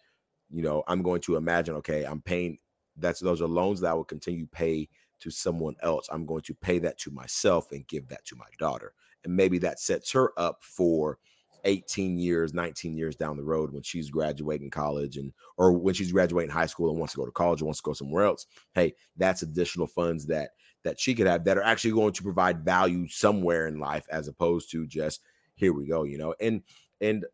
you 0.50 0.62
know, 0.62 0.84
I'm 0.86 1.02
going 1.02 1.20
to 1.22 1.36
imagine, 1.36 1.74
okay, 1.76 2.04
I'm 2.04 2.20
paying. 2.20 2.58
That's 2.96 3.20
those 3.20 3.42
are 3.42 3.48
loans 3.48 3.80
that 3.80 3.90
I 3.90 3.94
will 3.94 4.04
continue 4.04 4.46
pay 4.46 4.88
to 5.20 5.30
someone 5.30 5.76
else. 5.82 6.08
I'm 6.10 6.26
going 6.26 6.42
to 6.42 6.54
pay 6.54 6.78
that 6.80 6.98
to 7.00 7.10
myself 7.10 7.72
and 7.72 7.86
give 7.86 8.08
that 8.08 8.24
to 8.26 8.36
my 8.36 8.46
daughter, 8.58 8.92
and 9.24 9.34
maybe 9.34 9.58
that 9.58 9.80
sets 9.80 10.12
her 10.12 10.32
up 10.38 10.58
for 10.62 11.18
18 11.64 12.16
years, 12.16 12.54
19 12.54 12.96
years 12.96 13.16
down 13.16 13.36
the 13.36 13.42
road 13.42 13.72
when 13.72 13.82
she's 13.82 14.08
graduating 14.08 14.70
college 14.70 15.16
and 15.16 15.32
or 15.58 15.72
when 15.72 15.94
she's 15.94 16.12
graduating 16.12 16.50
high 16.50 16.66
school 16.66 16.90
and 16.90 16.98
wants 16.98 17.12
to 17.12 17.18
go 17.18 17.26
to 17.26 17.32
college 17.32 17.60
or 17.60 17.66
wants 17.66 17.80
to 17.80 17.84
go 17.84 17.92
somewhere 17.92 18.24
else. 18.24 18.46
Hey, 18.74 18.94
that's 19.16 19.42
additional 19.42 19.86
funds 19.86 20.26
that 20.26 20.50
that 20.86 21.00
she 21.00 21.14
could 21.14 21.26
have 21.26 21.44
that 21.44 21.58
are 21.58 21.62
actually 21.62 21.92
going 21.92 22.12
to 22.12 22.22
provide 22.22 22.64
value 22.64 23.06
somewhere 23.08 23.66
in 23.66 23.78
life 23.78 24.06
as 24.10 24.28
opposed 24.28 24.70
to 24.70 24.86
just 24.86 25.20
here 25.54 25.72
we 25.72 25.86
go, 25.86 26.04
you 26.04 26.18
know. 26.18 26.34
And 26.40 26.62
and 27.00 27.24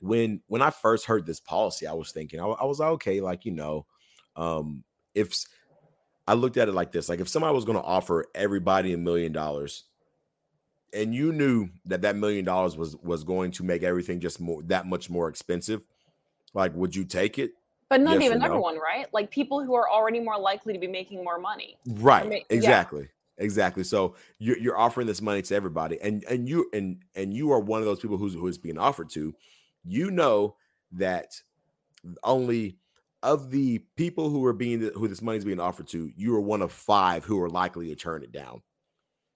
when 0.00 0.42
when 0.46 0.62
I 0.62 0.70
first 0.70 1.06
heard 1.06 1.26
this 1.26 1.40
policy, 1.40 1.86
I 1.86 1.94
was 1.94 2.12
thinking 2.12 2.40
I, 2.40 2.46
I 2.46 2.64
was 2.64 2.78
like 2.78 2.90
okay, 2.90 3.20
like 3.20 3.44
you 3.44 3.52
know, 3.52 3.86
um, 4.36 4.84
if 5.14 5.34
I 6.26 6.34
looked 6.34 6.56
at 6.58 6.68
it 6.68 6.72
like 6.72 6.92
this, 6.92 7.08
like 7.08 7.20
if 7.20 7.28
somebody 7.28 7.54
was 7.54 7.64
going 7.64 7.78
to 7.78 7.84
offer 7.84 8.26
everybody 8.34 8.92
a 8.92 8.98
million 8.98 9.32
dollars 9.32 9.84
and 10.92 11.14
you 11.14 11.32
knew 11.32 11.68
that 11.84 12.02
that 12.02 12.16
million 12.16 12.44
dollars 12.44 12.76
was 12.76 12.96
was 12.96 13.24
going 13.24 13.50
to 13.52 13.64
make 13.64 13.82
everything 13.82 14.20
just 14.20 14.40
more 14.40 14.62
that 14.62 14.86
much 14.86 15.10
more 15.10 15.28
expensive 15.28 15.84
like 16.54 16.74
would 16.74 16.94
you 16.94 17.04
take 17.04 17.38
it 17.38 17.52
but 17.88 18.00
not 18.00 18.14
yes 18.14 18.24
even 18.24 18.42
everyone 18.42 18.76
no? 18.76 18.80
right? 18.80 19.06
Like 19.12 19.30
people 19.30 19.62
who 19.62 19.74
are 19.74 19.88
already 19.88 20.20
more 20.20 20.38
likely 20.38 20.72
to 20.72 20.78
be 20.78 20.86
making 20.86 21.24
more 21.24 21.38
money. 21.38 21.76
Right 21.86 22.44
exactly 22.50 23.02
yeah. 23.02 23.44
exactly 23.44 23.84
so 23.84 24.14
you're, 24.38 24.58
you're 24.58 24.78
offering 24.78 25.06
this 25.06 25.22
money 25.22 25.42
to 25.42 25.54
everybody 25.54 26.00
and 26.00 26.24
and 26.24 26.48
you 26.48 26.68
and 26.72 27.02
and 27.14 27.34
you 27.34 27.52
are 27.52 27.60
one 27.60 27.80
of 27.80 27.86
those 27.86 28.00
people 28.00 28.16
who's 28.16 28.34
who's 28.34 28.58
being 28.58 28.78
offered 28.78 29.10
to. 29.10 29.34
You 29.84 30.10
know 30.10 30.56
that 30.92 31.40
only 32.22 32.78
of 33.22 33.50
the 33.50 33.78
people 33.96 34.30
who 34.30 34.44
are 34.44 34.52
being 34.52 34.80
who 34.94 35.08
this 35.08 35.22
money 35.22 35.38
is 35.38 35.44
being 35.44 35.60
offered 35.60 35.88
to 35.88 36.10
you 36.16 36.34
are 36.34 36.40
one 36.40 36.62
of 36.62 36.70
five 36.70 37.24
who 37.24 37.40
are 37.40 37.50
likely 37.50 37.88
to 37.88 37.96
turn 37.96 38.22
it 38.22 38.32
down. 38.32 38.62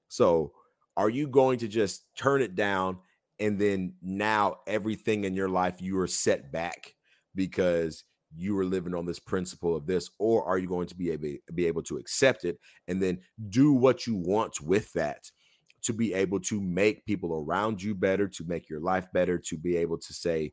So 0.09 0.53
are 0.97 1.09
you 1.09 1.27
going 1.27 1.59
to 1.61 1.69
just 1.69 2.05
turn 2.15 2.43
it 2.43 2.55
down 2.55 2.99
and 3.41 3.59
then 3.59 3.95
now 4.03 4.59
everything 4.67 5.25
in 5.25 5.35
your 5.35 5.49
life 5.49 5.81
you 5.81 5.99
are 5.99 6.07
set 6.07 6.53
back 6.53 6.95
because 7.35 8.05
you 8.37 8.55
were 8.55 8.65
living 8.65 8.95
on 8.95 9.07
this 9.07 9.19
principle 9.19 9.77
of 9.77 9.87
this 9.87 10.11
or 10.19 10.45
are 10.45 10.59
you 10.59 10.69
going 10.69 10.87
to 10.87 10.95
be 10.95 11.11
able, 11.11 11.29
be 11.55 11.67
able 11.67 11.83
to 11.83 11.97
accept 11.97 12.45
it 12.45 12.59
and 12.89 13.03
then 13.03 13.19
do 13.49 13.73
what 13.73 14.07
you 14.07 14.15
want 14.15 14.61
with 14.61 14.93
that 14.93 15.31
to 15.83 15.93
be 15.93 16.15
able 16.15 16.39
to 16.39 16.61
make 16.61 17.05
people 17.05 17.45
around 17.45 17.83
you 17.83 17.95
better 17.95 18.29
to 18.29 18.45
make 18.45 18.69
your 18.69 18.81
life 18.81 19.07
better 19.13 19.39
to 19.39 19.57
be 19.59 19.77
able 19.77 19.99
to 19.99 20.13
say 20.13 20.53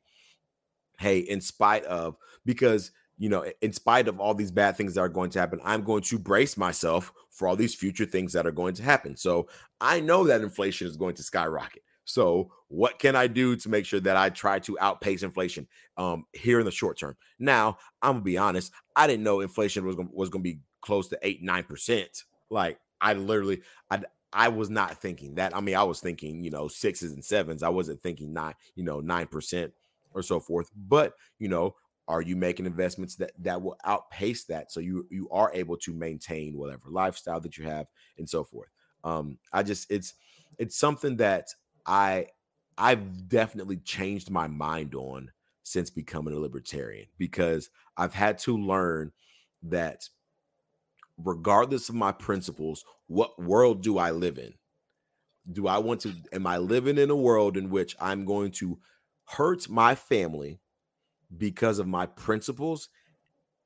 hey 0.99 1.19
in 1.19 1.39
spite 1.39 1.85
of 1.85 2.15
because 2.45 2.91
you 3.19 3.27
know, 3.27 3.45
in 3.61 3.73
spite 3.73 4.07
of 4.07 4.19
all 4.19 4.33
these 4.33 4.49
bad 4.49 4.77
things 4.77 4.95
that 4.95 5.01
are 5.01 5.09
going 5.09 5.29
to 5.31 5.39
happen, 5.39 5.59
I'm 5.63 5.83
going 5.83 6.01
to 6.03 6.17
brace 6.17 6.55
myself 6.55 7.11
for 7.29 7.49
all 7.49 7.57
these 7.57 7.75
future 7.75 8.05
things 8.05 8.31
that 8.31 8.47
are 8.47 8.51
going 8.51 8.73
to 8.75 8.83
happen. 8.83 9.17
So 9.17 9.49
I 9.81 9.99
know 9.99 10.23
that 10.23 10.39
inflation 10.39 10.87
is 10.87 10.95
going 10.95 11.15
to 11.15 11.23
skyrocket. 11.23 11.83
So 12.09 12.51
what 12.69 12.97
can 12.97 13.15
I 13.15 13.27
do 13.27 13.55
to 13.55 13.69
make 13.69 13.85
sure 13.85 13.99
that 13.99 14.17
I 14.17 14.29
try 14.29 14.57
to 14.59 14.79
outpace 14.79 15.21
inflation 15.21 15.67
um, 15.95 16.25
here 16.33 16.59
in 16.59 16.65
the 16.65 16.71
short 16.71 16.97
term? 16.97 17.15
Now 17.37 17.77
I'm 18.01 18.13
gonna 18.13 18.23
be 18.23 18.37
honest. 18.37 18.71
I 18.95 19.05
didn't 19.05 19.23
know 19.23 19.41
inflation 19.41 19.85
was 19.85 19.95
gonna, 19.95 20.09
was 20.11 20.31
to 20.31 20.39
be 20.39 20.59
close 20.81 21.07
to 21.09 21.19
eight 21.21 21.43
nine 21.43 21.63
percent. 21.63 22.23
Like 22.49 22.79
I 22.99 23.13
literally, 23.13 23.61
I 23.91 24.01
I 24.33 24.49
was 24.49 24.71
not 24.71 24.99
thinking 24.99 25.35
that. 25.35 25.55
I 25.55 25.61
mean, 25.61 25.75
I 25.75 25.83
was 25.83 25.99
thinking 25.99 26.43
you 26.43 26.49
know 26.49 26.67
sixes 26.67 27.11
and 27.11 27.23
sevens. 27.23 27.61
I 27.61 27.69
wasn't 27.69 28.01
thinking 28.01 28.33
nine 28.33 28.55
you 28.73 28.83
know 28.83 29.01
nine 29.01 29.27
percent 29.27 29.71
or 30.15 30.23
so 30.23 30.39
forth. 30.39 30.71
But 30.75 31.13
you 31.37 31.47
know, 31.47 31.75
are 32.07 32.23
you 32.23 32.35
making 32.35 32.65
investments 32.65 33.17
that 33.17 33.33
that 33.37 33.61
will 33.61 33.77
outpace 33.85 34.45
that 34.45 34.71
so 34.71 34.79
you 34.79 35.05
you 35.11 35.29
are 35.29 35.51
able 35.53 35.77
to 35.77 35.93
maintain 35.93 36.57
whatever 36.57 36.89
lifestyle 36.89 37.39
that 37.39 37.55
you 37.55 37.65
have 37.65 37.85
and 38.17 38.27
so 38.27 38.43
forth 38.43 38.69
um 39.03 39.37
i 39.53 39.61
just 39.61 39.89
it's 39.91 40.15
it's 40.57 40.75
something 40.75 41.15
that 41.17 41.47
i 41.85 42.25
i've 42.77 43.27
definitely 43.27 43.77
changed 43.77 44.29
my 44.29 44.47
mind 44.47 44.95
on 44.95 45.31
since 45.63 45.89
becoming 45.89 46.33
a 46.33 46.39
libertarian 46.39 47.07
because 47.17 47.69
i've 47.97 48.13
had 48.13 48.37
to 48.37 48.57
learn 48.57 49.11
that 49.61 50.09
regardless 51.17 51.89
of 51.89 51.95
my 51.95 52.11
principles 52.11 52.85
what 53.07 53.41
world 53.41 53.81
do 53.81 53.97
i 53.97 54.11
live 54.11 54.37
in? 54.37 54.53
Do 55.51 55.67
i 55.67 55.77
want 55.77 56.01
to 56.01 56.13
am 56.31 56.47
i 56.47 56.57
living 56.57 56.97
in 56.97 57.09
a 57.09 57.15
world 57.15 57.57
in 57.57 57.69
which 57.69 57.95
i'm 57.99 58.25
going 58.25 58.51
to 58.51 58.79
hurt 59.25 59.69
my 59.69 59.95
family 59.95 60.59
because 61.35 61.79
of 61.79 61.87
my 61.87 62.05
principles 62.05 62.89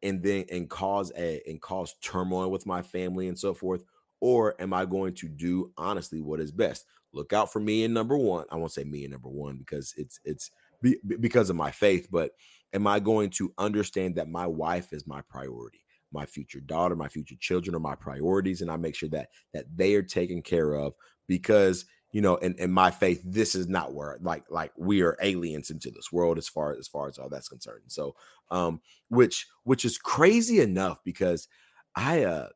and 0.01 0.21
then 0.21 0.45
and 0.51 0.69
cause 0.69 1.11
a 1.17 1.41
and 1.47 1.61
cause 1.61 1.95
turmoil 2.01 2.51
with 2.51 2.65
my 2.65 2.81
family 2.81 3.27
and 3.27 3.39
so 3.39 3.53
forth 3.53 3.83
or 4.23 4.55
am 4.61 4.71
i 4.73 4.85
going 4.85 5.13
to 5.13 5.27
do 5.27 5.69
honestly 5.77 6.21
what 6.21 6.39
is 6.39 6.49
best 6.49 6.85
look 7.11 7.33
out 7.33 7.51
for 7.51 7.59
me 7.59 7.83
in 7.83 7.91
number 7.91 8.17
one 8.17 8.45
i 8.51 8.55
won't 8.55 8.71
say 8.71 8.85
me 8.85 9.03
in 9.03 9.11
number 9.11 9.27
one 9.27 9.57
because 9.57 9.93
it's 9.97 10.21
it's 10.23 10.49
be, 10.81 10.97
because 11.19 11.49
of 11.49 11.57
my 11.57 11.69
faith 11.69 12.07
but 12.09 12.31
am 12.73 12.87
i 12.87 12.99
going 12.99 13.29
to 13.29 13.53
understand 13.57 14.15
that 14.15 14.29
my 14.29 14.47
wife 14.47 14.93
is 14.93 15.05
my 15.05 15.21
priority 15.23 15.83
my 16.13 16.25
future 16.25 16.61
daughter 16.61 16.95
my 16.95 17.09
future 17.09 17.35
children 17.41 17.75
are 17.75 17.79
my 17.79 17.95
priorities 17.95 18.61
and 18.61 18.71
i 18.71 18.77
make 18.77 18.95
sure 18.95 19.09
that 19.09 19.27
that 19.53 19.65
they 19.75 19.93
are 19.93 20.03
taken 20.03 20.41
care 20.41 20.73
of 20.73 20.93
because 21.27 21.85
you 22.13 22.21
know, 22.21 22.35
in, 22.35 22.53
in 22.59 22.71
my 22.71 22.91
faith, 22.91 23.21
this 23.25 23.55
is 23.55 23.67
not 23.67 23.93
where 23.95 24.19
like 24.21 24.43
like 24.49 24.71
we 24.77 25.01
are 25.01 25.17
aliens 25.21 25.71
into 25.71 25.89
this 25.89 26.11
world 26.11 26.37
as 26.37 26.47
far 26.47 26.77
as 26.77 26.87
far 26.87 27.07
as 27.09 27.17
all 27.17 27.27
that's 27.27 27.49
concerned. 27.49 27.85
So, 27.87 28.15
um, 28.51 28.81
which 29.09 29.47
which 29.63 29.83
is 29.83 29.97
crazy 29.97 30.61
enough 30.61 30.99
because 31.03 31.47
I 31.95 32.23
uh 32.23 32.49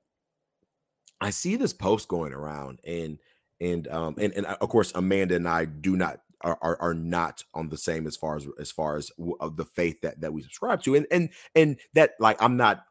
I 1.22 1.30
see 1.30 1.56
this 1.56 1.74
post 1.74 2.08
going 2.08 2.34
around 2.34 2.80
and 2.86 3.20
and 3.60 3.88
um 3.88 4.16
and, 4.20 4.34
and 4.34 4.46
uh, 4.46 4.58
of 4.62 4.70
course 4.70 4.92
Amanda 4.96 5.36
and 5.36 5.48
I 5.48 5.66
do 5.66 5.96
not 5.96 6.22
are, 6.42 6.58
are, 6.62 6.78
are 6.80 6.94
not 6.94 7.44
on 7.54 7.70
the 7.70 7.78
same 7.78 8.06
as 8.06 8.16
far 8.16 8.38
as 8.38 8.48
as 8.60 8.72
far 8.72 8.98
as 8.98 9.12
of 9.40 9.58
the 9.58 9.66
faith 9.66 10.02
that 10.02 10.22
that 10.22 10.34
we 10.34 10.44
subscribe 10.44 10.84
to 10.84 10.96
and 10.96 11.08
and 11.12 11.30
and 11.56 11.78
that 11.94 12.12
like 12.20 12.42
I'm 12.42 12.58
not 12.58 12.86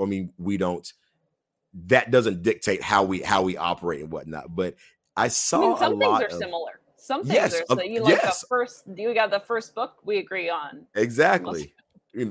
I 0.00 0.04
mean 0.04 0.32
we 0.38 0.56
don't 0.56 0.90
that 1.86 2.10
doesn't 2.12 2.42
dictate 2.42 2.82
how 2.82 3.02
we 3.02 3.20
how 3.20 3.42
we 3.42 3.56
operate 3.56 4.02
and 4.02 4.12
whatnot 4.12 4.54
but 4.54 4.76
I 5.16 5.28
saw 5.28 5.76
I 5.76 5.88
mean, 5.90 6.00
some 6.00 6.00
things 6.00 6.20
are 6.20 6.26
of, 6.26 6.32
similar. 6.32 6.80
Some 6.96 7.22
things 7.22 7.34
yes, 7.34 7.60
are 7.68 7.76
so 7.76 7.82
you 7.82 8.02
like 8.02 8.22
yes. 8.22 8.40
the 8.40 8.46
first 8.46 8.84
you 8.96 9.12
got 9.14 9.30
the 9.30 9.40
first 9.40 9.74
book 9.74 9.96
we 10.04 10.18
agree 10.18 10.48
on. 10.48 10.86
Exactly. 10.94 11.74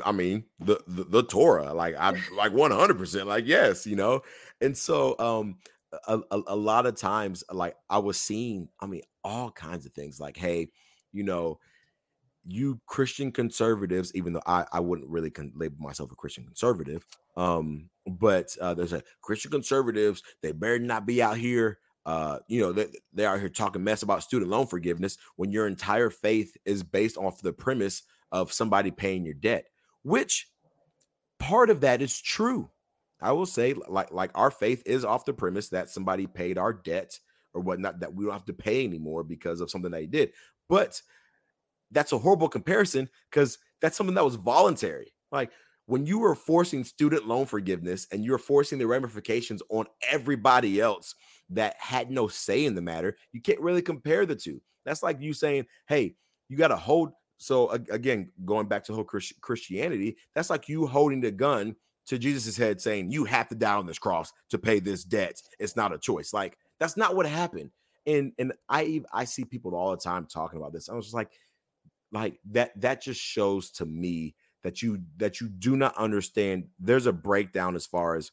I 0.06 0.12
mean 0.12 0.46
the, 0.60 0.80
the, 0.88 1.04
the 1.04 1.24
Torah, 1.24 1.74
like 1.74 1.96
I'm 1.98 2.16
like 2.36 2.54
100 2.54 2.98
percent 2.98 3.28
like 3.28 3.46
yes, 3.48 3.86
you 3.86 3.96
know. 3.96 4.22
And 4.62 4.78
so 4.78 5.18
um 5.20 5.58
a, 6.08 6.20
a, 6.32 6.42
a 6.48 6.56
lot 6.56 6.86
of 6.86 6.96
times 6.96 7.44
like 7.52 7.76
I 7.90 8.00
was 8.00 8.18
seeing, 8.18 8.70
I 8.80 8.88
mean, 8.88 9.02
all 9.24 9.52
kinds 9.52 9.86
of 9.86 9.94
things 9.94 10.20
like, 10.20 10.38
hey, 10.38 10.70
you 11.12 11.24
know, 11.24 11.60
you 12.46 12.82
Christian 12.88 13.32
conservatives, 13.32 14.12
even 14.16 14.34
though 14.34 14.42
I, 14.46 14.66
I 14.72 14.80
wouldn't 14.80 15.10
really 15.10 15.30
con- 15.30 15.54
label 15.56 15.78
myself 15.80 16.12
a 16.12 16.16
Christian 16.16 16.46
conservative, 16.46 17.06
um, 17.38 17.90
but 18.06 18.56
uh, 18.60 18.74
there's 18.74 18.92
a 18.92 19.04
Christian 19.22 19.52
conservatives, 19.52 20.24
they 20.42 20.52
better 20.52 20.80
not 20.80 21.06
be 21.06 21.22
out 21.22 21.38
here 21.38 21.78
uh, 22.06 22.40
you 22.48 22.60
know, 22.60 22.74
they, 22.74 22.88
they're 23.14 23.30
out 23.30 23.40
here 23.40 23.50
talking 23.50 23.84
mess 23.84 24.04
about 24.04 24.24
student 24.24 24.52
loan 24.52 24.68
forgiveness 24.68 25.18
when 25.36 25.52
your 25.52 25.68
entire 25.68 26.10
faith 26.10 26.58
is 26.66 26.84
based 26.84 27.18
off 27.18 27.42
the 27.42 27.54
premise 27.54 28.04
of 28.32 28.52
somebody 28.52 28.92
paying 28.92 29.24
your 29.24 29.34
debt, 29.34 29.68
which 30.04 30.48
part 31.40 31.70
of 31.70 31.82
that 31.82 32.02
is 32.02 32.22
true. 32.22 32.70
I 33.22 33.32
will 33.32 33.46
say, 33.46 33.74
like, 33.74 34.12
like 34.12 34.32
our 34.36 34.52
faith 34.52 34.84
is 34.86 35.06
off 35.06 35.26
the 35.26 35.34
premise 35.34 35.70
that 35.70 35.90
somebody 35.90 36.28
paid 36.28 36.58
our 36.58 36.74
debt 36.74 37.18
or 37.54 37.62
whatnot, 37.62 38.02
that 38.02 38.14
we 38.14 38.26
don't 38.26 38.34
have 38.34 38.46
to 38.46 38.54
pay 38.54 38.84
anymore 38.84 39.24
because 39.24 39.62
of 39.62 39.72
something 39.72 39.92
they 39.92 40.06
did. 40.06 40.32
But 40.68 41.02
that's 41.92 42.12
a 42.12 42.18
horrible 42.18 42.50
comparison 42.50 43.10
because 43.30 43.60
that's 43.82 43.96
something 43.96 44.16
that 44.16 44.26
was 44.26 44.36
voluntary. 44.36 45.14
Like 45.32 45.52
when 45.86 46.06
you 46.06 46.20
were 46.20 46.36
forcing 46.36 46.84
student 46.84 47.28
loan 47.28 47.46
forgiveness 47.46 48.08
and 48.12 48.24
you're 48.24 48.38
forcing 48.38 48.80
the 48.80 48.88
ramifications 48.88 49.62
on 49.70 49.86
everybody 50.10 50.80
else 50.82 51.16
that 51.50 51.76
had 51.80 52.10
no 52.10 52.28
say 52.28 52.66
in 52.66 52.76
the 52.76 52.82
matter, 52.82 53.16
you 53.32 53.42
can't 53.42 53.60
really 53.60 53.82
compare 53.82 54.26
the 54.26 54.36
two. 54.36 54.62
That's 54.86 55.04
like 55.04 55.22
you 55.22 55.34
saying, 55.34 55.66
hey, 55.88 56.16
you 56.50 56.58
got 56.58 56.70
to 56.70 56.78
hold. 56.78 57.12
So, 57.44 57.72
again, 57.72 58.32
going 58.46 58.68
back 58.68 58.86
to 58.86 58.94
whole 58.94 59.04
Christianity, 59.04 60.16
that's 60.34 60.50
like 60.50 60.70
you 60.70 60.88
holding 60.88 61.20
the 61.20 61.30
gun 61.30 61.76
to 62.06 62.18
Jesus's 62.18 62.56
head 62.56 62.80
saying, 62.80 63.12
you 63.12 63.26
have 63.26 63.50
to 63.50 63.56
die 63.56 63.76
on 63.76 63.86
this 63.86 64.00
cross 64.00 64.32
to 64.50 64.58
pay 64.58 64.80
this 64.80 65.04
debt. 65.04 65.42
It's 65.60 65.76
not 65.76 65.94
a 65.94 65.98
choice. 65.98 66.32
Like, 66.32 66.58
that's 66.80 66.96
not 66.96 67.18
what 67.18 67.26
happened. 67.26 67.72
And 68.08 68.32
and 68.40 68.54
I 68.70 69.02
I 69.12 69.26
see 69.26 69.44
people 69.44 69.76
all 69.76 69.92
the 69.92 69.98
time 69.98 70.26
talking 70.26 70.58
about 70.58 70.72
this. 70.72 70.88
I 70.88 70.94
was 70.94 71.06
just 71.06 71.16
like, 71.16 71.32
like 72.14 72.40
that 72.52 72.80
that 72.80 73.02
just 73.02 73.20
shows 73.20 73.72
to 73.72 73.86
me 73.86 74.36
that 74.64 74.82
you 74.82 75.02
that 75.18 75.42
you 75.42 75.50
do 75.50 75.76
not 75.76 75.98
understand 75.98 76.68
there's 76.80 77.08
a 77.08 77.14
breakdown 77.14 77.76
as 77.76 77.86
far 77.86 78.16
as 78.16 78.32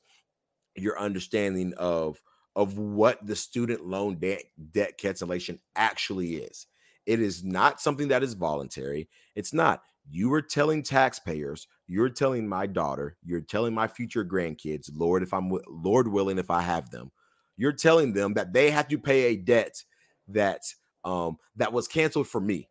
your 0.77 0.99
understanding 1.01 1.75
of 1.77 2.23
of 2.55 2.79
what 2.79 3.25
the 3.27 3.37
student 3.37 3.85
loan 3.85 4.17
debt 4.17 4.43
debt 4.73 4.99
cancellation 4.99 5.59
actually 5.77 6.37
is 6.37 6.67
it 7.11 7.21
is 7.21 7.43
not 7.43 7.81
something 7.81 8.09
that 8.09 8.23
is 8.23 8.35
voluntary 8.35 9.09
it's 9.35 9.53
not 9.53 9.83
you 10.09 10.33
are 10.33 10.43
telling 10.43 10.83
taxpayers 10.83 11.67
you're 11.87 12.09
telling 12.09 12.49
my 12.49 12.67
daughter 12.67 13.17
you're 13.25 13.41
telling 13.41 13.75
my 13.75 13.89
future 13.89 14.25
grandkids 14.25 14.91
lord 14.95 15.23
if 15.23 15.35
i'm 15.35 15.51
lord 15.69 16.07
willing 16.09 16.39
if 16.39 16.51
i 16.51 16.61
have 16.61 16.91
them 16.91 17.11
you're 17.57 17.73
telling 17.73 18.15
them 18.15 18.33
that 18.35 18.53
they 18.55 18.71
have 18.71 18.89
to 18.89 18.97
pay 18.99 19.25
a 19.25 19.37
debt 19.37 19.85
that 20.29 20.63
um 21.05 21.37
that 21.57 21.73
was 21.73 21.89
canceled 21.89 22.29
for 22.29 22.41
me. 22.41 22.69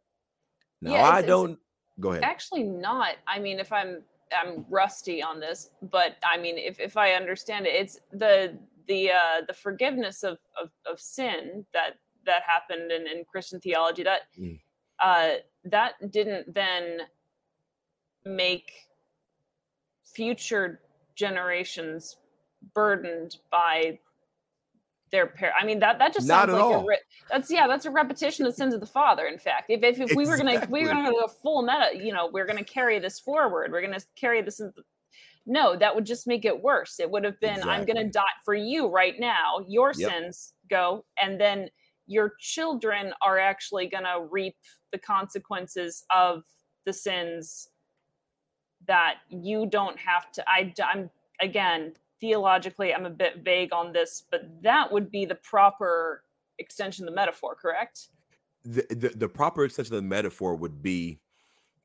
Now 0.82 0.94
yeah, 0.94 1.10
i 1.10 1.22
don't 1.22 1.60
go 2.00 2.12
ahead. 2.12 2.24
actually 2.24 2.64
not 2.64 3.16
i 3.28 3.38
mean 3.38 3.60
if 3.60 3.72
i'm 3.74 4.02
i'm 4.42 4.66
rusty 4.70 5.22
on 5.22 5.40
this 5.40 5.72
but 5.92 6.16
i 6.24 6.38
mean 6.38 6.58
if, 6.58 6.80
if 6.80 6.96
i 6.96 7.12
understand 7.12 7.66
it 7.68 7.76
it's 7.76 8.00
the 8.14 8.58
the 8.88 9.12
uh 9.12 9.42
the 9.48 9.54
forgiveness 9.54 10.24
of 10.24 10.40
of, 10.62 10.70
of 10.86 11.00
sin 11.00 11.66
that 11.74 11.96
that 12.30 12.44
happened 12.48 12.92
in, 12.92 13.08
in 13.08 13.26
christian 13.26 13.60
theology 13.60 14.04
that 14.04 14.22
mm. 14.40 14.60
uh 15.04 15.32
that 15.66 15.94
didn't 16.12 16.54
then 16.54 17.00
make 18.26 18.72
future 20.04 20.82
generations 21.16 22.18
burdened 22.74 23.38
by 23.52 24.00
their 25.12 25.28
parent. 25.28 25.56
I 25.60 25.66
mean 25.66 25.80
that 25.80 26.00
that 26.00 26.14
just 26.14 26.28
sounds 26.28 26.52
like 26.52 26.62
all. 26.62 26.82
a 26.82 26.86
re- 26.86 27.00
that's 27.30 27.50
yeah 27.50 27.68
that's 27.68 27.86
a 27.86 27.92
repetition 27.92 28.46
of 28.46 28.54
sins 28.54 28.74
of 28.74 28.80
the 28.80 28.86
father. 28.86 29.26
In 29.26 29.40
fact, 29.40 29.70
if 29.70 29.84
if, 29.84 29.96
if 29.96 30.12
exactly. 30.12 30.16
we 30.16 30.30
were 30.30 30.38
gonna 30.38 30.68
we 30.70 30.84
were 30.84 30.90
gonna 30.90 31.12
go 31.12 31.28
full 31.28 31.62
meta, 31.64 31.92
you 31.96 32.14
know, 32.14 32.30
we're 32.32 32.46
gonna 32.46 32.64
carry 32.64 33.00
this 33.00 33.20
forward. 33.20 33.72
We're 33.72 33.82
gonna 33.82 34.02
carry 34.16 34.42
this. 34.42 34.60
In, 34.60 34.72
no, 35.46 35.76
that 35.76 35.96
would 35.96 36.06
just 36.06 36.28
make 36.28 36.46
it 36.46 36.62
worse. 36.62 37.00
It 37.00 37.10
would 37.10 37.24
have 37.24 37.40
been 37.40 37.58
exactly. 37.58 37.74
I'm 37.74 37.86
gonna 37.86 38.10
die 38.10 38.22
for 38.46 38.54
you 38.54 38.88
right 38.88 39.16
now. 39.20 39.66
Your 39.68 39.94
yep. 39.96 40.12
sins 40.12 40.54
go, 40.70 41.06
and 41.22 41.40
then 41.40 41.70
your 42.10 42.34
children 42.40 43.14
are 43.22 43.40
actually 43.40 43.88
gonna 43.88 44.20
reap 44.30 44.56
the 44.92 44.98
consequences 44.98 46.04
of 46.14 46.44
the 46.86 46.94
sins 46.94 47.70
that 48.88 49.18
you 49.30 49.66
don't 49.66 49.98
have 50.00 50.32
to. 50.32 50.44
I 50.50 50.74
I'm 50.84 51.10
again 51.42 51.94
theologically 52.20 52.94
i'm 52.94 53.06
a 53.06 53.10
bit 53.10 53.44
vague 53.44 53.74
on 53.74 53.94
this 53.94 54.24
but 54.30 54.42
that 54.62 54.92
would 54.92 55.10
be 55.10 55.26
the 55.26 55.36
proper 55.36 56.24
extension 56.58 57.06
of 57.06 57.12
the 57.12 57.16
metaphor 57.16 57.56
correct 57.56 58.10
the, 58.66 58.86
the, 58.90 59.10
the 59.10 59.30
proper 59.30 59.64
extension 59.64 59.96
of 59.96 60.02
the 60.02 60.08
metaphor 60.08 60.56
would 60.56 60.82
be 60.82 61.20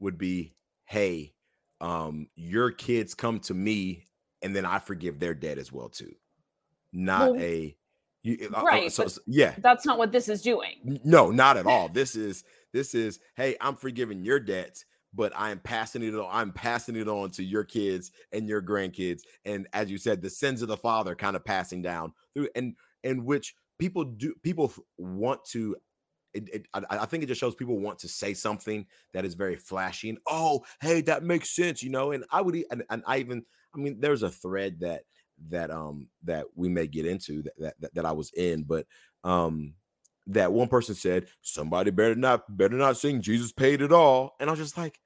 would 0.01 0.19
be 0.19 0.53
hey 0.87 1.33
um 1.81 2.27
your 2.35 2.71
kids 2.71 3.15
come 3.15 3.39
to 3.39 3.55
me 3.55 4.05
and 4.43 4.55
then 4.55 4.65
i 4.65 4.79
forgive 4.79 5.21
their 5.21 5.35
debt 5.35 5.59
as 5.59 5.71
well 5.71 5.89
too 5.89 6.13
not 6.93 7.33
well, 7.33 7.41
a 7.41 7.77
you, 8.25 8.51
uh, 8.53 8.59
uh, 8.59 8.65
right 8.65 8.87
uh, 8.87 8.91
so, 8.91 9.07
so, 9.07 9.21
yeah 9.27 9.55
that's 9.59 9.87
not 9.87 9.99
what 9.99 10.11
this 10.11 10.29
is 10.29 10.43
doing 10.43 11.01
no 11.05 11.31
not 11.31 11.57
at 11.57 11.67
all 11.67 11.89
this 11.89 12.17
is 12.17 12.43
this 12.73 12.95
is 12.95 13.21
hey 13.37 13.55
i'm 13.61 13.77
forgiving 13.77 14.25
your 14.25 14.41
debts 14.41 14.85
but 15.15 15.33
I'm 15.37 15.61
passing 15.61 16.03
it 16.03 16.15
on. 16.15 16.29
I'm 16.31 16.53
passing 16.53 16.97
it 16.97 17.09
on 17.09 17.31
to 17.33 17.45
your 17.45 17.65
kids 17.65 18.11
and 18.33 18.49
your 18.49 18.61
grandkids, 18.61 19.23
and 19.45 19.69
as 19.73 19.91
you 19.91 19.99
said, 19.99 20.21
the 20.21 20.31
sins 20.31 20.63
of 20.63 20.69
the 20.69 20.77
father 20.77 21.15
kind 21.15 21.37
of 21.37 21.45
passing 21.45 21.83
down 21.83 22.13
through, 22.35 22.49
and 22.55 22.75
and 23.03 23.25
which 23.25 23.55
people 23.79 24.05
do 24.05 24.35
people 24.43 24.73
want 24.99 25.45
to. 25.53 25.77
It, 26.33 26.49
it, 26.53 26.67
I, 26.75 26.83
I 26.91 27.07
think 27.07 27.23
it 27.23 27.27
just 27.27 27.41
shows 27.41 27.55
people 27.55 27.79
want 27.79 28.01
to 28.01 28.09
say 28.09 28.35
something 28.35 28.87
that 29.13 29.25
is 29.25 29.35
very 29.35 29.55
flashy 29.55 30.09
and 30.09 30.19
oh 30.29 30.65
hey 30.81 31.01
that 31.03 31.23
makes 31.23 31.55
sense 31.55 31.81
you 31.81 31.91
know 31.91 32.11
and 32.11 32.25
I 32.29 32.41
would 32.41 32.57
and, 32.73 32.83
and 32.91 33.05
I 33.07 33.19
even 33.19 33.45
I 33.73 33.79
mean 33.79 34.01
there's 34.01 34.25
a 34.25 34.31
thread 34.33 34.81
that 34.81 35.03
that 35.49 35.70
um 35.70 36.09
that 36.23 36.47
we 36.55 36.68
may 36.68 36.87
get 36.87 37.07
into 37.07 37.42
that 37.59 37.75
that, 37.81 37.94
that 37.94 38.07
I 38.07 38.12
was 38.12 38.31
in 38.33 38.62
but 38.64 38.87
um 39.25 39.75
that 40.27 40.53
one 40.53 40.68
person 40.68 40.94
said 40.94 41.27
somebody 41.42 41.90
better 41.90 42.14
not 42.14 42.44
better 42.57 42.77
not 42.77 42.97
sing 42.97 43.20
Jesus 43.20 43.53
paid 43.53 43.83
it 43.83 43.92
all 43.92 44.37
and 44.40 44.49
I 44.49 44.53
was 44.53 44.61
just 44.61 44.77
like 44.79 45.01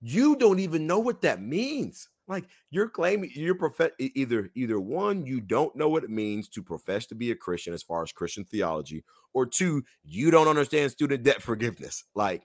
you 0.00 0.36
don't 0.36 0.60
even 0.60 0.86
know 0.86 0.98
what 0.98 1.22
that 1.22 1.42
means. 1.42 2.08
Like 2.26 2.44
you're 2.70 2.88
claiming 2.88 3.30
you're 3.34 3.54
prof- 3.54 3.92
either 3.98 4.50
either 4.54 4.78
one, 4.78 5.24
you 5.24 5.40
don't 5.40 5.74
know 5.74 5.88
what 5.88 6.04
it 6.04 6.10
means 6.10 6.48
to 6.50 6.62
profess 6.62 7.06
to 7.06 7.14
be 7.14 7.30
a 7.30 7.36
Christian 7.36 7.72
as 7.72 7.82
far 7.82 8.02
as 8.02 8.12
Christian 8.12 8.44
theology, 8.44 9.04
or 9.32 9.46
two, 9.46 9.82
you 10.04 10.30
don't 10.30 10.48
understand 10.48 10.92
student 10.92 11.22
debt 11.22 11.42
forgiveness. 11.42 12.04
Like 12.14 12.42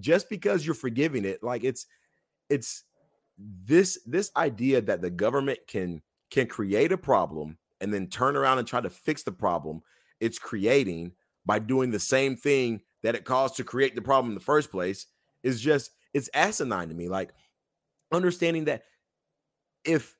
just 0.00 0.28
because 0.28 0.66
you're 0.66 0.74
forgiving 0.74 1.24
it, 1.24 1.42
like 1.42 1.62
it's 1.62 1.86
it's 2.50 2.82
this 3.38 4.00
this 4.06 4.30
idea 4.36 4.80
that 4.80 5.02
the 5.02 5.10
government 5.10 5.60
can 5.68 6.02
can 6.30 6.46
create 6.46 6.92
a 6.92 6.98
problem 6.98 7.58
and 7.80 7.92
then 7.92 8.06
turn 8.06 8.36
around 8.36 8.58
and 8.58 8.66
try 8.66 8.80
to 8.80 8.90
fix 8.90 9.22
the 9.22 9.32
problem 9.32 9.82
it's 10.20 10.38
creating 10.38 11.12
by 11.44 11.58
doing 11.58 11.90
the 11.90 12.00
same 12.00 12.36
thing 12.36 12.80
that 13.02 13.14
it 13.14 13.24
caused 13.24 13.56
to 13.56 13.64
create 13.64 13.94
the 13.94 14.02
problem 14.02 14.30
in 14.30 14.34
the 14.34 14.40
first 14.40 14.70
place 14.70 15.06
is 15.42 15.60
just 15.60 15.92
it's 16.12 16.30
asinine 16.34 16.88
to 16.88 16.94
me. 16.94 17.08
Like 17.08 17.30
understanding 18.12 18.64
that 18.64 18.82
if 19.84 20.16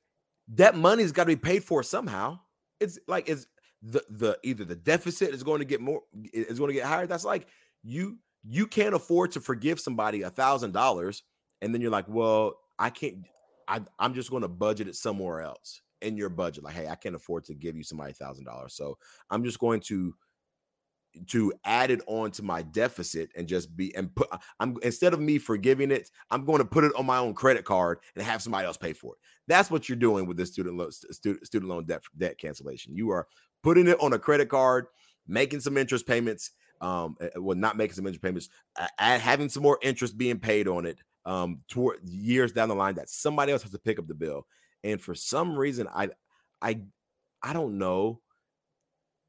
that 0.49 0.75
money's 0.75 1.11
got 1.11 1.23
to 1.23 1.27
be 1.27 1.35
paid 1.35 1.63
for 1.63 1.83
somehow, 1.83 2.39
it's 2.79 2.99
like 3.07 3.27
it's 3.27 3.47
the 3.81 4.03
the 4.09 4.37
either 4.43 4.63
the 4.63 4.75
deficit 4.75 5.33
is 5.33 5.43
going 5.43 5.59
to 5.59 5.65
get 5.65 5.81
more 5.81 6.01
is 6.33 6.59
going 6.59 6.69
to 6.69 6.75
get 6.75 6.85
higher. 6.85 7.07
That's 7.07 7.25
like 7.25 7.47
you 7.83 8.19
you 8.43 8.67
can't 8.67 8.95
afford 8.95 9.31
to 9.33 9.41
forgive 9.41 9.79
somebody 9.79 10.21
a 10.21 10.29
thousand 10.29 10.71
dollars, 10.71 11.23
and 11.61 11.73
then 11.73 11.81
you're 11.81 11.91
like, 11.91 12.07
well, 12.07 12.53
I 12.79 12.89
can't. 12.89 13.25
I, 13.67 13.81
I'm 13.99 14.13
just 14.13 14.29
going 14.29 14.43
to 14.43 14.47
budget 14.47 14.87
it 14.87 14.95
somewhere 14.95 15.41
else 15.41 15.81
in 16.01 16.17
your 16.17 16.29
budget. 16.29 16.63
Like, 16.63 16.75
hey, 16.75 16.87
I 16.87 16.95
can't 16.95 17.15
afford 17.15 17.45
to 17.45 17.53
give 17.53 17.75
you 17.75 17.83
somebody 17.83 18.13
thousand 18.13 18.45
dollars, 18.45 18.73
so 18.73 18.97
I'm 19.29 19.43
just 19.43 19.59
going 19.59 19.81
to 19.81 20.13
to 21.27 21.51
add 21.65 21.89
it 21.89 22.01
on 22.07 22.31
to 22.31 22.43
my 22.43 22.61
deficit 22.61 23.31
and 23.35 23.47
just 23.47 23.75
be 23.75 23.95
and 23.95 24.13
put 24.13 24.27
I'm 24.59 24.77
instead 24.83 25.13
of 25.13 25.19
me 25.19 25.37
forgiving 25.37 25.91
it, 25.91 26.11
I'm 26.29 26.45
going 26.45 26.59
to 26.59 26.65
put 26.65 26.83
it 26.83 26.91
on 26.95 27.05
my 27.05 27.17
own 27.17 27.33
credit 27.33 27.65
card 27.65 27.99
and 28.15 28.23
have 28.23 28.41
somebody 28.41 28.65
else 28.65 28.77
pay 28.77 28.93
for 28.93 29.13
it. 29.13 29.19
That's 29.47 29.71
what 29.71 29.89
you're 29.89 29.95
doing 29.95 30.27
with 30.27 30.37
this 30.37 30.51
student 30.51 30.77
loan 30.77 30.91
student, 30.91 31.45
student 31.45 31.69
loan 31.69 31.85
debt 31.85 32.01
debt 32.17 32.37
cancellation. 32.37 32.95
You 32.95 33.09
are 33.11 33.27
putting 33.63 33.87
it 33.87 33.99
on 34.01 34.13
a 34.13 34.19
credit 34.19 34.49
card, 34.49 34.87
making 35.27 35.61
some 35.61 35.77
interest 35.77 36.05
payments, 36.05 36.51
um, 36.81 37.17
eh, 37.19 37.29
well, 37.37 37.57
not 37.57 37.77
making 37.77 37.95
some 37.95 38.05
interest 38.05 38.21
payments, 38.21 38.49
uh, 38.75 38.87
having 38.97 39.49
some 39.49 39.63
more 39.63 39.79
interest 39.81 40.17
being 40.17 40.39
paid 40.39 40.67
on 40.67 40.85
it, 40.85 40.99
um, 41.25 41.61
toward 41.67 41.99
years 42.07 42.51
down 42.51 42.69
the 42.69 42.75
line 42.75 42.95
that 42.95 43.09
somebody 43.09 43.51
else 43.51 43.63
has 43.63 43.71
to 43.71 43.79
pick 43.79 43.99
up 43.99 44.07
the 44.07 44.13
bill. 44.13 44.45
And 44.87 45.01
for 45.01 45.13
some 45.13 45.57
reason, 45.57 45.87
I, 45.93 46.09
I, 46.61 46.79
I 47.43 47.53
don't 47.53 47.77
know 47.77 48.21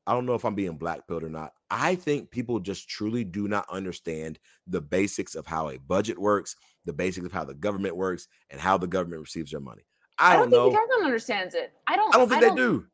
I 0.08 0.12
don't 0.12 0.24
know 0.24 0.34
if 0.34 0.46
I'm 0.46 0.54
being 0.54 0.78
blackpilled 0.78 1.22
or 1.22 1.28
not. 1.28 1.52
I 1.70 1.94
think 1.94 2.30
people 2.30 2.60
just 2.60 2.88
truly 2.88 3.24
do 3.24 3.46
not 3.46 3.68
understand 3.70 4.38
the 4.66 4.80
basics 4.80 5.34
of 5.34 5.44
how 5.44 5.68
a 5.68 5.76
budget 5.76 6.18
works, 6.18 6.56
the 6.86 6.94
basics 6.94 7.26
of 7.26 7.32
how 7.32 7.44
the 7.44 7.52
government 7.52 7.94
works, 7.94 8.26
and 8.48 8.58
how 8.58 8.78
the 8.78 8.86
government 8.86 9.20
receives 9.20 9.50
their 9.50 9.60
money. 9.60 9.82
I, 10.18 10.32
I 10.32 10.36
don't, 10.36 10.48
don't 10.48 10.70
think 10.70 10.72
the 10.72 10.78
government 10.78 11.04
understands 11.04 11.54
it. 11.54 11.74
I 11.86 11.96
don't. 11.96 12.14
I 12.14 12.18
don't 12.18 12.28
think 12.30 12.42
I 12.42 12.46
don't, 12.46 12.56
they 12.56 12.62
do. 12.62 12.86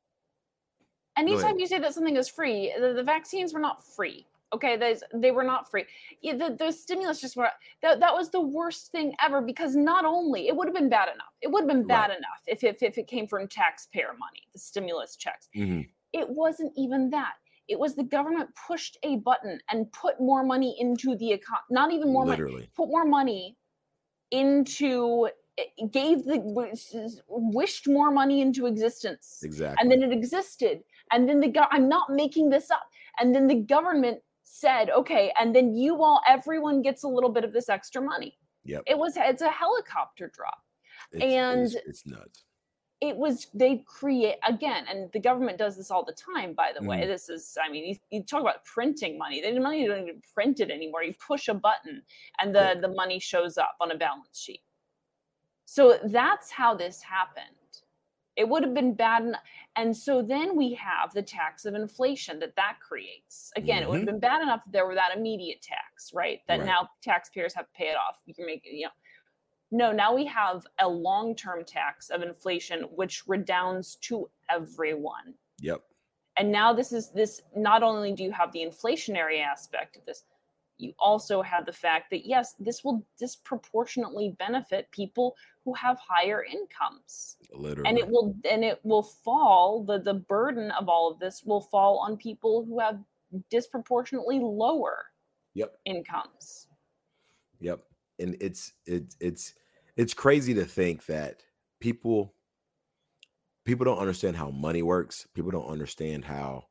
Anytime 1.16 1.61
you 1.61 1.68
say 1.68 1.79
that 1.79 1.94
something 1.94 2.16
is 2.16 2.29
free, 2.29 2.74
the, 2.81 2.92
the 2.92 3.05
vaccines 3.05 3.55
were 3.55 3.61
not 3.61 3.87
free. 3.87 4.27
Okay, 4.54 4.76
they, 4.76 4.96
they 5.12 5.30
were 5.32 5.42
not 5.42 5.70
free. 5.70 5.84
Yeah, 6.22 6.36
the, 6.36 6.56
the 6.58 6.70
stimulus 6.70 7.20
just 7.20 7.36
were 7.36 7.48
that, 7.82 8.00
that 8.00 8.14
was 8.14 8.30
the 8.30 8.40
worst 8.40 8.92
thing 8.92 9.14
ever 9.22 9.40
because 9.40 9.74
not 9.74 10.04
only 10.04 10.48
it 10.48 10.56
would 10.56 10.68
have 10.68 10.74
been 10.74 10.88
bad 10.88 11.08
enough, 11.08 11.34
it 11.42 11.50
would 11.50 11.62
have 11.62 11.68
been 11.68 11.86
bad 11.86 12.10
right. 12.10 12.18
enough 12.18 12.42
if, 12.46 12.62
if 12.62 12.82
if 12.82 12.96
it 12.96 13.06
came 13.08 13.26
from 13.26 13.48
taxpayer 13.48 14.14
money, 14.18 14.46
the 14.52 14.58
stimulus 14.58 15.16
checks. 15.16 15.48
Mm-hmm. 15.56 15.82
It 16.12 16.28
wasn't 16.28 16.72
even 16.76 17.10
that. 17.10 17.34
It 17.66 17.78
was 17.78 17.94
the 17.94 18.04
government 18.04 18.50
pushed 18.66 18.98
a 19.02 19.16
button 19.16 19.58
and 19.70 19.90
put 19.92 20.20
more 20.20 20.44
money 20.44 20.76
into 20.78 21.16
the 21.16 21.32
account. 21.32 21.62
Not 21.70 21.92
even 21.92 22.12
more 22.12 22.26
Literally. 22.26 22.54
money. 22.54 22.70
Put 22.76 22.88
more 22.88 23.06
money 23.06 23.56
into 24.30 25.28
gave 25.90 26.24
the 26.24 26.40
wished 27.28 27.88
more 27.88 28.10
money 28.10 28.40
into 28.40 28.66
existence. 28.66 29.40
Exactly. 29.42 29.76
And 29.80 29.90
then 29.90 30.02
it 30.02 30.12
existed. 30.12 30.80
And 31.12 31.28
then 31.28 31.40
the 31.40 31.48
go- 31.48 31.66
I'm 31.70 31.88
not 31.88 32.10
making 32.10 32.50
this 32.50 32.70
up. 32.70 32.82
And 33.20 33.34
then 33.34 33.46
the 33.46 33.54
government 33.54 34.20
said, 34.44 34.90
okay, 34.90 35.33
and 35.38 35.54
then 35.54 35.74
you 35.74 36.02
all, 36.02 36.20
everyone 36.28 36.83
gets 36.83 37.02
a 37.02 37.09
little 37.09 37.30
bit 37.30 37.44
of 37.44 37.52
this 37.52 37.68
extra 37.68 38.00
money. 38.00 38.38
Yep. 38.64 38.85
It 38.87 38.96
was 38.96 39.14
it's 39.16 39.42
a 39.42 39.50
helicopter 39.50 40.30
drop. 40.35 40.62
It's, 41.12 41.22
and 41.22 41.62
it's, 41.62 41.74
it's 41.74 42.07
nuts 42.07 42.44
it 43.04 43.16
was 43.16 43.48
they 43.52 43.85
create 43.87 44.37
again 44.48 44.85
and 44.88 45.11
the 45.12 45.18
government 45.18 45.59
does 45.59 45.76
this 45.76 45.90
all 45.90 46.04
the 46.04 46.12
time 46.12 46.54
by 46.54 46.72
the 46.78 46.87
way 46.87 47.02
mm. 47.02 47.07
this 47.07 47.28
is 47.28 47.57
i 47.62 47.70
mean 47.70 47.85
you, 47.85 47.96
you, 48.11 48.22
talk 48.22 48.40
about 48.40 48.64
printing 48.64 49.18
money 49.18 49.42
the 49.42 49.61
money 49.61 49.87
don't 49.87 50.02
even 50.02 50.22
print 50.33 50.61
it 50.61 50.70
anymore 50.70 51.02
you 51.02 51.14
push 51.26 51.48
a 51.48 51.54
button 51.54 52.02
and 52.40 52.54
the 52.54 52.72
yeah. 52.74 52.80
the 52.80 52.88
money 52.88 53.18
shows 53.18 53.59
up 53.59 53.76
on 53.80 53.90
a 53.90 53.96
balance 53.96 54.38
sheet 54.38 54.62
so 55.66 55.98
that's 56.04 56.50
how 56.50 56.74
this 56.74 57.02
happened 57.02 57.57
it 58.37 58.49
would 58.49 58.64
have 58.64 58.75
been 58.75 58.94
bad 58.94 59.23
enough. 59.23 59.40
and 59.77 59.97
so 59.97 60.20
then 60.23 60.57
we 60.57 60.75
have 60.75 61.12
the 61.14 61.23
tax 61.23 61.64
of 61.64 61.75
inflation 61.75 62.38
that 62.38 62.57
that 62.57 62.77
creates 62.81 63.53
again 63.57 63.77
mm-hmm. 63.77 63.85
it 63.85 63.88
would 63.88 64.01
have 64.01 64.09
mm-hmm. 64.09 64.14
been 64.14 64.20
bad 64.20 64.42
enough 64.42 64.62
if 64.66 64.73
there 64.73 64.87
were 64.87 64.94
that 64.94 65.16
immediate 65.16 65.62
tax 65.62 66.12
right 66.14 66.40
that 66.49 66.59
right. 66.59 66.66
now 66.66 66.88
taxpayers 67.03 67.55
have 67.55 67.66
to 67.66 67.73
pay 67.73 67.87
it 67.87 67.97
off 67.97 68.16
you 68.27 68.35
can 68.35 68.47
make 68.47 68.64
it 68.64 68.75
you 68.75 68.85
know 68.85 68.90
No, 69.70 69.90
now 69.90 70.14
we 70.14 70.25
have 70.27 70.64
a 70.79 70.88
long 70.88 71.35
term 71.35 71.64
tax 71.64 72.11
of 72.11 72.23
inflation, 72.23 72.83
which 72.94 73.27
redounds 73.27 73.97
to 74.03 74.31
everyone. 74.49 75.35
Yep. 75.59 75.83
And 76.38 76.53
now 76.53 76.73
this 76.73 76.92
is 76.92 77.11
this 77.11 77.42
not 77.57 77.83
only 77.83 78.12
do 78.12 78.23
you 78.23 78.31
have 78.31 78.53
the 78.53 78.61
inflationary 78.61 79.40
aspect 79.42 79.97
of 79.97 80.05
this, 80.05 80.25
you 80.78 80.92
also 80.98 81.42
have 81.42 81.66
the 81.66 81.72
fact 81.72 82.10
that 82.10 82.26
yes, 82.26 82.54
this 82.58 82.82
will 82.84 83.04
disproportionately 83.18 84.34
benefit 84.38 84.90
people 84.90 85.37
who 85.64 85.72
have 85.74 85.98
higher 85.98 86.44
incomes. 86.44 87.37
Literally. 87.52 87.88
And 87.88 87.98
it 87.98 88.08
will 88.08 88.34
and 88.50 88.64
it 88.64 88.80
will 88.82 89.02
fall 89.02 89.84
the 89.84 90.00
the 90.00 90.14
burden 90.14 90.70
of 90.72 90.88
all 90.88 91.10
of 91.10 91.18
this 91.18 91.42
will 91.44 91.60
fall 91.60 91.98
on 91.98 92.16
people 92.16 92.64
who 92.64 92.80
have 92.80 92.98
disproportionately 93.50 94.38
lower 94.40 95.06
yep 95.54 95.76
incomes. 95.84 96.66
Yep. 97.60 97.80
And 98.18 98.37
it's 98.40 98.72
it's 98.87 99.16
it's 99.20 99.54
it's 99.96 100.14
crazy 100.14 100.54
to 100.54 100.64
think 100.64 101.06
that 101.06 101.42
people 101.80 102.34
people 103.64 103.84
don't 103.84 103.98
understand 103.98 104.37
how 104.37 104.50
money 104.50 104.82
works. 104.82 105.26
People 105.34 105.50
don't 105.50 105.68
understand 105.68 106.24
how 106.24 106.64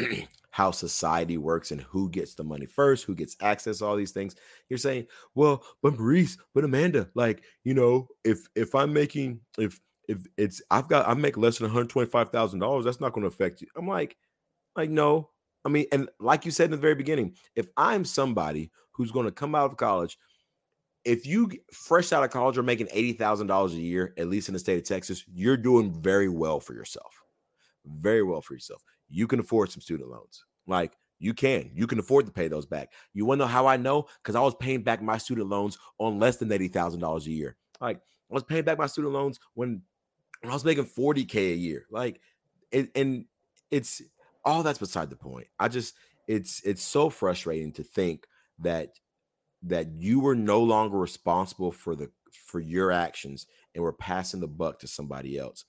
how 0.50 0.70
society 0.70 1.38
works 1.38 1.70
and 1.70 1.80
who 1.80 2.10
gets 2.10 2.34
the 2.34 2.44
money 2.44 2.66
first, 2.66 3.04
who 3.04 3.14
gets 3.14 3.36
access 3.40 3.80
all 3.80 3.96
these 3.96 4.10
things. 4.10 4.34
You're 4.68 4.78
saying, 4.78 5.06
well, 5.34 5.64
but 5.82 5.98
Maurice, 5.98 6.36
but 6.54 6.64
Amanda, 6.64 7.08
like, 7.14 7.44
you 7.64 7.74
know, 7.74 8.08
if 8.24 8.48
if 8.54 8.74
I'm 8.74 8.92
making 8.92 9.40
if 9.58 9.80
if 10.08 10.18
it's 10.36 10.60
I've 10.70 10.88
got 10.88 11.08
I 11.08 11.14
make 11.14 11.36
less 11.36 11.58
than 11.58 11.70
$125,000, 11.70 12.84
that's 12.84 13.00
not 13.00 13.12
going 13.12 13.22
to 13.22 13.28
affect 13.28 13.60
you. 13.60 13.68
I'm 13.76 13.88
like, 13.88 14.16
like, 14.76 14.90
no. 14.90 15.30
I 15.64 15.68
mean, 15.68 15.86
and 15.92 16.08
like 16.18 16.44
you 16.44 16.50
said 16.50 16.64
in 16.66 16.70
the 16.72 16.76
very 16.76 16.94
beginning, 16.94 17.36
if 17.54 17.68
I'm 17.76 18.04
somebody 18.04 18.70
who's 18.92 19.12
going 19.12 19.26
to 19.26 19.32
come 19.32 19.54
out 19.54 19.70
of 19.70 19.76
college, 19.76 20.18
if 21.04 21.26
you 21.26 21.50
fresh 21.72 22.12
out 22.12 22.24
of 22.24 22.30
college 22.30 22.58
are 22.58 22.62
making 22.62 22.86
$80,000 22.88 23.70
a 23.70 23.74
year, 23.74 24.14
at 24.18 24.28
least 24.28 24.48
in 24.48 24.54
the 24.54 24.58
state 24.58 24.78
of 24.78 24.84
Texas, 24.84 25.24
you're 25.26 25.56
doing 25.56 25.92
very 26.02 26.28
well 26.28 26.60
for 26.60 26.74
yourself. 26.74 27.14
Very 27.86 28.22
well 28.22 28.40
for 28.40 28.54
yourself 28.54 28.82
you 29.10 29.26
can 29.26 29.40
afford 29.40 29.70
some 29.70 29.80
student 29.80 30.10
loans. 30.10 30.44
Like 30.66 30.92
you 31.18 31.34
can, 31.34 31.70
you 31.74 31.86
can 31.86 31.98
afford 31.98 32.26
to 32.26 32.32
pay 32.32 32.48
those 32.48 32.66
back. 32.66 32.92
You 33.12 33.24
want 33.26 33.40
to 33.40 33.44
know 33.44 33.48
how 33.48 33.66
I 33.66 33.76
know? 33.76 34.06
Because 34.22 34.36
I 34.36 34.40
was 34.40 34.54
paying 34.54 34.82
back 34.82 35.02
my 35.02 35.18
student 35.18 35.48
loans 35.48 35.76
on 35.98 36.18
less 36.18 36.36
than 36.36 36.50
eighty 36.50 36.68
thousand 36.68 37.00
dollars 37.00 37.26
a 37.26 37.30
year. 37.30 37.56
Like 37.80 37.98
I 37.98 38.34
was 38.34 38.44
paying 38.44 38.64
back 38.64 38.78
my 38.78 38.86
student 38.86 39.12
loans 39.12 39.38
when, 39.54 39.82
when 40.40 40.50
I 40.50 40.54
was 40.54 40.64
making 40.64 40.84
forty 40.84 41.24
k 41.24 41.52
a 41.52 41.56
year. 41.56 41.86
Like, 41.90 42.20
it, 42.70 42.90
and 42.94 43.26
it's 43.70 44.00
all 44.44 44.62
that's 44.62 44.78
beside 44.78 45.10
the 45.10 45.16
point. 45.16 45.48
I 45.58 45.68
just 45.68 45.94
it's 46.26 46.62
it's 46.64 46.82
so 46.82 47.10
frustrating 47.10 47.72
to 47.72 47.82
think 47.82 48.26
that 48.60 48.90
that 49.64 49.88
you 49.92 50.20
were 50.20 50.36
no 50.36 50.62
longer 50.62 50.96
responsible 50.96 51.72
for 51.72 51.94
the 51.94 52.10
for 52.46 52.60
your 52.60 52.92
actions 52.92 53.46
and 53.74 53.82
we're 53.82 53.92
passing 53.92 54.40
the 54.40 54.48
buck 54.48 54.78
to 54.80 54.86
somebody 54.86 55.38
else. 55.38 55.64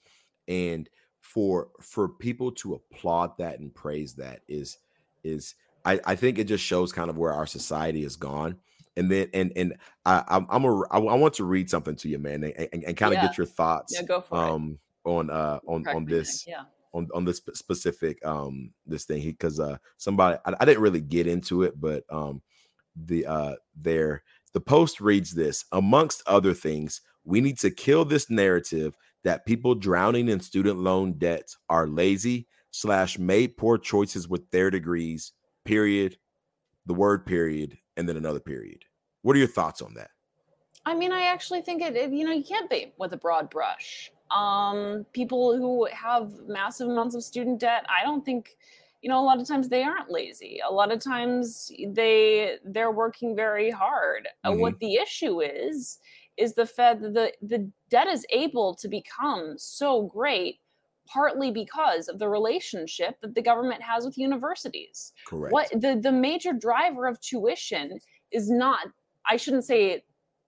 And 0.48 0.90
for 1.34 1.70
for 1.80 2.10
people 2.10 2.52
to 2.52 2.74
applaud 2.74 3.38
that 3.38 3.60
and 3.60 3.74
praise 3.74 4.16
that 4.16 4.42
is 4.50 4.78
is 5.24 5.56
I, 5.86 6.00
I 6.06 6.16
think 6.16 6.38
it 6.38 6.44
just 6.44 6.64
shows 6.64 6.92
kind 6.92 7.10
of 7.10 7.18
where 7.18 7.32
our 7.32 7.48
society 7.48 8.04
has 8.04 8.18
gone. 8.18 8.58
And 8.98 9.10
then 9.10 9.30
and 9.34 9.54
and 9.56 9.78
I 10.06 10.24
I'm, 10.28 10.46
I'm 10.50 10.66
a 10.66 10.82
I, 10.90 10.98
I 10.98 11.16
want 11.16 11.36
to 11.36 11.46
read 11.46 11.70
something 11.70 11.96
to 11.96 12.10
you, 12.10 12.20
man, 12.20 12.44
and, 12.44 12.68
and, 12.74 12.84
and 12.84 12.98
kind 12.98 13.14
of 13.14 13.22
yeah. 13.22 13.28
get 13.28 13.38
your 13.38 13.48
thoughts. 13.48 13.94
Yeah, 13.96 14.04
go 14.04 14.20
for 14.20 14.36
um, 14.36 14.80
it. 15.06 15.10
on 15.10 15.30
uh 15.30 15.60
on 15.66 15.84
Correct 15.84 15.96
on 15.96 16.06
this 16.06 16.46
yeah 16.46 16.64
on 16.94 17.08
on 17.14 17.24
this 17.24 17.42
specific 17.54 18.24
um 18.26 18.72
this 18.86 19.06
thing 19.06 19.24
because 19.24 19.62
uh 19.62 19.78
somebody 19.96 20.38
I, 20.46 20.54
I 20.60 20.66
didn't 20.66 20.84
really 20.84 21.00
get 21.00 21.28
into 21.28 21.64
it, 21.64 21.80
but 21.80 22.04
um 22.10 22.42
the 22.94 23.26
uh 23.26 23.56
there 23.74 24.24
the 24.52 24.60
post 24.60 25.00
reads 25.00 25.34
this 25.34 25.64
amongst 25.72 26.24
other 26.28 26.54
things 26.54 27.00
we 27.24 27.40
need 27.40 27.58
to 27.60 27.72
kill 27.72 28.04
this 28.04 28.30
narrative 28.30 28.98
that 29.24 29.46
people 29.46 29.76
drowning 29.76 30.30
in 30.30 30.40
student 30.40 30.78
loan 30.80 31.14
debts 31.14 31.58
are 31.70 31.88
lazy 31.88 32.48
slash 32.72 33.20
made 33.20 33.58
poor 33.58 33.78
choices 33.78 34.28
with 34.28 34.50
their 34.52 34.70
degrees 34.70 35.34
period 35.66 36.18
the 36.86 36.94
word 36.94 37.26
period 37.26 37.78
and 37.98 38.08
then 38.08 38.18
another 38.18 38.40
period. 38.40 38.84
What 39.22 39.36
are 39.36 39.40
your 39.40 39.48
thoughts 39.48 39.82
on 39.82 39.94
that? 39.96 40.10
I 40.86 40.96
mean 40.96 41.12
i 41.12 41.28
actually 41.28 41.62
think 41.62 41.82
it, 41.84 41.96
it 41.96 42.12
you 42.12 42.26
know 42.26 42.32
you 42.32 42.44
can't 42.44 42.70
paint 42.70 42.94
with 42.98 43.14
a 43.14 43.18
broad 43.18 43.50
brush. 43.50 44.12
Um 44.36 45.06
people 45.14 45.56
who 45.56 45.88
have 45.94 46.32
massive 46.48 46.90
amounts 46.90 47.14
of 47.14 47.24
student 47.24 47.60
debt 47.60 47.86
i 47.88 48.04
don't 48.04 48.26
think 48.26 48.58
you 49.02 49.10
know 49.10 49.20
a 49.20 49.26
lot 49.26 49.40
of 49.40 49.48
times 49.48 49.70
they 49.70 49.84
aren't 49.84 50.12
lazy. 50.12 50.60
A 50.68 50.72
lot 50.72 50.92
of 50.92 51.00
times 51.00 51.72
they 51.88 52.58
they're 52.66 52.92
working 52.92 53.36
very 53.36 53.70
hard. 53.70 54.28
Mm-hmm. 54.46 54.60
what 54.60 54.80
the 54.80 54.96
issue 54.96 55.42
is 55.42 56.00
is 56.42 56.56
the 56.56 56.66
Fed 56.66 57.02
the, 57.02 57.32
the 57.42 57.70
debt 57.90 58.08
is 58.08 58.26
able 58.32 58.76
to 58.76 58.88
become 58.88 59.56
so 59.58 60.04
great 60.04 60.60
partly 61.08 61.52
because 61.52 62.08
of 62.08 62.20
the 62.20 62.30
relationship 62.30 63.20
that 63.22 63.36
the 63.36 63.42
government 63.42 63.82
has 63.82 64.06
with 64.06 64.18
universities. 64.18 65.14
Correct. 65.28 65.52
What 65.52 65.70
the, 65.72 66.00
the 66.02 66.12
major 66.12 66.54
driver 66.54 67.08
of 67.08 67.20
tuition 67.20 68.00
is 68.32 68.50
not, 68.50 68.88
I 69.30 69.38
shouldn't 69.38 69.66
say 69.66 70.04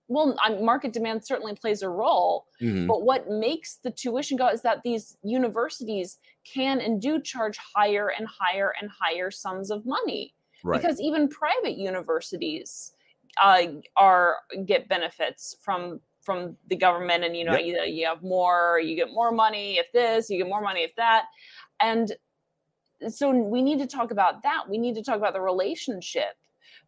well, 0.10 0.38
market 0.62 0.92
demand 0.92 1.26
certainly 1.26 1.56
plays 1.56 1.82
a 1.82 1.90
role, 1.90 2.46
mm-hmm. 2.62 2.88
but 2.88 3.04
what 3.04 3.30
makes 3.30 3.78
the 3.78 3.90
tuition 3.90 4.38
go 4.38 4.48
is 4.48 4.62
that 4.62 4.82
these 4.84 5.18
universities 5.24 6.20
can 6.44 6.82
and 6.82 7.02
do 7.02 7.22
charge 7.22 7.58
higher 7.74 8.12
and 8.18 8.28
higher 8.28 8.74
and 8.82 8.92
higher 8.92 9.32
sums 9.32 9.72
of 9.72 9.86
money. 9.86 10.34
Right. 10.64 10.80
Because 10.80 11.00
even 11.00 11.30
private 11.30 11.78
universities 11.78 12.94
uh, 13.42 13.64
are 13.98 14.38
get 14.66 14.88
benefits 14.88 15.56
from 15.62 16.00
from 16.22 16.56
the 16.70 16.76
government 16.76 17.24
and 17.24 17.36
you 17.36 17.44
know 17.44 17.58
yep. 17.58 17.66
you, 17.66 17.94
you 17.94 18.06
have 18.06 18.24
more 18.24 18.80
you 18.84 18.96
get 18.96 19.12
more 19.12 19.32
money 19.32 19.78
if 19.78 19.92
this 19.92 20.30
you 20.30 20.38
get 20.38 20.48
more 20.48 20.62
money 20.62 20.82
if 20.82 20.96
that. 20.96 21.26
And 21.82 22.14
so 23.10 23.32
we 23.32 23.62
need 23.62 23.80
to 23.80 23.88
talk 23.88 24.12
about 24.12 24.44
that. 24.44 24.64
We 24.70 24.78
need 24.78 24.96
to 24.96 25.04
talk 25.04 25.18
about 25.18 25.34
the 25.34 25.42
relationship 25.42 26.38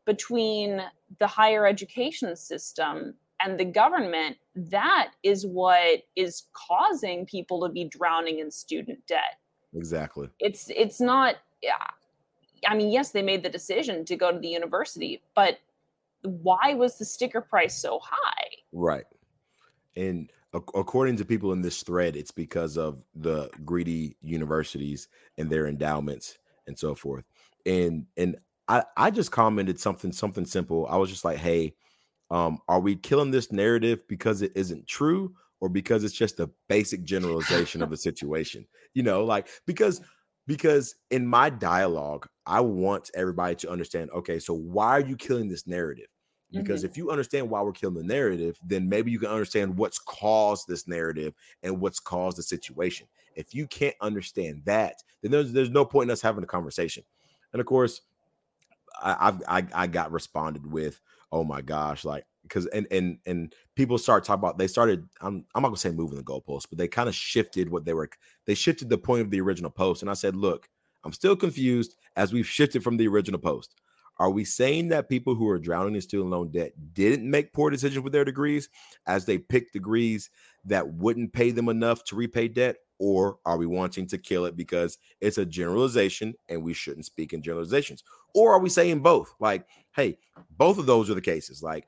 between 0.05 0.81
the 1.19 1.27
higher 1.27 1.67
education 1.67 2.35
system 2.35 3.15
and 3.41 3.59
the 3.59 3.65
government. 3.65 4.37
That 4.55 5.11
is 5.23 5.45
what 5.45 6.03
is 6.15 6.43
causing 6.53 7.25
people 7.25 7.67
to 7.67 7.69
be 7.69 7.83
drowning 7.83 8.39
in 8.39 8.49
student 8.49 9.05
debt. 9.07 9.39
Exactly. 9.73 10.29
It's 10.39 10.71
it's 10.73 11.01
not 11.01 11.35
yeah 11.65 11.73
i 12.67 12.75
mean 12.75 12.91
yes 12.91 13.11
they 13.11 13.21
made 13.21 13.43
the 13.43 13.49
decision 13.49 14.05
to 14.05 14.15
go 14.15 14.31
to 14.31 14.39
the 14.39 14.47
university 14.47 15.21
but 15.35 15.59
why 16.25 16.73
was 16.73 16.97
the 16.97 17.05
sticker 17.05 17.41
price 17.41 17.81
so 17.81 17.99
high? 18.01 18.47
Right. 18.71 19.05
And 19.95 20.29
according 20.53 21.17
to 21.17 21.25
people 21.25 21.51
in 21.53 21.61
this 21.61 21.83
thread, 21.83 22.15
it's 22.15 22.31
because 22.31 22.77
of 22.77 23.03
the 23.15 23.49
greedy 23.63 24.17
universities 24.21 25.07
and 25.37 25.49
their 25.49 25.67
endowments 25.67 26.37
and 26.67 26.77
so 26.77 26.95
forth. 26.95 27.25
And 27.65 28.05
and 28.17 28.37
I 28.67 28.83
I 28.97 29.11
just 29.11 29.31
commented 29.31 29.79
something 29.79 30.11
something 30.11 30.45
simple. 30.45 30.87
I 30.89 30.97
was 30.97 31.09
just 31.09 31.25
like, 31.25 31.37
"Hey, 31.37 31.75
um 32.31 32.59
are 32.67 32.79
we 32.79 32.95
killing 32.95 33.31
this 33.31 33.51
narrative 33.51 34.07
because 34.07 34.41
it 34.41 34.51
isn't 34.55 34.87
true 34.87 35.35
or 35.61 35.69
because 35.69 36.03
it's 36.03 36.13
just 36.13 36.39
a 36.39 36.49
basic 36.67 37.03
generalization 37.03 37.81
of 37.81 37.89
the 37.89 37.97
situation?" 38.09 38.65
You 38.93 39.03
know, 39.03 39.25
like 39.25 39.47
because 39.65 40.01
because 40.47 40.95
in 41.09 41.25
my 41.25 41.49
dialogue, 41.49 42.27
I 42.45 42.61
want 42.61 43.09
everybody 43.15 43.55
to 43.55 43.71
understand, 43.71 44.11
okay, 44.11 44.39
so 44.39 44.53
why 44.53 44.89
are 44.89 44.99
you 44.99 45.15
killing 45.15 45.49
this 45.49 45.65
narrative? 45.65 46.07
Because 46.51 46.81
mm-hmm. 46.81 46.91
if 46.91 46.97
you 46.97 47.11
understand 47.11 47.49
why 47.49 47.61
we're 47.61 47.71
killing 47.71 47.95
the 47.95 48.03
narrative, 48.03 48.57
then 48.63 48.87
maybe 48.87 49.11
you 49.11 49.19
can 49.19 49.29
understand 49.29 49.77
what's 49.77 49.99
caused 49.99 50.67
this 50.67 50.87
narrative 50.87 51.33
and 51.63 51.81
what's 51.81 51.99
caused 51.99 52.37
the 52.37 52.43
situation. 52.43 53.07
If 53.35 53.53
you 53.53 53.67
can't 53.67 53.95
understand 53.99 54.61
that, 54.65 55.03
then 55.21 55.31
there's 55.31 55.51
there's 55.51 55.69
no 55.69 55.85
point 55.85 56.09
in 56.09 56.13
us 56.13 56.21
having 56.21 56.43
a 56.43 56.47
conversation. 56.47 57.03
And 57.51 57.59
of 57.59 57.65
course, 57.65 58.01
I 59.01 59.15
I've, 59.19 59.41
I, 59.47 59.83
I 59.83 59.87
got 59.87 60.11
responded 60.11 60.69
with, 60.71 61.01
oh 61.31 61.43
my 61.43 61.61
gosh, 61.61 62.05
like 62.05 62.25
because 62.43 62.67
and 62.67 62.87
and 62.91 63.17
and 63.25 63.53
people 63.75 63.97
start 63.97 64.23
talking 64.23 64.39
about 64.39 64.57
they 64.57 64.67
started 64.67 65.07
I'm 65.21 65.45
I'm 65.53 65.63
not 65.63 65.69
gonna 65.69 65.77
say 65.77 65.91
moving 65.91 66.17
the 66.17 66.23
goalposts, 66.23 66.67
but 66.69 66.77
they 66.77 66.87
kind 66.87 67.09
of 67.09 67.15
shifted 67.15 67.69
what 67.69 67.85
they 67.85 67.93
were 67.93 68.09
they 68.45 68.55
shifted 68.55 68.89
the 68.89 68.97
point 68.97 69.21
of 69.21 69.31
the 69.31 69.41
original 69.41 69.71
post. 69.71 70.01
And 70.01 70.09
I 70.09 70.13
said, 70.13 70.35
look, 70.35 70.69
I'm 71.03 71.13
still 71.13 71.35
confused 71.35 71.95
as 72.15 72.33
we've 72.33 72.47
shifted 72.47 72.83
from 72.83 72.97
the 72.97 73.07
original 73.07 73.39
post. 73.39 73.75
Are 74.17 74.29
we 74.29 74.45
saying 74.45 74.89
that 74.89 75.09
people 75.09 75.35
who 75.35 75.49
are 75.49 75.59
drowning 75.59 75.95
in 75.95 76.01
student 76.01 76.29
loan 76.29 76.49
debt 76.49 76.71
didn't 76.93 77.29
make 77.29 77.53
poor 77.53 77.69
decisions 77.69 78.03
with 78.03 78.13
their 78.13 78.23
degrees 78.23 78.69
as 79.07 79.25
they 79.25 79.37
picked 79.37 79.73
degrees 79.73 80.29
that 80.65 80.87
wouldn't 80.87 81.33
pay 81.33 81.51
them 81.51 81.69
enough 81.69 82.03
to 82.05 82.15
repay 82.15 82.47
debt? 82.47 82.77
Or 82.97 83.39
are 83.45 83.57
we 83.57 83.65
wanting 83.65 84.07
to 84.07 84.17
kill 84.17 84.45
it 84.45 84.55
because 84.55 84.97
it's 85.19 85.37
a 85.37 85.45
generalization 85.45 86.33
and 86.47 86.63
we 86.63 86.73
shouldn't 86.73 87.05
speak 87.05 87.33
in 87.33 87.41
generalizations? 87.41 88.03
Or 88.33 88.53
are 88.53 88.59
we 88.59 88.69
saying 88.69 89.01
both? 89.01 89.33
Like, 89.39 89.67
hey, 89.93 90.17
both 90.49 90.77
of 90.77 90.85
those 90.85 91.09
are 91.09 91.13
the 91.13 91.21
cases. 91.21 91.61
Like, 91.61 91.87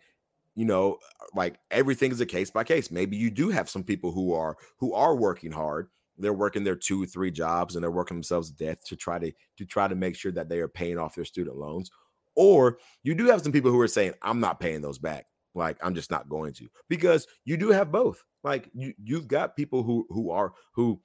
you 0.54 0.66
know, 0.66 0.98
like 1.34 1.60
everything 1.72 2.12
is 2.12 2.20
a 2.20 2.26
case 2.26 2.52
by 2.52 2.66
case. 2.66 2.92
Maybe 2.92 3.16
you 3.16 3.32
do 3.32 3.50
have 3.50 3.70
some 3.70 3.84
people 3.84 4.12
who 4.12 4.34
are 4.34 4.58
who 4.78 4.94
are 4.94 5.16
working 5.16 5.52
hard 5.52 5.88
they're 6.18 6.34
working 6.34 6.64
their 6.64 6.76
two 6.76 7.06
three 7.06 7.32
jobs 7.32 7.76
and 7.76 7.84
they're 7.84 7.92
working 7.92 8.18
themselves 8.18 8.50
to 8.50 8.58
death 8.58 8.84
to 8.84 8.96
try 8.96 9.20
to 9.20 9.32
to 9.58 9.66
try 9.66 9.88
to 9.88 9.96
make 9.96 10.16
sure 10.16 10.32
that 10.32 10.50
they 10.50 10.60
are 10.60 10.68
paying 10.68 10.98
off 10.98 11.16
their 11.16 11.26
student 11.26 11.58
loans 11.58 11.92
or 12.38 12.78
you 13.04 13.16
do 13.16 13.26
have 13.26 13.42
some 13.42 13.52
people 13.52 13.72
who 13.72 13.82
are 13.82 13.88
saying, 13.88 14.14
I'm 14.22 14.40
not 14.40 14.60
paying 14.62 14.82
those 14.82 15.00
back. 15.00 15.26
Like 15.56 15.78
I'm 15.82 15.96
just 15.96 16.12
not 16.12 16.30
going 16.30 16.54
to 16.54 16.70
because 16.88 17.28
you 17.44 17.58
do 17.58 17.70
have 17.70 17.92
both. 17.92 18.24
Like 18.44 18.70
you 18.74 18.94
you've 19.04 19.28
got 19.28 19.58
people 19.58 19.84
who 19.84 20.06
who 20.10 20.30
are 20.30 20.54
who 20.74 21.02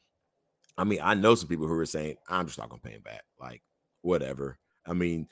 I 0.78 0.84
mean, 0.84 1.00
I 1.02 1.14
know 1.14 1.34
some 1.34 1.48
people 1.48 1.66
who 1.66 1.78
are 1.78 1.86
saying, 1.86 2.16
I'm 2.28 2.46
just 2.46 2.58
not 2.58 2.68
gonna 2.68 2.82
pay 2.82 2.92
him 2.92 3.02
back. 3.02 3.24
Like, 3.40 3.62
whatever. 4.02 4.58
I 4.86 4.92
mean, 4.92 5.26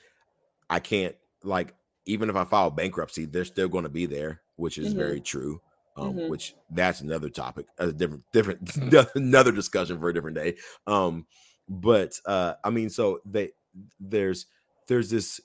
I 0.69 0.79
can't 0.79 1.15
like 1.43 1.75
even 2.07 2.29
if 2.29 2.35
I 2.35 2.45
file 2.45 2.71
bankruptcy, 2.71 3.25
they're 3.25 3.45
still 3.45 3.67
going 3.67 3.83
to 3.83 3.89
be 3.89 4.07
there, 4.07 4.41
which 4.55 4.79
is 4.79 4.89
mm-hmm. 4.89 4.97
very 4.97 5.21
true. 5.21 5.61
Um, 5.97 6.13
mm-hmm. 6.13 6.29
which 6.29 6.55
that's 6.69 7.01
another 7.01 7.27
topic, 7.27 7.65
a 7.77 7.91
different, 7.91 8.23
different, 8.31 8.75
another 9.15 9.51
discussion 9.51 9.99
for 9.99 10.07
a 10.07 10.13
different 10.13 10.37
day. 10.37 10.55
Um, 10.87 11.25
but 11.67 12.17
uh, 12.25 12.53
I 12.63 12.69
mean, 12.69 12.89
so 12.89 13.19
they 13.25 13.51
there's 13.99 14.45
there's 14.87 15.09
this 15.09 15.41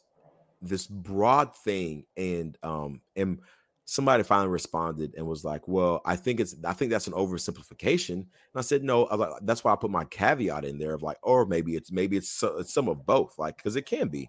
this 0.69 0.87
broad 0.87 1.55
thing, 1.57 2.05
and 2.17 2.57
um, 2.63 3.01
and 3.15 3.41
somebody 3.85 4.23
finally 4.23 4.49
responded 4.49 5.15
and 5.17 5.27
was 5.27 5.45
like, 5.45 5.67
"Well, 5.67 6.03
I 6.05 6.17
think 6.17 6.41
it's 6.41 6.55
I 6.65 6.73
think 6.73 6.91
that's 6.91 7.07
an 7.07 7.13
oversimplification." 7.15 8.13
And 8.13 8.27
I 8.55 8.61
said, 8.61 8.83
"No, 8.83 9.07
I, 9.09 9.39
that's 9.43 9.65
why 9.65 9.73
I 9.73 9.77
put 9.77 9.91
my 9.91 10.05
caveat 10.05 10.65
in 10.65 10.79
there 10.79 10.95
of 10.95 11.03
like, 11.03 11.19
or 11.23 11.47
maybe 11.47 11.77
it's 11.77 11.91
maybe 11.93 12.17
it's, 12.17 12.43
it's 12.43 12.75
some 12.75 12.89
of 12.89 13.07
both, 13.07 13.39
like 13.39 13.57
because 13.57 13.77
it 13.77 13.87
can 13.87 14.09
be." 14.09 14.29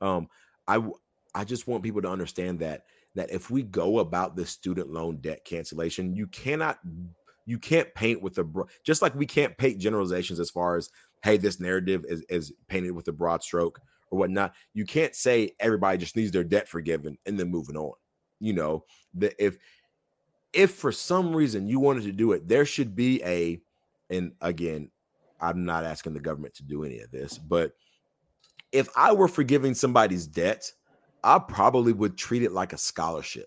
Um, 0.00 0.28
I 0.66 0.82
I 1.34 1.44
just 1.44 1.66
want 1.66 1.82
people 1.82 2.02
to 2.02 2.10
understand 2.10 2.60
that 2.60 2.84
that 3.14 3.30
if 3.30 3.50
we 3.50 3.62
go 3.62 3.98
about 3.98 4.36
this 4.36 4.50
student 4.50 4.90
loan 4.90 5.18
debt 5.20 5.44
cancellation, 5.44 6.14
you 6.14 6.26
cannot 6.28 6.78
you 7.46 7.58
can't 7.58 7.92
paint 7.94 8.22
with 8.22 8.38
a 8.38 8.44
bro- 8.44 8.68
just 8.84 9.02
like 9.02 9.14
we 9.14 9.26
can't 9.26 9.56
paint 9.58 9.78
generalizations 9.78 10.38
as 10.40 10.50
far 10.50 10.76
as 10.76 10.88
hey 11.24 11.36
this 11.36 11.60
narrative 11.60 12.04
is 12.08 12.22
is 12.28 12.52
painted 12.68 12.92
with 12.92 13.08
a 13.08 13.12
broad 13.12 13.42
stroke 13.42 13.80
or 14.12 14.18
whatnot. 14.18 14.54
You 14.74 14.84
can't 14.84 15.16
say 15.16 15.52
everybody 15.58 15.98
just 15.98 16.14
needs 16.14 16.30
their 16.30 16.44
debt 16.44 16.68
forgiven 16.68 17.18
and 17.26 17.40
then 17.40 17.50
moving 17.50 17.76
on. 17.76 17.94
You 18.38 18.52
know 18.52 18.84
that 19.14 19.34
if 19.42 19.56
if 20.52 20.72
for 20.72 20.92
some 20.92 21.34
reason 21.34 21.66
you 21.66 21.80
wanted 21.80 22.04
to 22.04 22.12
do 22.12 22.32
it, 22.32 22.46
there 22.46 22.66
should 22.66 22.94
be 22.94 23.22
a 23.24 23.60
and 24.10 24.32
again, 24.42 24.90
I'm 25.40 25.64
not 25.64 25.84
asking 25.84 26.12
the 26.14 26.20
government 26.20 26.54
to 26.56 26.62
do 26.62 26.84
any 26.84 27.00
of 27.00 27.10
this, 27.10 27.38
but 27.38 27.72
if 28.70 28.88
I 28.96 29.12
were 29.12 29.28
forgiving 29.28 29.74
somebody's 29.74 30.26
debt, 30.26 30.70
I 31.24 31.38
probably 31.38 31.92
would 31.92 32.16
treat 32.16 32.42
it 32.42 32.52
like 32.52 32.72
a 32.72 32.78
scholarship 32.78 33.46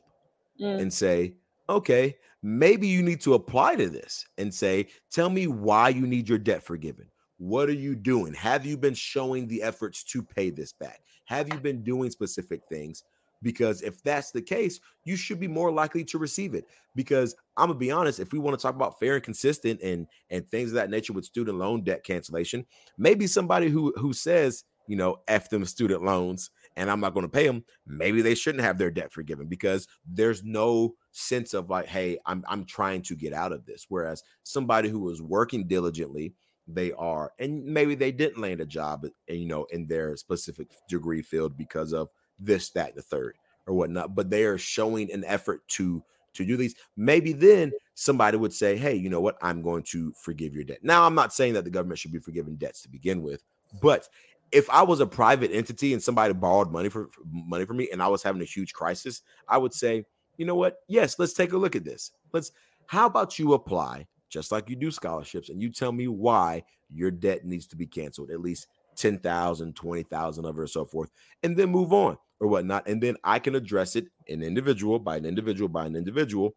mm. 0.59 0.79
and 0.79 0.91
say, 0.91 1.35
okay, 1.69 2.17
maybe 2.41 2.87
you 2.87 3.03
need 3.03 3.21
to 3.21 3.33
apply 3.33 3.75
to 3.75 3.89
this 3.89 4.25
and 4.37 4.53
say, 4.53 4.87
tell 5.11 5.29
me 5.29 5.47
why 5.47 5.89
you 5.89 6.07
need 6.07 6.29
your 6.29 6.37
debt 6.37 6.63
forgiven. 6.63 7.07
What 7.37 7.69
are 7.69 7.73
you 7.73 7.95
doing? 7.95 8.33
Have 8.33 8.65
you 8.65 8.77
been 8.77 8.93
showing 8.93 9.47
the 9.47 9.61
efforts 9.61 10.03
to 10.05 10.23
pay 10.23 10.49
this 10.49 10.71
back? 10.73 11.01
Have 11.25 11.51
you 11.51 11.59
been 11.59 11.83
doing 11.83 12.09
specific 12.09 12.61
things? 12.69 13.03
Because 13.41 13.81
if 13.81 14.01
that's 14.01 14.31
the 14.31 14.41
case, 14.41 14.79
you 15.03 15.15
should 15.15 15.39
be 15.39 15.47
more 15.47 15.71
likely 15.71 16.03
to 16.05 16.17
receive 16.17 16.55
it. 16.55 16.65
Because 16.95 17.35
I'm 17.57 17.67
gonna 17.67 17.77
be 17.77 17.91
honest, 17.91 18.19
if 18.19 18.31
we 18.31 18.39
want 18.39 18.57
to 18.57 18.61
talk 18.61 18.75
about 18.75 18.99
fair 18.99 19.15
and 19.15 19.23
consistent 19.23 19.81
and 19.81 20.07
and 20.29 20.49
things 20.49 20.69
of 20.69 20.75
that 20.75 20.89
nature 20.89 21.13
with 21.13 21.25
student 21.25 21.57
loan 21.57 21.83
debt 21.83 22.03
cancellation, 22.03 22.65
maybe 22.97 23.27
somebody 23.27 23.69
who 23.69 23.93
who 23.97 24.13
says, 24.13 24.63
you 24.87 24.95
know, 24.95 25.17
F 25.27 25.49
them 25.49 25.65
student 25.65 26.03
loans 26.03 26.49
and 26.77 26.89
I'm 26.89 26.99
not 26.99 27.13
going 27.13 27.25
to 27.25 27.31
pay 27.31 27.47
them, 27.47 27.63
maybe 27.85 28.21
they 28.21 28.35
shouldn't 28.35 28.63
have 28.63 28.77
their 28.77 28.91
debt 28.91 29.11
forgiven 29.11 29.47
because 29.47 29.87
there's 30.05 30.43
no 30.43 30.95
sense 31.11 31.53
of 31.53 31.69
like, 31.69 31.87
hey, 31.87 32.17
I'm 32.25 32.43
I'm 32.47 32.65
trying 32.65 33.01
to 33.03 33.15
get 33.15 33.33
out 33.33 33.51
of 33.51 33.65
this. 33.65 33.85
Whereas 33.89 34.23
somebody 34.43 34.89
who 34.89 35.09
is 35.09 35.21
working 35.21 35.67
diligently, 35.67 36.33
they 36.67 36.91
are, 36.93 37.31
and 37.39 37.63
maybe 37.63 37.95
they 37.95 38.11
didn't 38.11 38.41
land 38.41 38.61
a 38.61 38.65
job, 38.65 39.05
eh, 39.29 39.33
you 39.33 39.45
know, 39.45 39.65
in 39.65 39.87
their 39.87 40.15
specific 40.17 40.71
degree 40.89 41.21
field 41.21 41.57
because 41.57 41.93
of 41.93 42.09
this, 42.39 42.69
that, 42.71 42.95
the 42.95 43.01
third, 43.01 43.35
or 43.67 43.75
whatnot. 43.75 44.15
But 44.15 44.29
they 44.29 44.43
are 44.45 44.57
showing 44.57 45.11
an 45.11 45.23
effort 45.25 45.67
to 45.69 46.03
to 46.33 46.45
do 46.45 46.57
these. 46.57 46.75
Maybe 46.97 47.31
then 47.31 47.71
somebody 47.93 48.37
would 48.37 48.53
say, 48.53 48.75
hey, 48.75 48.93
you 48.95 49.09
know 49.09 49.21
what? 49.21 49.37
I'm 49.41 49.61
going 49.61 49.83
to 49.83 50.11
forgive 50.21 50.53
your 50.53 50.65
debt. 50.65 50.79
Now, 50.83 51.05
I'm 51.05 51.15
not 51.15 51.33
saying 51.33 51.53
that 51.53 51.63
the 51.63 51.69
government 51.69 51.99
should 51.99 52.11
be 52.11 52.19
forgiving 52.19 52.57
debts 52.57 52.81
to 52.81 52.89
begin 52.89 53.21
with, 53.21 53.43
but 53.81 54.09
if 54.51 54.69
I 54.69 54.83
was 54.83 54.99
a 54.99 55.07
private 55.07 55.51
entity 55.51 55.93
and 55.93 56.01
somebody 56.01 56.33
borrowed 56.33 56.71
money 56.71 56.89
for, 56.89 57.07
for 57.07 57.21
money 57.25 57.65
from 57.65 57.77
me 57.77 57.89
and 57.91 58.01
I 58.01 58.07
was 58.07 58.23
having 58.23 58.41
a 58.41 58.45
huge 58.45 58.73
crisis, 58.73 59.21
I 59.47 59.57
would 59.57 59.73
say, 59.73 60.05
you 60.37 60.45
know 60.45 60.55
what? 60.55 60.77
Yes, 60.87 61.17
let's 61.17 61.33
take 61.33 61.53
a 61.53 61.57
look 61.57 61.75
at 61.75 61.83
this. 61.83 62.11
Let's 62.31 62.51
how 62.87 63.07
about 63.07 63.39
you 63.39 63.53
apply 63.53 64.07
just 64.35 64.51
like 64.51 64.69
you 64.69 64.75
do 64.75 64.91
scholarships 64.91 65.47
and 65.47 65.61
you 65.61 65.71
tell 65.71 65.93
me 65.93 66.09
why 66.09 66.61
your 66.89 67.09
debt 67.09 67.45
needs 67.45 67.65
to 67.67 67.77
be 67.77 67.87
canceled, 67.87 68.29
at 68.29 68.41
least 68.41 68.67
10,000, 68.97 69.73
20,000 69.73 70.45
of 70.45 70.57
it 70.57 70.61
or 70.61 70.67
so 70.67 70.83
forth, 70.83 71.09
and 71.41 71.55
then 71.55 71.69
move 71.69 71.93
on 71.93 72.17
or 72.41 72.49
whatnot. 72.49 72.85
And 72.85 73.01
then 73.01 73.15
I 73.23 73.39
can 73.39 73.55
address 73.55 73.95
it 73.95 74.07
an 74.27 74.43
individual 74.43 74.99
by 74.99 75.15
an 75.15 75.25
individual 75.25 75.69
by 75.69 75.85
an 75.85 75.95
individual 75.95 76.53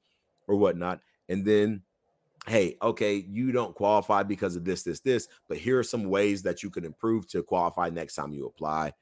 or 0.49 0.57
whatnot. 0.57 1.01
And 1.29 1.45
then 1.45 1.83
hey, 2.49 2.77
okay, 2.83 3.27
you 3.29 3.53
don't 3.53 3.77
qualify 3.77 4.25
because 4.25 4.57
of 4.57 4.65
this, 4.65 4.83
this, 4.83 5.01
this, 5.01 5.29
but 5.49 5.59
here 5.59 5.79
are 5.79 5.85
some 5.85 6.05
ways 6.05 6.43
that 6.43 6.63
you 6.63 6.71
can 6.71 6.85
improve 6.85 7.29
to 7.29 7.43
qualify 7.43 7.91
next 7.91 8.15
time 8.15 8.33
you 8.33 8.47
apply, 8.47 8.93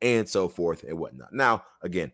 and 0.00 0.28
so 0.28 0.48
forth 0.48 0.84
and 0.84 0.98
whatnot. 0.98 1.32
Now, 1.32 1.64
again, 1.82 2.12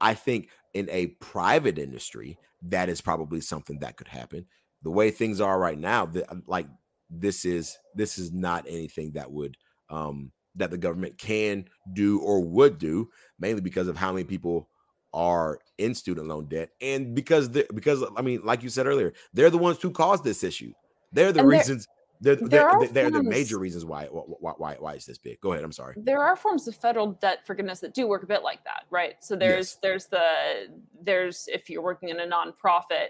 I 0.00 0.14
think 0.14 0.50
in 0.74 0.88
a 0.90 1.06
private 1.20 1.78
industry, 1.78 2.38
that 2.62 2.88
is 2.88 3.00
probably 3.00 3.40
something 3.40 3.78
that 3.78 3.96
could 3.96 4.08
happen. 4.08 4.46
The 4.82 4.90
way 4.90 5.10
things 5.10 5.40
are 5.40 5.58
right 5.58 5.78
now, 5.78 6.06
that 6.06 6.30
um, 6.30 6.42
like 6.46 6.66
this 7.10 7.44
is 7.44 7.78
this 7.94 8.18
is 8.18 8.32
not 8.32 8.66
anything 8.68 9.12
that 9.12 9.30
would 9.30 9.56
um 9.90 10.32
that 10.54 10.70
the 10.70 10.78
government 10.78 11.18
can 11.18 11.64
do 11.92 12.20
or 12.20 12.40
would 12.40 12.78
do, 12.78 13.08
mainly 13.38 13.60
because 13.60 13.88
of 13.88 13.96
how 13.96 14.12
many 14.12 14.24
people 14.24 14.68
are 15.14 15.58
in 15.78 15.94
student 15.94 16.26
loan 16.26 16.46
debt 16.46 16.68
and 16.82 17.14
because 17.14 17.48
they, 17.50 17.64
because 17.74 18.04
i 18.18 18.20
mean 18.20 18.42
like 18.44 18.62
you 18.62 18.68
said 18.68 18.86
earlier 18.86 19.10
they're 19.32 19.48
the 19.48 19.56
ones 19.56 19.80
who 19.80 19.90
caused 19.90 20.22
this 20.22 20.44
issue. 20.44 20.72
They're 21.12 21.32
the 21.32 21.40
and 21.40 21.48
reasons 21.48 21.88
they're, 22.20 22.36
they're, 22.36 22.70
they're, 22.80 22.88
they're 22.88 23.10
the 23.10 23.22
major 23.22 23.58
reasons 23.58 23.84
why, 23.84 24.06
why 24.06 24.52
why 24.56 24.76
why 24.78 24.94
it's 24.94 25.06
this 25.06 25.18
big? 25.18 25.40
Go 25.40 25.52
ahead 25.52 25.64
i'm 25.64 25.72
sorry. 25.72 25.94
There 25.96 26.22
are 26.22 26.36
forms 26.36 26.68
of 26.68 26.76
federal 26.76 27.12
debt 27.12 27.46
forgiveness 27.46 27.80
that 27.80 27.94
do 27.94 28.06
work 28.06 28.22
a 28.22 28.26
bit 28.26 28.42
like 28.42 28.62
that 28.64 28.84
right? 28.90 29.14
So 29.20 29.34
there's 29.34 29.70
yes. 29.70 29.78
there's 29.82 30.06
the 30.06 30.68
there's 31.02 31.48
if 31.50 31.70
you're 31.70 31.82
working 31.82 32.10
in 32.10 32.20
a 32.20 32.26
nonprofit 32.26 33.08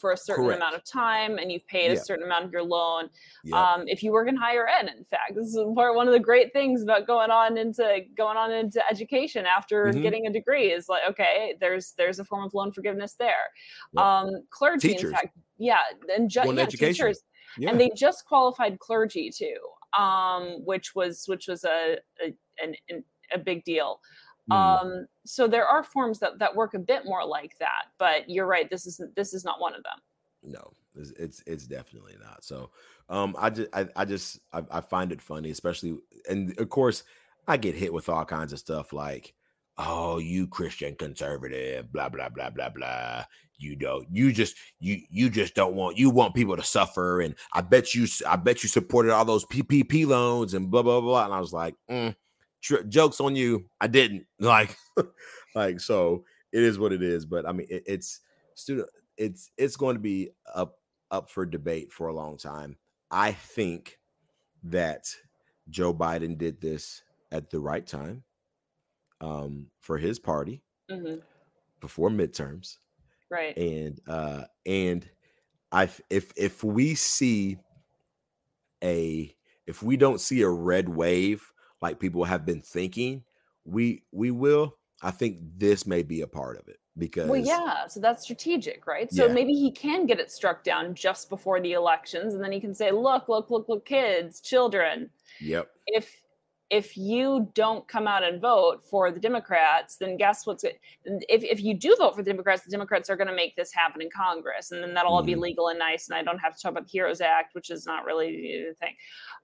for 0.00 0.12
a 0.12 0.16
certain 0.16 0.44
Correct. 0.44 0.58
amount 0.60 0.74
of 0.74 0.84
time 0.84 1.38
and 1.38 1.52
you've 1.52 1.66
paid 1.66 1.86
yeah. 1.86 1.92
a 1.92 1.96
certain 1.96 2.24
amount 2.24 2.44
of 2.44 2.52
your 2.52 2.62
loan. 2.62 3.08
Yeah. 3.44 3.62
Um, 3.62 3.84
if 3.86 4.02
you 4.02 4.12
work 4.12 4.28
in 4.28 4.36
higher 4.36 4.66
ed, 4.66 4.90
in 4.96 5.04
fact, 5.04 5.34
this 5.34 5.46
is 5.46 5.58
part 5.74 5.94
one 5.94 6.06
of 6.06 6.12
the 6.12 6.20
great 6.20 6.52
things 6.52 6.82
about 6.82 7.06
going 7.06 7.30
on 7.30 7.58
into 7.58 8.00
going 8.16 8.36
on 8.36 8.52
into 8.52 8.82
education 8.90 9.44
after 9.46 9.86
mm-hmm. 9.86 10.02
getting 10.02 10.26
a 10.26 10.32
degree 10.32 10.72
is 10.72 10.88
like, 10.88 11.02
okay, 11.08 11.54
there's 11.60 11.92
there's 11.98 12.18
a 12.18 12.24
form 12.24 12.44
of 12.44 12.54
loan 12.54 12.72
forgiveness 12.72 13.14
there. 13.18 13.50
Yep. 13.92 14.04
Um, 14.04 14.30
clergy, 14.50 14.88
teachers. 14.88 15.10
in 15.10 15.12
fact, 15.12 15.36
yeah, 15.58 15.78
and 16.14 16.30
ju- 16.30 16.40
yeah, 16.54 16.66
teachers. 16.66 17.22
Yeah. 17.58 17.70
And 17.70 17.80
they 17.80 17.90
just 17.96 18.24
qualified 18.26 18.78
clergy 18.78 19.30
too, 19.36 19.56
um, 20.00 20.64
which 20.64 20.94
was 20.94 21.24
which 21.26 21.46
was 21.48 21.64
a, 21.64 21.98
a 22.24 22.32
an, 22.62 23.04
a 23.32 23.38
big 23.38 23.64
deal. 23.64 24.00
Mm. 24.50 24.82
Um, 24.82 25.06
so 25.24 25.46
there 25.46 25.66
are 25.66 25.82
forms 25.82 26.18
that 26.20 26.38
that 26.38 26.54
work 26.54 26.74
a 26.74 26.78
bit 26.78 27.04
more 27.04 27.24
like 27.24 27.58
that, 27.58 27.86
but 27.98 28.28
you're 28.28 28.46
right. 28.46 28.68
This 28.68 28.86
is 28.86 29.00
this 29.16 29.34
is 29.34 29.44
not 29.44 29.60
one 29.60 29.74
of 29.74 29.82
them. 29.82 29.98
No, 30.42 30.72
it's 30.96 31.10
it's, 31.12 31.42
it's 31.46 31.66
definitely 31.66 32.16
not. 32.22 32.44
So 32.44 32.70
um, 33.08 33.34
I 33.38 33.50
just 33.50 33.68
I, 33.74 33.88
I 33.96 34.04
just 34.04 34.40
I, 34.52 34.62
I 34.70 34.80
find 34.80 35.12
it 35.12 35.22
funny, 35.22 35.50
especially 35.50 35.98
and 36.28 36.58
of 36.58 36.68
course 36.68 37.04
I 37.46 37.56
get 37.56 37.74
hit 37.74 37.92
with 37.92 38.08
all 38.08 38.24
kinds 38.24 38.52
of 38.52 38.58
stuff 38.58 38.92
like, 38.92 39.34
oh, 39.78 40.18
you 40.18 40.46
Christian 40.46 40.94
conservative, 40.96 41.92
blah 41.92 42.08
blah 42.08 42.28
blah 42.28 42.50
blah 42.50 42.70
blah. 42.70 43.24
You 43.58 43.76
don't. 43.76 44.06
You 44.10 44.32
just 44.32 44.56
you 44.78 45.02
you 45.10 45.28
just 45.28 45.54
don't 45.54 45.74
want 45.74 45.98
you 45.98 46.10
want 46.10 46.34
people 46.34 46.56
to 46.56 46.62
suffer. 46.62 47.20
And 47.20 47.34
I 47.52 47.60
bet 47.60 47.94
you 47.94 48.06
I 48.26 48.36
bet 48.36 48.62
you 48.62 48.68
supported 48.68 49.12
all 49.12 49.24
those 49.24 49.44
PPP 49.44 50.06
loans 50.06 50.54
and 50.54 50.70
blah 50.70 50.82
blah 50.82 51.00
blah. 51.00 51.24
And 51.26 51.34
I 51.34 51.40
was 51.40 51.52
like, 51.52 51.74
mm, 51.90 52.14
tr- 52.62 52.82
jokes 52.82 53.20
on 53.20 53.36
you. 53.36 53.66
I 53.80 53.86
didn't 53.86 54.26
like, 54.38 54.76
like 55.54 55.80
so. 55.80 56.24
It 56.52 56.62
is 56.62 56.78
what 56.78 56.92
it 56.92 57.02
is. 57.02 57.26
But 57.26 57.46
I 57.46 57.52
mean, 57.52 57.66
it, 57.70 57.84
it's 57.86 58.20
student. 58.54 58.88
It's 59.16 59.50
it's 59.56 59.76
going 59.76 59.96
to 59.96 60.00
be 60.00 60.30
up 60.54 60.76
up 61.10 61.30
for 61.30 61.44
debate 61.44 61.92
for 61.92 62.08
a 62.08 62.14
long 62.14 62.36
time. 62.36 62.76
I 63.10 63.32
think 63.32 63.98
that 64.64 65.14
Joe 65.68 65.92
Biden 65.94 66.38
did 66.38 66.60
this 66.60 67.02
at 67.32 67.50
the 67.50 67.60
right 67.60 67.86
time 67.86 68.24
um, 69.20 69.66
for 69.80 69.98
his 69.98 70.18
party 70.18 70.62
mm-hmm. 70.90 71.20
before 71.80 72.10
midterms, 72.10 72.78
right? 73.30 73.56
And 73.56 74.00
uh, 74.06 74.44
and 74.66 75.08
I 75.72 75.88
if 76.08 76.32
if 76.36 76.64
we 76.64 76.94
see 76.94 77.58
a 78.82 79.34
if 79.66 79.82
we 79.82 79.96
don't 79.96 80.20
see 80.20 80.42
a 80.42 80.48
red 80.48 80.88
wave 80.88 81.52
like 81.80 81.98
people 81.98 82.24
have 82.24 82.44
been 82.44 82.60
thinking 82.60 83.22
we 83.64 84.02
we 84.12 84.30
will 84.30 84.76
i 85.02 85.10
think 85.10 85.38
this 85.56 85.86
may 85.86 86.02
be 86.02 86.20
a 86.20 86.26
part 86.26 86.58
of 86.58 86.68
it 86.68 86.76
because 86.98 87.28
well 87.28 87.40
yeah 87.40 87.86
so 87.86 88.00
that's 88.00 88.22
strategic 88.22 88.86
right? 88.86 89.12
So 89.12 89.26
yeah. 89.26 89.32
maybe 89.32 89.52
he 89.52 89.70
can 89.70 90.06
get 90.06 90.20
it 90.20 90.30
struck 90.30 90.64
down 90.64 90.94
just 90.94 91.30
before 91.30 91.60
the 91.60 91.72
elections 91.72 92.34
and 92.34 92.42
then 92.42 92.52
he 92.52 92.60
can 92.60 92.74
say 92.74 92.90
look 92.90 93.28
look 93.28 93.50
look 93.50 93.68
look 93.68 93.86
kids 93.86 94.40
children. 94.40 95.10
Yep. 95.40 95.70
If 95.86 96.22
if 96.70 96.96
you 96.96 97.50
don't 97.54 97.86
come 97.88 98.06
out 98.06 98.22
and 98.22 98.40
vote 98.40 98.82
for 98.88 99.10
the 99.10 99.18
Democrats, 99.18 99.96
then 99.96 100.16
guess 100.16 100.46
what's? 100.46 100.62
If, 100.62 100.78
if 101.04 101.60
you 101.62 101.74
do 101.74 101.96
vote 101.98 102.14
for 102.14 102.22
the 102.22 102.30
Democrats, 102.30 102.62
the 102.62 102.70
Democrats 102.70 103.10
are 103.10 103.16
going 103.16 103.28
to 103.28 103.34
make 103.34 103.56
this 103.56 103.72
happen 103.72 104.00
in 104.00 104.08
Congress, 104.08 104.70
and 104.70 104.82
then 104.82 104.94
that'll 104.94 105.12
all 105.12 105.22
be 105.22 105.32
mm-hmm. 105.32 105.42
legal 105.42 105.68
and 105.68 105.80
nice, 105.80 106.08
and 106.08 106.16
I 106.16 106.22
don't 106.22 106.38
have 106.38 106.54
to 106.54 106.62
talk 106.62 106.70
about 106.70 106.86
the 106.86 106.92
HEROES 106.92 107.20
Act, 107.20 107.56
which 107.56 107.70
is 107.70 107.86
not 107.86 108.04
really 108.04 108.68
a 108.70 108.74
thing. 108.74 108.94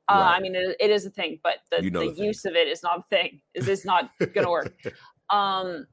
Uh, 0.09 0.15
right. 0.15 0.37
I 0.37 0.41
mean, 0.41 0.55
it, 0.55 0.77
it 0.79 0.91
is 0.91 1.05
a 1.05 1.11
thing, 1.11 1.41
but 1.43 1.57
the, 1.71 1.83
you 1.83 1.91
know 1.91 2.09
the, 2.09 2.15
the 2.15 2.25
use 2.25 2.45
of 2.45 2.55
it 2.55 2.69
is 2.69 2.85
not 2.85 3.01
a 3.01 3.05
thing. 3.11 3.41
Is 3.55 3.69
is 3.69 3.85
not 3.85 4.11
going 4.19 4.45
to 4.45 4.51
work. 4.51 4.73
um, 5.31 5.87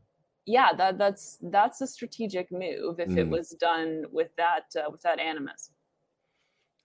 yeah, 0.45 0.71
that 0.73 0.99
that's 0.99 1.39
that's 1.41 1.81
a 1.81 1.87
strategic 1.87 2.51
move 2.51 2.99
if 2.99 3.09
mm. 3.09 3.17
it 3.17 3.27
was 3.27 3.49
done 3.59 4.03
with 4.11 4.29
that 4.37 4.65
uh, 4.77 4.89
with 4.91 5.01
that 5.01 5.19
animus. 5.19 5.71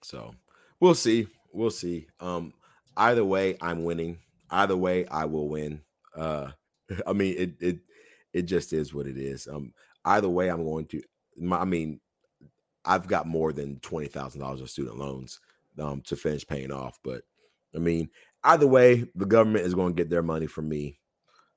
So 0.01 0.33
we'll 0.79 0.95
see. 0.95 1.27
We'll 1.51 1.69
see. 1.69 2.07
Um, 2.19 2.53
either 2.97 3.25
way, 3.25 3.57
I'm 3.61 3.83
winning 3.83 4.19
either 4.51 4.77
way, 4.77 5.05
I 5.07 5.25
will 5.25 5.49
win. 5.49 5.81
Uh, 6.15 6.51
I 7.07 7.13
mean, 7.13 7.35
it 7.37 7.53
it 7.59 7.79
it 8.33 8.41
just 8.43 8.73
is 8.73 8.93
what 8.93 9.07
it 9.07 9.17
is. 9.17 9.47
Um, 9.47 9.73
either 10.05 10.29
way, 10.29 10.49
I'm 10.49 10.63
going 10.63 10.85
to. 10.87 11.01
I 11.51 11.65
mean, 11.65 11.99
I've 12.85 13.07
got 13.07 13.27
more 13.27 13.53
than 13.53 13.79
twenty 13.79 14.07
thousand 14.07 14.41
dollars 14.41 14.61
of 14.61 14.69
student 14.69 14.97
loans 14.97 15.39
um 15.79 16.01
to 16.01 16.15
finish 16.15 16.45
paying 16.45 16.71
off, 16.71 16.99
but 17.03 17.21
I 17.75 17.79
mean, 17.79 18.09
either 18.43 18.67
way, 18.67 19.05
the 19.15 19.25
government 19.25 19.65
is 19.65 19.75
going 19.75 19.93
to 19.95 20.01
get 20.01 20.09
their 20.09 20.23
money 20.23 20.47
from 20.47 20.67
me 20.67 20.99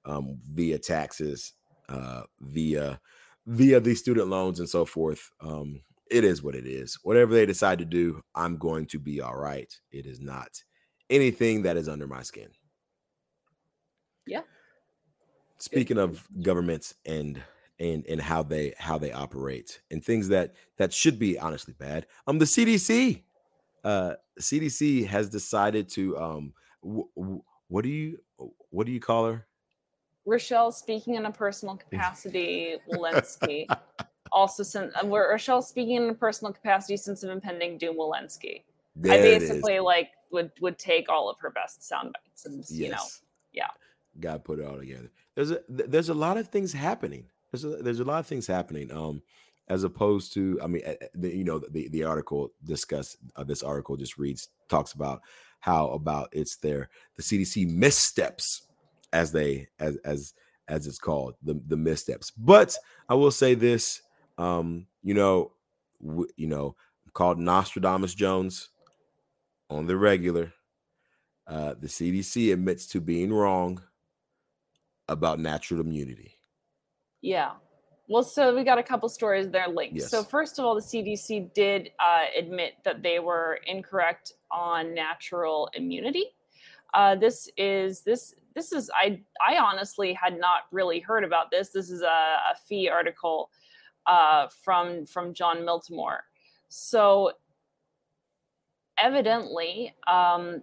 um, 0.05 0.39
via 0.45 0.79
taxes, 0.79 1.53
uh, 1.89 2.23
via 2.41 3.01
via 3.47 3.81
these 3.81 3.99
student 3.99 4.29
loans 4.29 4.61
and 4.61 4.69
so 4.69 4.85
forth. 4.85 5.31
Um, 5.41 5.83
it 6.11 6.25
is 6.25 6.43
what 6.43 6.55
it 6.55 6.67
is. 6.67 6.99
Whatever 7.03 7.35
they 7.35 7.47
decide 7.47 7.79
to 7.79 7.85
do, 7.85 8.23
I'm 8.35 8.57
going 8.59 8.87
to 8.87 8.99
be 8.99 9.21
all 9.21 9.37
right. 9.37 9.73
It 9.91 10.07
is 10.07 10.21
not 10.21 10.63
anything 11.11 11.63
that 11.63 11.77
is 11.77 11.89
under 11.89 12.07
my 12.07 12.23
skin. 12.23 12.51
Yeah. 14.27 14.43
Speaking 15.59 15.99
of 15.99 16.27
governments 16.43 16.95
and 17.07 17.43
and 17.79 18.07
and 18.07 18.21
how 18.21 18.43
they 18.43 18.75
how 18.79 18.99
they 18.99 19.13
operate 19.13 19.81
and 19.91 20.05
things 20.05 20.29
that 20.29 20.55
that 20.77 20.93
should 20.93 21.19
be 21.19 21.39
honestly 21.39 21.75
bad. 21.79 22.07
Um, 22.27 22.39
the 22.39 22.45
CDC, 22.45 23.23
uh, 23.85 24.15
CDC 24.41 25.07
has 25.07 25.29
decided 25.29 25.89
to 25.91 26.19
um, 26.19 26.53
w- 26.83 27.09
w- 27.17 27.43
what 27.69 27.83
do 27.83 27.91
you 27.91 28.19
what 28.71 28.87
do 28.87 28.93
you 28.93 29.01
call 29.01 29.27
her? 29.27 29.47
Rochelle, 30.25 30.71
speaking 30.71 31.17
in 31.17 31.27
a 31.27 31.33
personal 31.33 31.77
capacity, 31.77 32.77
Walensky. 32.93 33.67
also, 34.33 34.63
since 34.63 34.95
uh, 35.03 35.07
Rochelle 35.07 35.63
speaking 35.63 35.97
in 35.97 36.11
a 36.11 36.15
personal 36.15 36.53
capacity 36.53 36.97
since 36.97 37.23
of 37.23 37.31
impending 37.31 37.79
doom, 37.79 37.97
Walensky. 37.97 38.63
There 38.95 39.13
I 39.13 39.17
basically 39.17 39.81
like 39.81 40.11
would 40.31 40.53
would 40.61 40.79
take 40.79 41.09
all 41.09 41.31
of 41.31 41.39
her 41.41 41.51
best 41.51 41.83
sound 41.83 42.15
bites 42.15 42.45
and 42.47 42.59
yes. 42.59 42.71
you 42.71 42.91
know, 42.91 43.05
yeah. 43.53 43.69
God 44.21 44.45
put 44.45 44.59
it 44.59 44.67
all 44.67 44.79
together. 44.79 45.11
There's 45.35 45.51
a 45.51 45.61
there's 45.69 46.09
a 46.09 46.15
lot 46.15 46.37
of 46.37 46.49
things 46.49 46.73
happening. 46.73 47.27
There's 47.51 47.65
a, 47.65 47.77
there's 47.83 48.01
a 48.01 48.05
lot 48.05 48.21
of 48.21 48.27
things 48.27 48.47
happening. 48.47 48.93
Um, 48.93 49.23
as 49.69 49.85
opposed 49.85 50.35
to, 50.35 50.59
I 50.63 50.67
mean, 50.67 50.83
the, 51.15 51.35
you 51.35 51.45
know, 51.45 51.59
the 51.59 51.89
the 51.89 52.05
article 52.05 52.53
discuss 52.65 53.17
uh, 53.37 53.45
this 53.45 53.63
article 53.63 53.97
just 53.97 54.19
reads 54.19 54.49
talks 54.69 54.93
about 54.93 55.23
how 55.61 55.89
about 55.89 56.29
it's 56.33 56.57
their 56.57 56.89
the 57.17 57.23
CDC 57.23 57.71
missteps 57.71 58.67
as 59.13 59.33
they 59.33 59.69
as 59.79 59.97
as 60.05 60.35
as 60.69 60.87
it's 60.87 60.99
called 60.99 61.35
the 61.43 61.61
the 61.67 61.77
missteps. 61.77 62.31
But 62.31 62.77
I 63.09 63.15
will 63.15 63.31
say 63.31 63.55
this, 63.55 64.03
um, 64.39 64.87
you 65.03 65.15
know, 65.15 65.53
w- 66.05 66.29
you 66.37 66.49
know, 66.49 66.77
called 67.13 67.39
Nostradamus 67.39 68.15
Jones 68.15 68.69
on 69.71 69.87
the 69.87 69.97
regular. 69.97 70.53
Uh, 71.47 71.75
the 71.79 71.89
CDC 71.89 72.53
admits 72.53 72.87
to 72.87 73.01
being 73.01 73.33
wrong 73.33 73.83
about 75.13 75.39
natural 75.39 75.81
immunity. 75.81 76.39
Yeah. 77.21 77.53
Well, 78.09 78.23
so 78.23 78.55
we 78.55 78.65
got 78.65 78.79
a 78.79 78.83
couple 78.83 79.09
stories 79.09 79.49
there 79.49 79.69
linked. 79.69 79.97
Yes. 79.97 80.11
So 80.11 80.23
first 80.23 80.59
of 80.59 80.65
all, 80.65 80.75
the 80.75 80.81
CDC 80.81 81.55
did 81.55 81.91
uh, 82.01 82.25
admit 82.37 82.75
that 82.85 83.03
they 83.03 83.21
were 83.21 83.61
incorrect 83.67 84.33
on 84.51 84.93
natural 84.93 85.71
immunity. 85.75 86.27
Uh, 86.95 87.15
this 87.15 87.49
is 87.57 88.03
this 88.03 88.35
this 88.55 88.73
is 88.73 88.91
I 88.95 89.21
I 89.41 89.57
honestly 89.57 90.13
had 90.13 90.39
not 90.39 90.63
really 90.73 91.01
heard 91.01 91.25
about 91.25 91.51
this. 91.51 91.71
This 91.71 91.91
is 91.91 92.03
a, 92.03 92.07
a 92.07 92.55
FEE 92.67 92.89
article 92.89 93.49
uh, 94.07 94.49
from 94.63 95.07
from 95.07 95.33
Jon 95.33 95.59
Miltimore. 95.59 96.21
So 96.69 97.33
evidently, 98.99 99.95
um, 100.07 100.63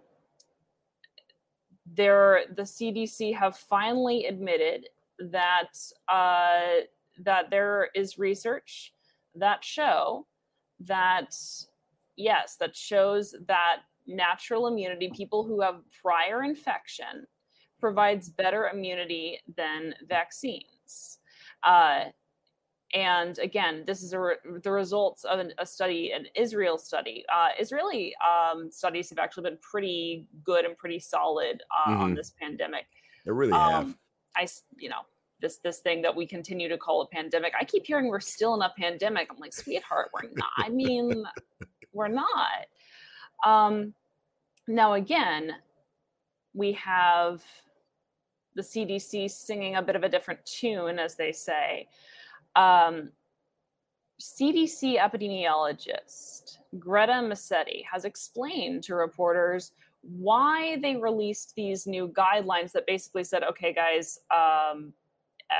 there 1.96 2.42
the 2.56 2.64
CDC 2.64 3.36
have 3.36 3.58
finally 3.58 4.26
admitted 4.26 4.88
that 5.20 5.74
uh, 6.08 6.86
that 7.24 7.50
there 7.50 7.90
is 7.96 8.18
research 8.18 8.94
that 9.36 9.64
show 9.64 10.26
that 10.80 11.36
yes 12.16 12.56
that 12.60 12.76
shows 12.76 13.36
that 13.48 13.82
natural 14.08 14.68
immunity 14.68 15.12
people 15.16 15.44
who 15.44 15.62
have 15.62 15.82
prior 16.02 16.44
infection 16.44 17.26
provides 17.80 18.30
better 18.30 18.68
immunity 18.68 19.40
than 19.56 19.94
vaccines. 20.08 21.20
Uh, 21.64 22.06
and 22.94 23.38
again, 23.40 23.84
this 23.86 24.02
is 24.02 24.16
re- 24.16 24.36
the 24.64 24.72
results 24.72 25.24
of 25.24 25.40
an, 25.40 25.54
a 25.60 25.66
study, 25.66 26.12
an 26.12 26.26
Israel 26.36 26.78
study. 26.78 27.24
Uh, 27.32 27.50
Israeli 27.60 28.16
um, 28.18 28.72
studies 28.72 29.10
have 29.10 29.20
actually 29.20 29.44
been 29.44 29.60
pretty 29.62 30.28
good 30.44 30.66
and 30.66 30.76
pretty 30.76 31.00
solid 31.00 31.62
uh, 31.86 31.92
mm-hmm. 31.92 32.02
on 32.02 32.16
this 32.16 32.34
pandemic. 32.42 32.86
They 33.26 33.32
really 33.32 33.52
um, 33.52 33.72
have. 33.72 33.96
I, 34.36 34.48
you 34.78 34.90
know, 34.90 35.02
this 35.40 35.58
this 35.58 35.80
thing 35.80 36.02
that 36.02 36.16
we 36.16 36.26
continue 36.26 36.68
to 36.68 36.78
call 36.78 37.02
a 37.02 37.08
pandemic. 37.08 37.54
I 37.60 37.64
keep 37.64 37.86
hearing 37.86 38.08
we're 38.08 38.20
still 38.20 38.56
in 38.56 38.62
a 38.62 38.74
pandemic. 38.76 39.28
I'm 39.32 39.40
like, 39.40 39.54
sweetheart, 39.54 40.10
we're 40.14 40.30
not. 40.36 40.50
I 40.58 40.70
mean, 40.70 41.26
we're 41.94 42.08
not. 42.08 42.66
Um, 43.46 43.94
now 44.68 44.94
again, 44.94 45.54
we 46.56 46.72
have 46.74 47.44
the 48.56 48.64
CDC 48.64 49.30
singing 49.30 49.76
a 49.76 49.82
bit 49.82 49.96
of 49.96 50.04
a 50.04 50.10
different 50.10 50.44
tune, 50.46 50.98
as 50.98 51.16
they 51.16 51.32
say 51.32 51.88
um, 52.56 53.12
CDC 54.22 55.00
epidemiologist 55.00 56.58
Greta 56.78 57.22
Massetti 57.22 57.86
has 57.92 58.06
explained 58.06 58.84
to 58.84 58.96
reporters 58.96 59.72
why 60.02 60.78
they 60.82 60.96
released 60.96 61.54
these 61.56 61.88
new 61.88 62.08
guidelines 62.10 62.72
that 62.72 62.86
basically 62.86 63.24
said, 63.24 63.44
okay, 63.44 63.74
guys, 63.74 64.20
um, 64.34 64.94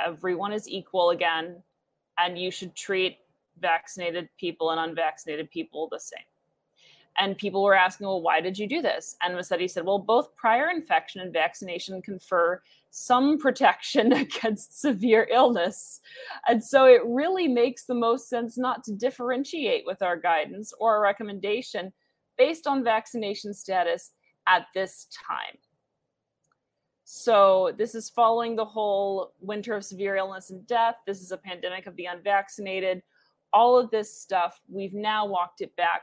everyone 0.06 0.52
is 0.52 0.68
equal 0.68 1.10
again, 1.10 1.62
and 2.18 2.38
you 2.38 2.50
should 2.50 2.74
treat 2.74 3.18
vaccinated 3.60 4.28
people 4.38 4.70
and 4.70 4.80
unvaccinated 4.80 5.50
people 5.50 5.88
the 5.90 6.00
same. 6.00 6.24
And 7.18 7.36
people 7.36 7.62
were 7.62 7.74
asking, 7.74 8.06
well, 8.06 8.22
why 8.22 8.40
did 8.40 8.58
you 8.58 8.66
do 8.66 8.80
this? 8.80 9.16
And 9.22 9.34
Massetti 9.34 9.68
said, 9.68 9.84
well, 9.84 9.98
both 9.98 10.34
prior 10.36 10.70
infection 10.70 11.20
and 11.20 11.32
vaccination 11.32 12.00
confer 12.00 12.62
some 12.90 13.38
protection 13.38 14.12
against 14.12 14.80
severe 14.80 15.28
illness. 15.32 16.00
And 16.48 16.62
so 16.62 16.84
it 16.84 17.00
really 17.04 17.48
makes 17.48 17.84
the 17.84 17.94
most 17.94 18.28
sense 18.28 18.58
not 18.58 18.84
to 18.84 18.92
differentiate 18.92 19.84
with 19.86 20.02
our 20.02 20.16
guidance 20.16 20.72
or 20.78 20.96
our 20.96 21.02
recommendation 21.02 21.92
based 22.36 22.66
on 22.66 22.84
vaccination 22.84 23.54
status 23.54 24.12
at 24.46 24.66
this 24.74 25.06
time. 25.26 25.58
So, 27.12 27.74
this 27.76 27.96
is 27.96 28.08
following 28.08 28.54
the 28.54 28.64
whole 28.64 29.32
winter 29.40 29.74
of 29.74 29.84
severe 29.84 30.14
illness 30.14 30.50
and 30.50 30.64
death. 30.68 30.94
This 31.08 31.20
is 31.20 31.32
a 31.32 31.36
pandemic 31.36 31.86
of 31.88 31.96
the 31.96 32.04
unvaccinated. 32.04 33.02
All 33.52 33.76
of 33.76 33.90
this 33.90 34.16
stuff, 34.16 34.60
we've 34.68 34.94
now 34.94 35.26
walked 35.26 35.60
it 35.60 35.74
back. 35.74 36.02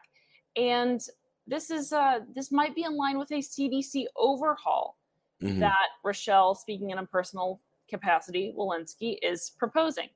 And 0.58 1.02
this 1.48 1.72
is 1.72 1.94
uh, 1.94 2.20
this 2.36 2.52
might 2.52 2.76
be 2.76 2.84
in 2.84 2.98
line 2.98 3.18
with 3.18 3.32
a 3.32 3.36
CDC 3.36 4.04
overhaul 4.18 4.97
mm-hmm. 5.42 5.60
that 5.60 5.88
Rochelle, 6.04 6.56
speaking 6.56 6.92
in 6.92 6.98
a 6.98 7.06
personal 7.06 7.62
capacity, 7.90 8.54
Walensky 8.58 9.18
is 9.22 9.52
proposing. 9.58 10.10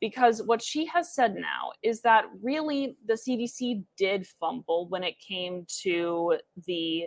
Because 0.00 0.42
what 0.42 0.62
she 0.62 0.86
has 0.86 1.14
said 1.14 1.34
now 1.34 1.72
is 1.82 2.00
that 2.02 2.24
really 2.42 2.96
the 3.06 3.14
CDC 3.14 3.84
did 3.98 4.26
fumble 4.26 4.88
when 4.88 5.04
it 5.04 5.18
came 5.18 5.66
to 5.82 6.38
the 6.66 7.06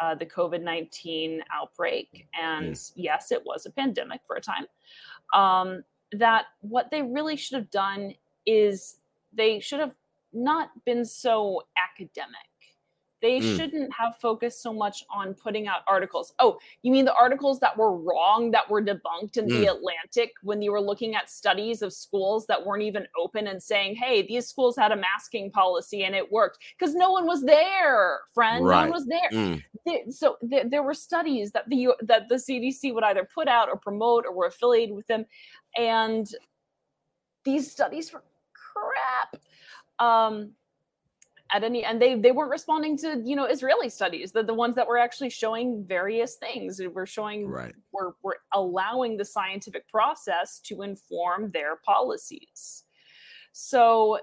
uh, 0.00 0.16
the 0.16 0.26
COVID 0.26 0.60
nineteen 0.60 1.40
outbreak, 1.52 2.26
and 2.40 2.74
mm. 2.74 2.92
yes, 2.96 3.30
it 3.30 3.40
was 3.46 3.64
a 3.64 3.70
pandemic 3.70 4.20
for 4.26 4.34
a 4.34 4.40
time. 4.40 4.66
Um, 5.32 5.84
that 6.10 6.46
what 6.60 6.90
they 6.90 7.02
really 7.02 7.36
should 7.36 7.56
have 7.56 7.70
done 7.70 8.14
is 8.46 8.96
they 9.32 9.60
should 9.60 9.78
have 9.78 9.94
not 10.32 10.70
been 10.84 11.04
so 11.04 11.62
academic 11.78 12.48
They 13.24 13.40
mm. 13.40 13.56
shouldn't 13.56 13.90
have 13.94 14.18
focused 14.18 14.60
so 14.60 14.70
much 14.70 15.02
on 15.08 15.32
putting 15.32 15.66
out 15.66 15.80
articles. 15.88 16.34
Oh, 16.40 16.58
you 16.82 16.92
mean 16.92 17.06
the 17.06 17.14
articles 17.14 17.58
that 17.60 17.74
were 17.74 17.96
wrong, 17.96 18.50
that 18.50 18.68
were 18.68 18.82
debunked 18.82 19.38
in 19.38 19.46
mm. 19.46 19.60
the 19.60 19.66
Atlantic 19.68 20.32
when 20.42 20.60
you 20.60 20.70
were 20.70 20.80
looking 20.82 21.14
at 21.14 21.30
studies 21.30 21.80
of 21.80 21.94
schools 21.94 22.44
that 22.48 22.66
weren't 22.66 22.82
even 22.82 23.06
open 23.18 23.46
and 23.46 23.62
saying, 23.62 23.96
hey, 23.96 24.26
these 24.26 24.46
schools 24.46 24.76
had 24.76 24.92
a 24.92 24.96
masking 24.96 25.50
policy 25.50 26.04
and 26.04 26.14
it 26.14 26.30
worked? 26.30 26.58
Because 26.78 26.94
no 26.94 27.12
one 27.12 27.26
was 27.26 27.42
there, 27.42 28.20
friend. 28.34 28.66
Right. 28.66 28.84
No 28.84 28.90
one 28.90 28.92
was 28.92 29.06
there. 29.06 29.30
Mm. 29.32 30.12
so 30.12 30.36
there 30.42 30.82
were 30.82 30.92
studies 30.92 31.50
that 31.52 31.66
the 31.70 31.94
that 32.02 32.28
the 32.28 32.34
CDC 32.34 32.92
would 32.92 33.04
either 33.04 33.26
put 33.34 33.48
out 33.48 33.70
or 33.70 33.78
promote 33.78 34.26
or 34.26 34.34
were 34.34 34.48
affiliated 34.48 34.94
with 34.94 35.06
them. 35.06 35.24
And 35.78 36.28
these 37.46 37.72
studies 37.72 38.12
were 38.12 38.22
crap. 38.52 39.40
Um, 39.98 40.50
at 41.54 41.62
any 41.62 41.84
and 41.84 42.02
they 42.02 42.16
they 42.16 42.32
weren't 42.32 42.50
responding 42.50 42.98
to 42.98 43.22
you 43.24 43.36
know 43.36 43.46
israeli 43.46 43.88
studies 43.88 44.32
the, 44.32 44.42
the 44.42 44.52
ones 44.52 44.74
that 44.74 44.86
were 44.86 44.98
actually 44.98 45.30
showing 45.30 45.84
various 45.86 46.34
things 46.34 46.82
were 46.92 47.06
showing 47.06 47.46
right 47.46 47.74
were, 47.92 48.16
were 48.22 48.38
allowing 48.52 49.16
the 49.16 49.24
scientific 49.24 49.88
process 49.88 50.58
to 50.58 50.82
inform 50.82 51.50
their 51.52 51.76
policies 51.76 52.84
so 53.52 54.18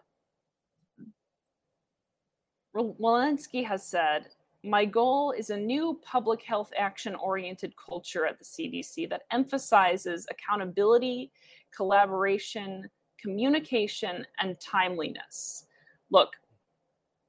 Walensky 2.75 3.65
has 3.65 3.86
said 3.86 4.27
my 4.63 4.86
goal 4.86 5.32
is 5.32 5.49
a 5.49 5.57
new 5.57 5.99
public 6.03 6.43
health 6.43 6.71
action 6.77 7.15
oriented 7.15 7.73
culture 7.77 8.25
at 8.25 8.38
the 8.38 8.45
CDC 8.45 9.09
that 9.09 9.23
emphasizes 9.32 10.27
accountability, 10.29 11.32
collaboration, 11.75 12.89
communication, 13.19 14.25
and 14.39 14.59
timeliness. 14.59 15.65
Look, 16.11 16.34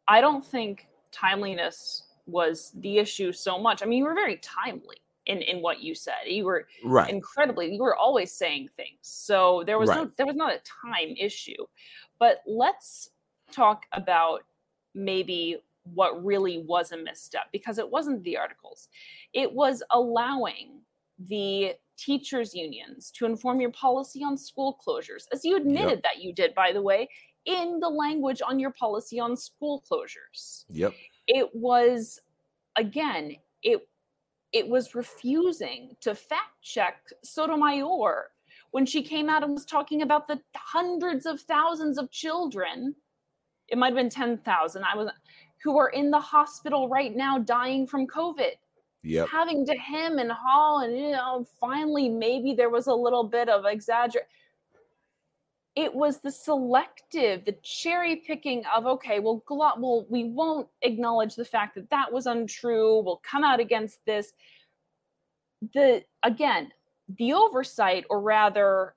I 0.08 0.20
don't 0.20 0.44
think 0.44 0.88
timeliness 1.10 2.04
was 2.26 2.72
the 2.76 2.98
issue 2.98 3.32
so 3.32 3.58
much. 3.58 3.82
I 3.82 3.86
mean, 3.86 3.98
you 3.98 4.04
were 4.04 4.14
very 4.14 4.36
timely 4.36 4.96
in 5.26 5.38
in 5.42 5.62
what 5.62 5.80
you 5.80 5.94
said. 5.94 6.26
You 6.26 6.44
were 6.44 6.66
right. 6.84 7.08
incredibly. 7.08 7.74
You 7.74 7.82
were 7.82 7.96
always 7.96 8.32
saying 8.32 8.68
things, 8.76 8.98
so 9.02 9.62
there 9.66 9.78
was 9.78 9.88
right. 9.88 10.04
no 10.04 10.10
there 10.16 10.26
was 10.26 10.36
not 10.36 10.52
a 10.52 10.60
time 10.82 11.14
issue. 11.18 11.66
But 12.18 12.42
let's 12.46 13.10
talk 13.50 13.84
about 13.92 14.40
maybe 14.94 15.58
what 15.94 16.24
really 16.24 16.64
was 16.66 16.92
a 16.92 16.96
misstep 16.96 17.44
because 17.52 17.78
it 17.78 17.88
wasn't 17.88 18.22
the 18.24 18.36
articles. 18.36 18.88
It 19.32 19.52
was 19.52 19.82
allowing 19.90 20.80
the 21.18 21.74
teachers 21.96 22.54
unions 22.54 23.10
to 23.12 23.26
inform 23.26 23.60
your 23.60 23.70
policy 23.70 24.24
on 24.24 24.36
school 24.36 24.78
closures 24.84 25.26
as 25.32 25.44
you 25.44 25.56
admitted 25.56 25.90
yep. 25.90 26.02
that 26.02 26.22
you 26.22 26.32
did 26.32 26.54
by 26.54 26.72
the 26.72 26.82
way 26.82 27.08
in 27.44 27.80
the 27.80 27.88
language 27.88 28.40
on 28.46 28.58
your 28.58 28.70
policy 28.70 29.18
on 29.18 29.36
school 29.36 29.82
closures. 29.90 30.64
Yep. 30.68 30.94
It 31.26 31.54
was 31.54 32.20
again, 32.76 33.36
it 33.62 33.86
it 34.52 34.68
was 34.68 34.94
refusing 34.94 35.96
to 36.00 36.14
fact 36.14 36.62
check 36.62 36.98
Sotomayor 37.24 38.30
when 38.70 38.86
she 38.86 39.02
came 39.02 39.28
out 39.28 39.42
and 39.42 39.52
was 39.52 39.64
talking 39.64 40.02
about 40.02 40.28
the 40.28 40.40
hundreds 40.54 41.26
of 41.26 41.40
thousands 41.40 41.98
of 41.98 42.10
children. 42.10 42.94
It 43.68 43.78
might 43.78 43.88
have 43.88 43.96
been 43.96 44.10
10,000. 44.10 44.84
I 44.84 44.96
was 44.96 45.10
who 45.62 45.78
are 45.78 45.90
in 45.90 46.10
the 46.10 46.18
hospital 46.18 46.88
right 46.88 47.14
now 47.14 47.38
dying 47.38 47.86
from 47.86 48.06
COVID. 48.06 48.52
Yep. 49.04 49.28
Having 49.28 49.66
to 49.66 49.74
hem 49.74 50.18
and 50.18 50.30
haul, 50.30 50.80
and 50.80 50.96
you 50.96 51.10
know, 51.10 51.46
finally, 51.58 52.08
maybe 52.08 52.54
there 52.54 52.70
was 52.70 52.86
a 52.86 52.94
little 52.94 53.24
bit 53.24 53.48
of 53.48 53.64
exaggeration 53.64 54.28
it 55.74 55.94
was 55.94 56.18
the 56.18 56.30
selective, 56.30 57.44
the 57.44 57.56
cherry 57.62 58.16
picking 58.16 58.62
of 58.74 58.86
okay, 58.86 59.20
well, 59.20 59.42
well, 59.48 60.06
we 60.10 60.24
won't 60.24 60.68
acknowledge 60.82 61.34
the 61.34 61.44
fact 61.44 61.74
that 61.76 61.88
that 61.90 62.12
was 62.12 62.26
untrue. 62.26 63.00
We'll 63.00 63.22
come 63.22 63.42
out 63.42 63.60
against 63.60 64.04
this. 64.04 64.32
The 65.72 66.04
again, 66.22 66.72
the 67.18 67.32
oversight, 67.32 68.04
or 68.10 68.20
rather, 68.20 68.94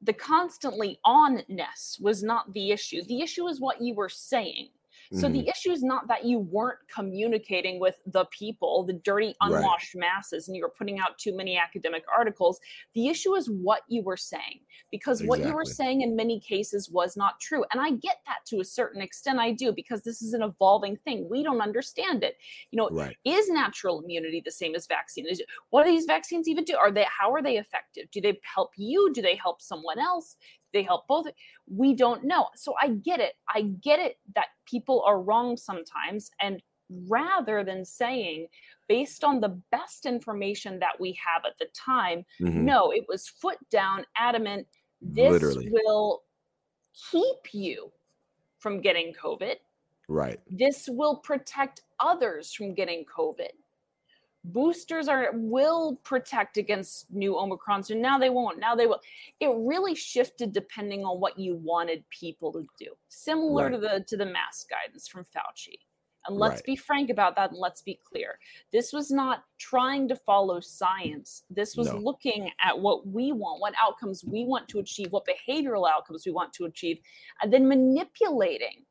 the 0.00 0.14
constantly 0.14 0.98
onness, 1.06 2.00
was 2.00 2.22
not 2.22 2.52
the 2.54 2.70
issue. 2.70 3.02
The 3.02 3.20
issue 3.20 3.46
is 3.48 3.60
what 3.60 3.82
you 3.82 3.94
were 3.94 4.08
saying. 4.08 4.68
So 5.12 5.28
the 5.28 5.40
hmm. 5.40 5.48
issue 5.48 5.72
is 5.72 5.82
not 5.82 6.06
that 6.06 6.24
you 6.24 6.38
weren't 6.38 6.78
communicating 6.94 7.80
with 7.80 7.98
the 8.06 8.26
people, 8.26 8.84
the 8.84 8.92
dirty, 8.92 9.34
unwashed 9.40 9.94
right. 9.94 10.00
masses, 10.00 10.46
and 10.46 10.56
you 10.56 10.62
were 10.62 10.72
putting 10.76 11.00
out 11.00 11.18
too 11.18 11.36
many 11.36 11.58
academic 11.58 12.04
articles. 12.16 12.60
The 12.94 13.08
issue 13.08 13.34
is 13.34 13.50
what 13.50 13.82
you 13.88 14.04
were 14.04 14.16
saying, 14.16 14.60
because 14.92 15.20
exactly. 15.20 15.28
what 15.28 15.48
you 15.48 15.54
were 15.54 15.64
saying 15.64 16.02
in 16.02 16.14
many 16.14 16.38
cases 16.38 16.90
was 16.90 17.16
not 17.16 17.40
true. 17.40 17.64
And 17.72 17.82
I 17.82 17.90
get 17.90 18.18
that 18.26 18.46
to 18.46 18.60
a 18.60 18.64
certain 18.64 19.02
extent. 19.02 19.40
I 19.40 19.50
do, 19.50 19.72
because 19.72 20.02
this 20.02 20.22
is 20.22 20.32
an 20.32 20.42
evolving 20.42 20.96
thing. 20.98 21.26
We 21.28 21.42
don't 21.42 21.60
understand 21.60 22.22
it. 22.22 22.36
You 22.70 22.76
know, 22.76 22.88
right. 22.92 23.16
is 23.24 23.48
natural 23.48 24.00
immunity 24.02 24.42
the 24.44 24.52
same 24.52 24.76
as 24.76 24.86
vaccine? 24.86 25.26
Is, 25.26 25.42
what 25.70 25.84
do 25.84 25.90
these 25.90 26.06
vaccines 26.06 26.46
even 26.46 26.62
do? 26.62 26.76
Are 26.76 26.92
they 26.92 27.06
how 27.18 27.32
are 27.34 27.42
they 27.42 27.58
effective? 27.58 28.08
Do 28.12 28.20
they 28.20 28.38
help 28.42 28.70
you? 28.76 29.12
Do 29.12 29.22
they 29.22 29.34
help 29.34 29.60
someone 29.60 29.98
else? 29.98 30.36
They 30.72 30.82
help 30.82 31.06
both 31.06 31.26
we 31.68 31.94
don't 31.94 32.24
know. 32.24 32.48
So 32.56 32.74
i 32.80 32.88
get 32.88 33.20
it. 33.20 33.34
I 33.54 33.62
get 33.82 33.98
it 33.98 34.18
that 34.34 34.48
people 34.66 35.02
are 35.06 35.20
wrong 35.20 35.56
sometimes 35.56 36.30
and 36.40 36.62
rather 37.08 37.62
than 37.62 37.84
saying 37.84 38.48
based 38.88 39.22
on 39.22 39.40
the 39.40 39.60
best 39.70 40.06
information 40.06 40.80
that 40.80 40.98
we 40.98 41.12
have 41.24 41.42
at 41.44 41.56
the 41.60 41.66
time 41.72 42.24
mm-hmm. 42.40 42.64
no 42.64 42.90
it 42.90 43.04
was 43.08 43.28
foot 43.28 43.58
down 43.70 44.04
adamant 44.16 44.66
this 45.00 45.30
Literally. 45.30 45.68
will 45.70 46.22
keep 47.10 47.52
you 47.54 47.90
from 48.58 48.80
getting 48.80 49.12
covid. 49.14 49.56
Right. 50.08 50.40
This 50.50 50.88
will 50.90 51.16
protect 51.16 51.82
others 52.00 52.52
from 52.52 52.74
getting 52.74 53.04
covid 53.04 53.50
boosters 54.44 55.08
are 55.08 55.30
will 55.34 55.96
protect 56.02 56.56
against 56.56 57.10
new 57.12 57.38
omicron 57.38 57.82
so 57.82 57.94
now 57.94 58.18
they 58.18 58.30
won't 58.30 58.58
now 58.58 58.74
they 58.74 58.86
will 58.86 59.00
it 59.38 59.50
really 59.54 59.94
shifted 59.94 60.52
depending 60.52 61.04
on 61.04 61.20
what 61.20 61.38
you 61.38 61.56
wanted 61.56 62.02
people 62.08 62.50
to 62.52 62.66
do 62.78 62.86
similar 63.08 63.64
right. 63.64 63.72
to 63.72 63.78
the 63.78 64.04
to 64.06 64.16
the 64.16 64.24
mask 64.24 64.68
guidance 64.70 65.06
from 65.06 65.24
fauci 65.24 65.78
and 66.26 66.38
let's 66.38 66.56
right. 66.56 66.64
be 66.64 66.76
frank 66.76 67.10
about 67.10 67.36
that 67.36 67.50
and 67.50 67.58
let's 67.58 67.82
be 67.82 68.00
clear 68.02 68.38
this 68.72 68.94
was 68.94 69.10
not 69.10 69.44
trying 69.58 70.08
to 70.08 70.16
follow 70.16 70.58
science 70.58 71.42
this 71.50 71.76
was 71.76 71.88
no. 71.88 71.98
looking 71.98 72.50
at 72.64 72.78
what 72.78 73.06
we 73.06 73.32
want 73.32 73.60
what 73.60 73.74
outcomes 73.82 74.24
we 74.24 74.44
want 74.46 74.66
to 74.68 74.78
achieve 74.78 75.12
what 75.12 75.26
behavioral 75.26 75.88
outcomes 75.88 76.24
we 76.24 76.32
want 76.32 76.52
to 76.52 76.64
achieve 76.64 76.98
and 77.42 77.52
then 77.52 77.68
manipulating 77.68 78.84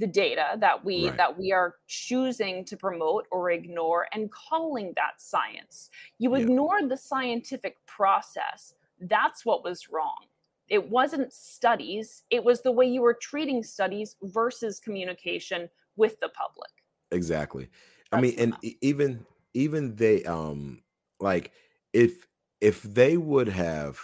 the 0.00 0.06
data 0.06 0.56
that 0.58 0.82
we 0.82 1.08
right. 1.08 1.16
that 1.18 1.38
we 1.38 1.52
are 1.52 1.76
choosing 1.86 2.64
to 2.64 2.76
promote 2.76 3.26
or 3.30 3.50
ignore 3.50 4.06
and 4.12 4.32
calling 4.32 4.92
that 4.96 5.20
science. 5.20 5.90
You 6.18 6.34
yeah. 6.34 6.42
ignored 6.42 6.88
the 6.88 6.96
scientific 6.96 7.76
process. 7.86 8.74
That's 8.98 9.44
what 9.44 9.62
was 9.62 9.90
wrong. 9.90 10.24
It 10.68 10.88
wasn't 10.88 11.32
studies. 11.32 12.22
It 12.30 12.42
was 12.42 12.62
the 12.62 12.72
way 12.72 12.86
you 12.86 13.02
were 13.02 13.18
treating 13.20 13.62
studies 13.62 14.16
versus 14.22 14.80
communication 14.80 15.68
with 15.96 16.18
the 16.20 16.30
public. 16.30 16.70
Exactly. 17.12 17.68
That's 18.10 18.18
i 18.18 18.20
mean 18.22 18.34
and 18.38 18.56
even 18.80 19.24
even 19.54 19.94
they 19.96 20.24
um 20.24 20.82
like 21.20 21.52
if 21.92 22.26
if 22.60 22.82
they 22.82 23.16
would 23.16 23.48
have 23.48 24.00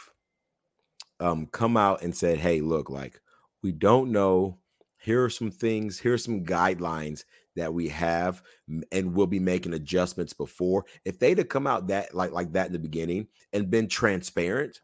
um 1.21 1.47
come 1.47 1.77
out 1.77 2.03
and 2.03 2.15
said 2.15 2.39
hey 2.39 2.61
look 2.61 2.91
like 2.91 3.21
we 3.63 3.73
don't 3.73 4.13
know 4.13 4.59
here 5.07 5.23
are 5.23 5.31
some 5.31 5.53
things, 5.53 6.01
here 6.01 6.15
are 6.15 6.19
some 6.19 6.45
guidelines 6.45 7.23
that 7.55 7.73
we 7.73 7.87
have, 7.87 8.43
and 8.91 9.15
we'll 9.15 9.29
be 9.29 9.39
making 9.39 9.73
adjustments 9.73 10.33
before. 10.33 10.85
If 11.05 11.21
they'd 11.21 11.39
have 11.39 11.49
come 11.49 11.65
out 11.65 11.87
that 11.87 12.13
like 12.13 12.33
like 12.33 12.53
that 12.55 12.67
in 12.67 12.73
the 12.73 12.81
beginning 12.81 13.29
and 13.53 13.71
been 13.71 13.87
transparent, 13.87 14.81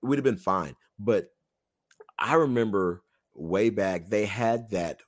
would 0.00 0.16
have 0.16 0.24
been 0.24 0.36
fine. 0.36 0.76
But 0.96 1.26
I 2.20 2.34
remember 2.34 3.02
way 3.34 3.68
back 3.68 4.06
they 4.06 4.26
had 4.26 4.70
that 4.70 5.00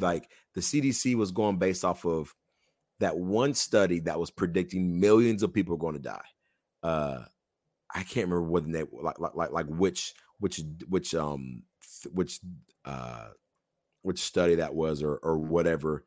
like 0.00 0.28
the 0.56 0.62
CDC 0.62 1.14
was 1.14 1.30
going 1.30 1.58
based 1.58 1.84
off 1.84 2.04
of 2.04 2.34
that 2.98 3.16
one 3.16 3.54
study 3.54 4.00
that 4.00 4.18
was 4.18 4.32
predicting 4.32 4.98
millions 4.98 5.44
of 5.44 5.54
people 5.54 5.76
are 5.76 5.78
going 5.78 5.94
to 5.94 6.00
die. 6.00 6.26
Uh 6.82 7.22
I 7.94 8.02
can't 8.02 8.26
remember 8.28 8.42
what 8.42 8.64
the 8.64 8.70
name 8.70 8.88
like 9.00 9.20
like 9.20 9.36
like, 9.36 9.52
like 9.52 9.66
which 9.66 10.12
which 10.40 10.60
which 10.88 11.14
um 11.14 11.62
which 12.12 12.40
uh 12.84 13.28
which 14.08 14.20
study 14.20 14.54
that 14.54 14.74
was 14.74 15.02
or 15.02 15.16
or 15.18 15.36
whatever 15.36 16.02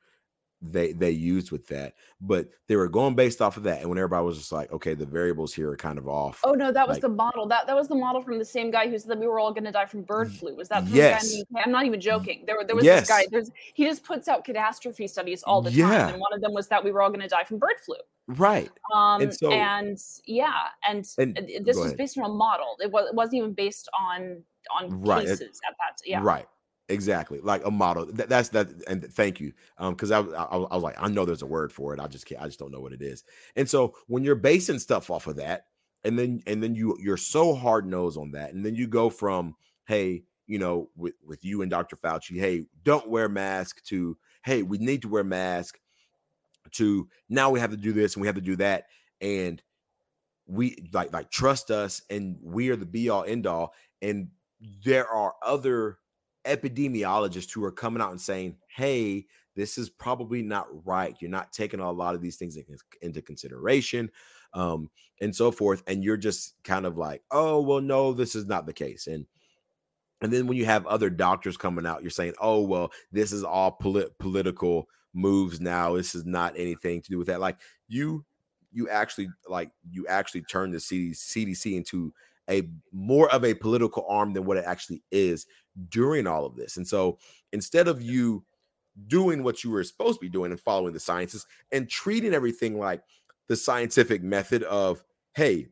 they 0.59 0.91
they 0.91 1.11
used 1.11 1.51
with 1.51 1.67
that 1.67 1.93
but 2.19 2.49
they 2.67 2.75
were 2.75 2.87
going 2.87 3.13
based 3.13 3.43
off 3.43 3.57
of 3.57 3.63
that 3.63 3.79
and 3.81 3.89
when 3.89 3.99
everybody 3.99 4.25
was 4.25 4.39
just 4.39 4.51
like 4.51 4.71
okay 4.71 4.95
the 4.95 5.05
variables 5.05 5.53
here 5.53 5.69
are 5.69 5.77
kind 5.77 5.99
of 5.99 6.07
off 6.07 6.39
oh 6.43 6.53
no 6.53 6.71
that 6.71 6.87
was 6.87 6.95
like, 6.95 7.01
the 7.03 7.09
model 7.09 7.47
that 7.47 7.67
that 7.67 7.75
was 7.75 7.87
the 7.87 7.95
model 7.95 8.23
from 8.23 8.39
the 8.39 8.45
same 8.45 8.71
guy 8.71 8.87
who 8.89 8.97
said 8.97 9.09
that 9.11 9.19
we 9.19 9.27
were 9.27 9.39
all 9.39 9.51
going 9.51 9.63
to 9.63 9.71
die 9.71 9.85
from 9.85 10.01
bird 10.01 10.31
flu 10.31 10.55
was 10.55 10.67
that 10.67 10.83
yes 10.87 11.35
i'm 11.63 11.71
not 11.71 11.85
even 11.85 12.01
joking 12.01 12.43
there, 12.47 12.57
there 12.65 12.75
was 12.75 12.83
yes. 12.83 13.01
this 13.01 13.09
guy 13.09 13.25
there's 13.29 13.51
he 13.75 13.85
just 13.85 14.03
puts 14.03 14.27
out 14.27 14.43
catastrophe 14.43 15.07
studies 15.07 15.43
all 15.43 15.61
the 15.61 15.71
yeah. 15.71 15.87
time 15.87 16.13
and 16.13 16.19
one 16.19 16.33
of 16.33 16.41
them 16.41 16.53
was 16.53 16.67
that 16.67 16.83
we 16.83 16.91
were 16.91 17.03
all 17.03 17.09
going 17.09 17.21
to 17.21 17.27
die 17.27 17.43
from 17.43 17.59
bird 17.59 17.79
flu 17.83 17.95
right 18.27 18.71
um 18.93 19.21
and, 19.21 19.33
so, 19.33 19.51
and 19.51 19.99
yeah 20.25 20.53
and, 20.87 21.07
and 21.19 21.37
this 21.63 21.77
was 21.77 21.87
ahead. 21.87 21.97
based 21.97 22.17
on 22.17 22.25
a 22.25 22.33
model 22.33 22.77
it, 22.81 22.91
was, 22.91 23.09
it 23.09 23.15
wasn't 23.15 23.35
even 23.35 23.53
based 23.53 23.87
on 23.99 24.43
on 24.79 25.01
right. 25.01 25.25
cases 25.25 25.59
at 25.67 25.75
that 25.79 25.97
yeah 26.05 26.19
right 26.21 26.47
Exactly, 26.91 27.39
like 27.39 27.65
a 27.65 27.71
model. 27.71 28.05
That, 28.07 28.27
that's 28.27 28.49
that, 28.49 28.67
and 28.87 29.01
thank 29.13 29.39
you. 29.39 29.53
Um, 29.77 29.93
because 29.93 30.11
I, 30.11 30.19
I, 30.19 30.43
I 30.43 30.75
was 30.75 30.83
like, 30.83 30.95
I 30.99 31.07
know 31.07 31.23
there's 31.23 31.41
a 31.41 31.47
word 31.47 31.71
for 31.71 31.93
it. 31.93 31.99
I 32.01 32.07
just 32.07 32.25
can't. 32.25 32.41
I 32.41 32.47
just 32.47 32.59
don't 32.59 32.71
know 32.71 32.81
what 32.81 32.91
it 32.91 33.01
is. 33.01 33.23
And 33.55 33.69
so 33.69 33.95
when 34.07 34.23
you're 34.23 34.35
basing 34.35 34.79
stuff 34.79 35.09
off 35.09 35.27
of 35.27 35.37
that, 35.37 35.67
and 36.03 36.19
then 36.19 36.41
and 36.47 36.61
then 36.61 36.75
you 36.75 36.97
you're 36.99 37.15
so 37.17 37.55
hard 37.55 37.85
nosed 37.85 38.17
on 38.17 38.31
that, 38.31 38.53
and 38.53 38.65
then 38.65 38.75
you 38.75 38.87
go 38.87 39.09
from 39.09 39.55
hey, 39.85 40.23
you 40.47 40.59
know, 40.59 40.89
with 40.97 41.13
with 41.25 41.45
you 41.45 41.61
and 41.61 41.71
Dr. 41.71 41.95
Fauci, 41.95 42.37
hey, 42.37 42.65
don't 42.83 43.09
wear 43.09 43.29
mask 43.29 43.81
to 43.85 44.17
hey, 44.43 44.61
we 44.63 44.77
need 44.77 45.01
to 45.03 45.07
wear 45.07 45.23
mask 45.23 45.79
to 46.71 47.07
now 47.29 47.49
we 47.49 47.59
have 47.61 47.71
to 47.71 47.77
do 47.77 47.93
this 47.93 48.15
and 48.15 48.21
we 48.21 48.27
have 48.27 48.35
to 48.35 48.41
do 48.41 48.57
that, 48.57 48.87
and 49.21 49.61
we 50.45 50.89
like 50.91 51.13
like 51.13 51.31
trust 51.31 51.71
us, 51.71 52.01
and 52.09 52.37
we 52.43 52.69
are 52.69 52.75
the 52.75 52.85
be 52.85 53.07
all 53.07 53.23
end 53.23 53.47
all, 53.47 53.73
and 54.01 54.27
there 54.83 55.07
are 55.07 55.35
other 55.41 55.99
epidemiologists 56.45 57.53
who 57.53 57.63
are 57.63 57.71
coming 57.71 58.01
out 58.01 58.11
and 58.11 58.21
saying, 58.21 58.55
hey, 58.75 59.25
this 59.55 59.77
is 59.77 59.89
probably 59.89 60.41
not 60.41 60.67
right. 60.85 61.15
You're 61.19 61.31
not 61.31 61.51
taking 61.51 61.79
a 61.79 61.91
lot 61.91 62.15
of 62.15 62.21
these 62.21 62.37
things 62.37 62.57
into 63.01 63.21
consideration 63.21 64.09
um, 64.53 64.89
and 65.19 65.35
so 65.35 65.51
forth. 65.51 65.83
And 65.87 66.03
you're 66.03 66.17
just 66.17 66.55
kind 66.63 66.85
of 66.85 66.97
like, 66.97 67.21
oh, 67.31 67.61
well, 67.61 67.81
no, 67.81 68.13
this 68.13 68.35
is 68.35 68.45
not 68.45 68.65
the 68.65 68.73
case. 68.73 69.07
And 69.07 69.25
and 70.21 70.31
then 70.31 70.45
when 70.45 70.55
you 70.55 70.65
have 70.65 70.85
other 70.85 71.09
doctors 71.09 71.57
coming 71.57 71.87
out, 71.87 72.03
you're 72.03 72.11
saying, 72.11 72.35
oh, 72.39 72.61
well, 72.61 72.91
this 73.11 73.31
is 73.31 73.43
all 73.43 73.71
polit- 73.71 74.17
political 74.19 74.87
moves 75.13 75.59
now. 75.59 75.95
This 75.95 76.13
is 76.13 76.25
not 76.25 76.53
anything 76.55 77.01
to 77.01 77.09
do 77.09 77.17
with 77.17 77.25
that. 77.27 77.39
Like 77.39 77.57
you, 77.87 78.23
you 78.71 78.87
actually 78.87 79.29
like 79.49 79.71
you 79.89 80.05
actually 80.07 80.43
turn 80.43 80.71
the 80.71 80.77
CDC 80.77 81.75
into 81.75 82.13
a 82.49 82.69
more 82.91 83.29
of 83.31 83.43
a 83.43 83.53
political 83.53 84.05
arm 84.07 84.33
than 84.33 84.45
what 84.45 84.57
it 84.57 84.65
actually 84.65 85.01
is 85.11 85.45
during 85.89 86.27
all 86.27 86.45
of 86.45 86.55
this. 86.55 86.77
And 86.77 86.87
so 86.87 87.17
instead 87.51 87.87
of 87.87 88.01
you 88.01 88.43
doing 89.07 89.43
what 89.43 89.63
you 89.63 89.71
were 89.71 89.83
supposed 89.83 90.19
to 90.19 90.25
be 90.25 90.29
doing 90.29 90.51
and 90.51 90.59
following 90.59 90.93
the 90.93 90.99
sciences 90.99 91.45
and 91.71 91.89
treating 91.89 92.33
everything 92.33 92.77
like 92.77 93.01
the 93.47 93.55
scientific 93.55 94.21
method 94.21 94.63
of, 94.63 95.03
hey, 95.33 95.67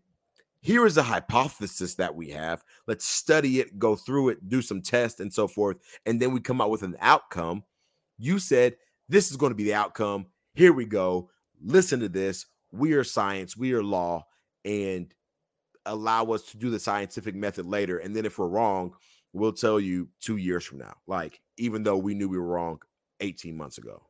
here 0.61 0.85
is 0.85 0.97
a 0.97 1.03
hypothesis 1.03 1.95
that 1.95 2.15
we 2.15 2.29
have. 2.29 2.63
Let's 2.87 3.05
study 3.05 3.59
it, 3.59 3.79
go 3.79 3.95
through 3.95 4.29
it, 4.29 4.49
do 4.49 4.61
some 4.61 4.81
tests 4.81 5.19
and 5.19 5.33
so 5.33 5.47
forth. 5.47 5.77
And 6.05 6.21
then 6.21 6.33
we 6.33 6.41
come 6.41 6.59
out 6.59 6.69
with 6.69 6.83
an 6.83 6.97
outcome. 6.99 7.63
You 8.17 8.39
said, 8.39 8.75
this 9.07 9.31
is 9.31 9.37
going 9.37 9.51
to 9.51 9.55
be 9.55 9.63
the 9.63 9.73
outcome. 9.73 10.27
Here 10.53 10.73
we 10.73 10.85
go. 10.85 11.29
Listen 11.61 11.99
to 12.01 12.09
this. 12.09 12.45
We 12.71 12.93
are 12.93 13.03
science, 13.03 13.57
we 13.57 13.73
are 13.73 13.83
law. 13.83 14.25
And 14.65 15.13
allow 15.85 16.25
us 16.25 16.43
to 16.43 16.57
do 16.57 16.69
the 16.69 16.79
scientific 16.79 17.35
method 17.35 17.65
later. 17.65 17.97
And 17.97 18.15
then 18.15 18.25
if 18.25 18.37
we're 18.37 18.47
wrong, 18.47 18.93
we'll 19.33 19.53
tell 19.53 19.79
you 19.79 20.07
two 20.19 20.37
years 20.37 20.65
from 20.65 20.79
now. 20.79 20.95
Like, 21.07 21.41
even 21.57 21.83
though 21.83 21.97
we 21.97 22.13
knew 22.13 22.29
we 22.29 22.37
were 22.37 22.45
wrong 22.45 22.79
18 23.19 23.55
months 23.55 23.77
ago. 23.77 24.01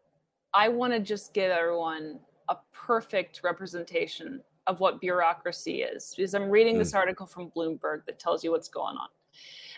I 0.53 0.69
want 0.69 0.93
to 0.93 0.99
just 0.99 1.33
give 1.33 1.51
everyone 1.51 2.19
a 2.47 2.57
perfect 2.73 3.41
representation 3.43 4.41
of 4.67 4.79
what 4.79 5.01
bureaucracy 5.01 5.81
is 5.81 6.13
because 6.15 6.33
I'm 6.33 6.49
reading 6.49 6.77
this 6.77 6.93
mm. 6.93 6.97
article 6.97 7.25
from 7.25 7.51
Bloomberg 7.51 8.05
that 8.05 8.19
tells 8.19 8.43
you 8.43 8.51
what's 8.51 8.69
going 8.69 8.97
on. 8.97 9.09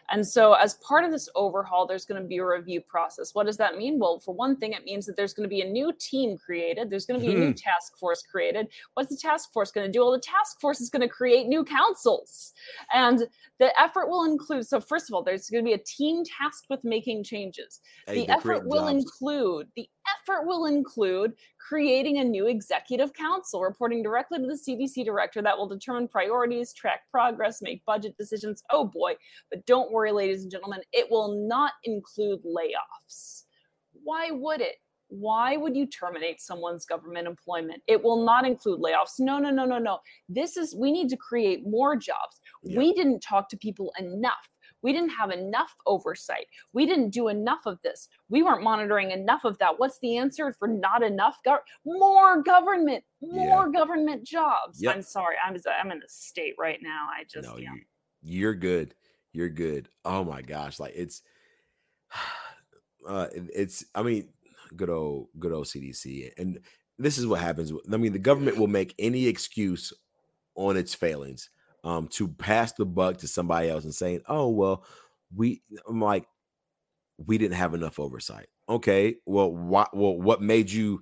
And 0.09 0.27
so, 0.27 0.53
as 0.53 0.75
part 0.75 1.05
of 1.05 1.11
this 1.11 1.29
overhaul, 1.35 1.85
there's 1.85 2.05
going 2.05 2.21
to 2.21 2.27
be 2.27 2.37
a 2.37 2.45
review 2.45 2.81
process. 2.81 3.33
What 3.33 3.45
does 3.45 3.57
that 3.57 3.77
mean? 3.77 3.99
Well, 3.99 4.19
for 4.19 4.33
one 4.33 4.57
thing, 4.57 4.73
it 4.73 4.83
means 4.85 5.05
that 5.05 5.15
there's 5.15 5.33
going 5.33 5.47
to 5.47 5.53
be 5.53 5.61
a 5.61 5.69
new 5.69 5.93
team 5.99 6.37
created, 6.37 6.89
there's 6.89 7.05
going 7.05 7.19
to 7.19 7.25
be 7.25 7.33
a 7.33 7.37
new 7.37 7.47
hmm. 7.47 7.53
task 7.53 7.97
force 7.97 8.23
created. 8.23 8.67
What's 8.93 9.09
the 9.09 9.17
task 9.17 9.53
force 9.53 9.71
going 9.71 9.87
to 9.87 9.91
do? 9.91 10.01
Well, 10.01 10.11
the 10.11 10.19
task 10.19 10.59
force 10.59 10.81
is 10.81 10.89
going 10.89 11.01
to 11.01 11.09
create 11.09 11.47
new 11.47 11.63
councils. 11.63 12.53
And 12.93 13.27
the 13.59 13.79
effort 13.79 14.09
will 14.09 14.25
include 14.25 14.67
so, 14.67 14.79
first 14.79 15.09
of 15.09 15.13
all, 15.13 15.23
there's 15.23 15.49
going 15.49 15.63
to 15.63 15.67
be 15.67 15.73
a 15.73 15.83
team 15.83 16.23
tasked 16.25 16.67
with 16.69 16.83
making 16.83 17.23
changes. 17.23 17.81
Hey, 18.07 18.25
the 18.25 18.29
effort 18.29 18.65
will 18.65 18.87
jobs. 18.87 19.03
include 19.03 19.67
the 19.75 19.87
effort 20.15 20.45
will 20.45 20.65
include 20.65 21.33
creating 21.59 22.19
a 22.19 22.23
new 22.23 22.47
executive 22.47 23.13
council 23.13 23.61
reporting 23.61 24.03
directly 24.03 24.39
to 24.39 24.47
the 24.47 24.53
CDC 24.53 25.05
director 25.05 25.41
that 25.41 25.57
will 25.57 25.67
determine 25.67 26.07
priorities, 26.07 26.73
track 26.73 27.01
progress, 27.11 27.61
make 27.61 27.83
budget 27.85 28.15
decisions. 28.17 28.63
Oh 28.69 28.85
boy, 28.85 29.13
but 29.49 29.65
don't 29.65 29.91
worry, 29.91 30.11
ladies 30.11 30.43
and 30.43 30.51
gentlemen, 30.51 30.81
it 30.93 31.09
will 31.09 31.47
not 31.47 31.73
include 31.83 32.39
layoffs. 32.43 33.43
Why 34.03 34.31
would 34.31 34.61
it? 34.61 34.75
Why 35.13 35.57
would 35.57 35.75
you 35.75 35.87
terminate 35.87 36.39
someone's 36.39 36.85
government 36.85 37.27
employment? 37.27 37.83
It 37.85 38.01
will 38.01 38.23
not 38.23 38.45
include 38.47 38.79
layoffs. 38.79 39.19
No, 39.19 39.39
no, 39.39 39.49
no, 39.49 39.65
no, 39.65 39.77
no. 39.77 39.99
This 40.29 40.55
is, 40.55 40.73
we 40.73 40.89
need 40.89 41.09
to 41.09 41.17
create 41.17 41.67
more 41.67 41.97
jobs. 41.97 42.39
Yeah. 42.63 42.77
We 42.77 42.93
didn't 42.93 43.19
talk 43.19 43.49
to 43.49 43.57
people 43.57 43.91
enough 43.99 44.49
we 44.81 44.93
didn't 44.93 45.09
have 45.09 45.31
enough 45.31 45.75
oversight. 45.85 46.47
We 46.73 46.85
didn't 46.85 47.09
do 47.09 47.27
enough 47.27 47.65
of 47.65 47.81
this. 47.83 48.07
We 48.29 48.43
weren't 48.43 48.63
monitoring 48.63 49.11
enough 49.11 49.43
of 49.43 49.57
that. 49.59 49.79
What's 49.79 49.99
the 49.99 50.17
answer 50.17 50.53
for 50.57 50.67
not 50.67 51.03
enough? 51.03 51.37
Go- 51.43 51.59
more 51.85 52.41
government, 52.41 53.03
more 53.21 53.69
yeah. 53.71 53.79
government 53.79 54.23
jobs. 54.23 54.81
Yep. 54.81 54.95
I'm 54.95 55.01
sorry. 55.01 55.35
I'm 55.45 55.55
I'm 55.79 55.91
in 55.91 55.99
a 55.99 56.09
state 56.09 56.55
right 56.57 56.79
now. 56.81 57.07
I 57.11 57.23
just 57.23 57.47
no, 57.47 57.57
You, 57.57 57.69
you're 58.21 58.55
good. 58.55 58.95
You're 59.33 59.49
good. 59.49 59.89
Oh 60.03 60.23
my 60.23 60.41
gosh, 60.41 60.79
like 60.79 60.93
it's 60.95 61.21
uh 63.07 63.27
it's 63.33 63.85
I 63.95 64.03
mean 64.03 64.29
good 64.75 64.89
old 64.89 65.27
good 65.39 65.51
old 65.51 65.65
CDC 65.65 66.31
and 66.37 66.59
this 66.97 67.17
is 67.17 67.27
what 67.27 67.39
happens. 67.39 67.71
I 67.91 67.97
mean 67.97 68.13
the 68.13 68.19
government 68.19 68.57
will 68.57 68.67
make 68.67 68.95
any 68.99 69.27
excuse 69.27 69.93
on 70.55 70.77
its 70.77 70.93
failings 70.93 71.49
um, 71.83 72.07
to 72.09 72.27
pass 72.27 72.73
the 72.73 72.85
buck 72.85 73.17
to 73.17 73.27
somebody 73.27 73.69
else 73.69 73.83
and 73.83 73.93
saying, 73.93 74.21
"Oh 74.27 74.49
well, 74.49 74.85
we," 75.35 75.61
I'm 75.87 76.01
like, 76.01 76.27
we 77.17 77.37
didn't 77.37 77.57
have 77.57 77.73
enough 77.73 77.99
oversight. 77.99 78.47
Okay, 78.69 79.15
well, 79.25 79.51
what? 79.51 79.95
Well, 79.95 80.17
what 80.17 80.41
made 80.41 80.71
you? 80.71 81.01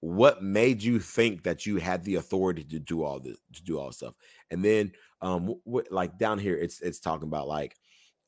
What 0.00 0.42
made 0.44 0.82
you 0.82 1.00
think 1.00 1.42
that 1.42 1.66
you 1.66 1.78
had 1.78 2.04
the 2.04 2.16
authority 2.16 2.62
to 2.64 2.78
do 2.78 3.02
all 3.02 3.18
this, 3.18 3.36
to 3.54 3.62
do 3.64 3.80
all 3.80 3.90
stuff? 3.90 4.14
And 4.50 4.64
then, 4.64 4.92
um, 5.20 5.56
what, 5.64 5.90
like 5.90 6.18
down 6.18 6.38
here, 6.38 6.56
it's 6.56 6.80
it's 6.80 7.00
talking 7.00 7.26
about 7.26 7.48
like, 7.48 7.76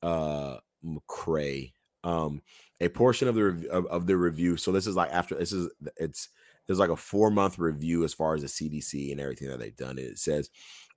uh, 0.02 0.56
Macrae, 0.82 1.72
um, 2.02 2.42
a 2.80 2.88
portion 2.88 3.28
of 3.28 3.34
the 3.34 3.68
of, 3.70 3.86
of 3.86 4.06
the 4.06 4.16
review. 4.16 4.56
So 4.56 4.72
this 4.72 4.86
is 4.86 4.96
like 4.96 5.12
after 5.12 5.34
this 5.36 5.52
is 5.52 5.70
it's 5.96 6.28
there's 6.66 6.78
like 6.78 6.90
a 6.90 6.96
four 6.96 7.30
month 7.30 7.58
review 7.58 8.04
as 8.04 8.14
far 8.14 8.34
as 8.34 8.42
the 8.42 8.48
CDC 8.48 9.12
and 9.12 9.20
everything 9.20 9.48
that 9.48 9.58
they've 9.58 9.76
done. 9.76 9.98
It 9.98 10.18
says 10.18 10.50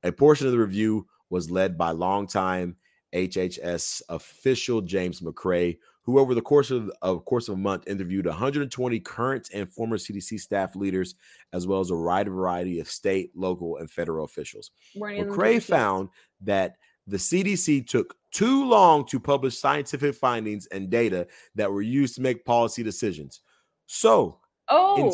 a 0.03 0.11
portion 0.11 0.47
of 0.47 0.53
the 0.53 0.59
review 0.59 1.07
was 1.29 1.49
led 1.49 1.77
by 1.77 1.91
longtime 1.91 2.75
HHS 3.13 4.01
official 4.09 4.81
James 4.81 5.21
Macrae, 5.21 5.77
who 6.03 6.19
over 6.19 6.35
the 6.35 6.41
course 6.41 6.71
of, 6.71 6.91
of 7.01 7.23
course 7.25 7.47
of 7.47 7.55
a 7.55 7.57
month 7.57 7.87
interviewed 7.87 8.25
120 8.25 8.99
current 8.99 9.49
and 9.53 9.71
former 9.71 9.97
CDC 9.97 10.39
staff 10.39 10.75
leaders, 10.75 11.15
as 11.53 11.65
well 11.65 11.79
as 11.79 11.91
a 11.91 11.95
wide 11.95 12.27
variety 12.27 12.79
of 12.79 12.89
state, 12.89 13.31
local, 13.35 13.77
and 13.77 13.89
federal 13.89 14.25
officials. 14.25 14.71
Macrae 14.95 15.59
found 15.59 16.09
that 16.41 16.75
the 17.07 17.17
CDC 17.17 17.87
took 17.87 18.15
too 18.31 18.65
long 18.65 19.05
to 19.05 19.19
publish 19.19 19.57
scientific 19.57 20.15
findings 20.15 20.65
and 20.67 20.89
data 20.89 21.27
that 21.55 21.71
were 21.71 21.81
used 21.81 22.15
to 22.15 22.21
make 22.21 22.45
policy 22.45 22.83
decisions. 22.83 23.41
So, 23.85 24.39
oh, 24.69 25.11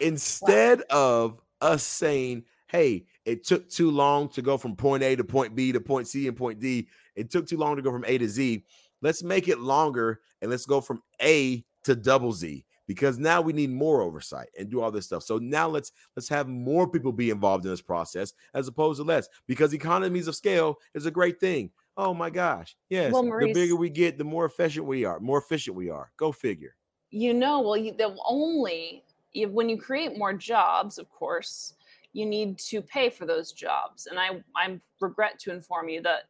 in, 0.00 0.08
instead 0.08 0.78
wow. 0.78 0.84
of 0.90 1.40
us 1.60 1.84
saying, 1.84 2.44
hey, 2.68 3.06
it 3.26 3.44
took 3.44 3.68
too 3.68 3.90
long 3.90 4.28
to 4.30 4.40
go 4.40 4.56
from 4.56 4.76
point 4.76 5.02
A 5.02 5.16
to 5.16 5.24
point 5.24 5.54
B 5.54 5.72
to 5.72 5.80
point 5.80 6.08
C 6.08 6.28
and 6.28 6.36
point 6.36 6.60
D. 6.60 6.88
It 7.16 7.30
took 7.30 7.46
too 7.46 7.58
long 7.58 7.76
to 7.76 7.82
go 7.82 7.92
from 7.92 8.04
A 8.06 8.16
to 8.16 8.28
Z. 8.28 8.64
Let's 9.02 9.22
make 9.22 9.48
it 9.48 9.58
longer 9.58 10.20
and 10.40 10.50
let's 10.50 10.64
go 10.64 10.80
from 10.80 11.02
A 11.20 11.64
to 11.84 11.94
double 11.96 12.32
Z 12.32 12.64
because 12.86 13.18
now 13.18 13.40
we 13.40 13.52
need 13.52 13.70
more 13.70 14.00
oversight 14.00 14.48
and 14.58 14.70
do 14.70 14.80
all 14.80 14.92
this 14.92 15.06
stuff. 15.06 15.24
So 15.24 15.38
now 15.38 15.68
let's 15.68 15.92
let's 16.14 16.28
have 16.28 16.48
more 16.48 16.88
people 16.88 17.12
be 17.12 17.30
involved 17.30 17.64
in 17.64 17.70
this 17.70 17.82
process 17.82 18.32
as 18.54 18.68
opposed 18.68 19.00
to 19.00 19.04
less 19.04 19.28
because 19.46 19.74
economies 19.74 20.28
of 20.28 20.36
scale 20.36 20.76
is 20.94 21.04
a 21.04 21.10
great 21.10 21.40
thing. 21.40 21.70
Oh 21.96 22.14
my 22.14 22.30
gosh. 22.30 22.76
Yes. 22.90 23.12
Well, 23.12 23.24
Maurice, 23.24 23.48
the 23.48 23.54
bigger 23.54 23.76
we 23.76 23.90
get, 23.90 24.18
the 24.18 24.24
more 24.24 24.44
efficient 24.44 24.86
we 24.86 25.04
are. 25.04 25.18
More 25.18 25.38
efficient 25.38 25.76
we 25.76 25.90
are. 25.90 26.12
Go 26.16 26.30
figure. 26.30 26.76
You 27.10 27.34
know, 27.34 27.60
well, 27.60 27.76
you, 27.76 27.92
the 27.92 28.16
only 28.24 29.02
when 29.50 29.68
you 29.68 29.76
create 29.76 30.16
more 30.16 30.32
jobs, 30.32 30.98
of 30.98 31.10
course, 31.10 31.74
you 32.16 32.24
need 32.24 32.58
to 32.58 32.80
pay 32.80 33.10
for 33.10 33.26
those 33.26 33.52
jobs. 33.52 34.06
And 34.06 34.18
I, 34.18 34.42
I 34.56 34.80
regret 35.00 35.38
to 35.40 35.52
inform 35.52 35.90
you 35.90 36.00
that 36.02 36.22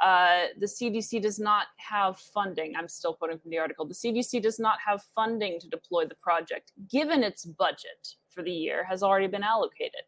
uh, 0.00 0.46
the 0.58 0.66
CDC 0.66 1.22
does 1.22 1.38
not 1.38 1.66
have 1.76 2.18
funding. 2.18 2.74
I'm 2.76 2.88
still 2.88 3.14
quoting 3.14 3.38
from 3.38 3.52
the 3.52 3.58
article. 3.58 3.86
The 3.86 3.94
CDC 3.94 4.42
does 4.42 4.58
not 4.58 4.78
have 4.84 5.00
funding 5.14 5.60
to 5.60 5.68
deploy 5.68 6.06
the 6.06 6.16
project, 6.16 6.72
given 6.90 7.22
its 7.22 7.44
budget 7.44 8.14
for 8.28 8.42
the 8.42 8.50
year 8.50 8.84
has 8.84 9.02
already 9.02 9.28
been 9.28 9.44
allocated. 9.44 10.02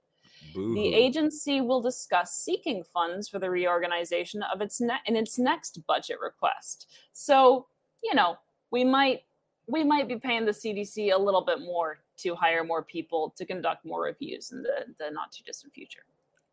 Boo. 0.53 0.75
The 0.75 0.95
agency 0.95 1.61
will 1.61 1.81
discuss 1.81 2.33
seeking 2.33 2.83
funds 2.93 3.29
for 3.29 3.39
the 3.39 3.51
reorganization 3.51 4.43
of 4.43 4.61
its 4.61 4.81
ne- 4.81 5.05
in 5.07 5.15
its 5.15 5.39
next 5.39 5.81
budget 5.87 6.19
request. 6.21 6.89
So, 7.13 7.67
you 8.03 8.15
know, 8.15 8.37
we 8.73 8.83
might 8.85 9.23
we 9.69 9.85
might 9.85 10.09
be 10.09 10.17
paying 10.17 10.45
the 10.45 10.53
CDC 10.53 11.15
a 11.15 11.19
little 11.19 11.45
bit 11.45 11.61
more 11.61 11.99
to 12.23 12.35
hire 12.35 12.65
more 12.65 12.83
people 12.83 13.33
to 13.37 13.45
conduct 13.45 13.85
more 13.85 14.03
reviews 14.03 14.53
in 14.53 14.63
the, 14.63 14.87
the 14.99 15.11
not 15.11 15.33
too 15.33 15.43
distant 15.45 15.73
future. 15.73 16.05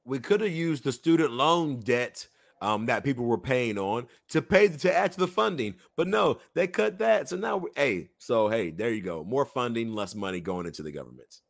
We 0.06 0.20
could 0.20 0.42
have 0.42 0.52
used 0.52 0.84
the 0.84 0.92
student 0.92 1.32
loan 1.32 1.80
debt 1.80 2.28
um, 2.62 2.86
that 2.88 3.04
people 3.04 3.26
were 3.26 3.38
paying 3.38 3.78
on 3.78 4.08
to 4.30 4.42
pay 4.42 4.68
to 4.68 4.96
add 4.96 5.12
to 5.14 5.20
the 5.20 5.28
funding. 5.28 5.76
But 5.96 6.08
no, 6.08 6.40
they 6.54 6.68
cut 6.68 7.00
that. 7.00 7.30
So 7.30 7.36
now, 7.36 7.66
hey, 7.76 8.10
so 8.18 8.50
hey, 8.50 8.72
there 8.72 8.92
you 8.92 9.02
go. 9.02 9.24
More 9.24 9.46
funding, 9.46 9.94
less 9.94 10.16
money 10.16 10.40
going 10.40 10.66
into 10.66 10.84
the 10.84 10.92
government. 10.92 11.42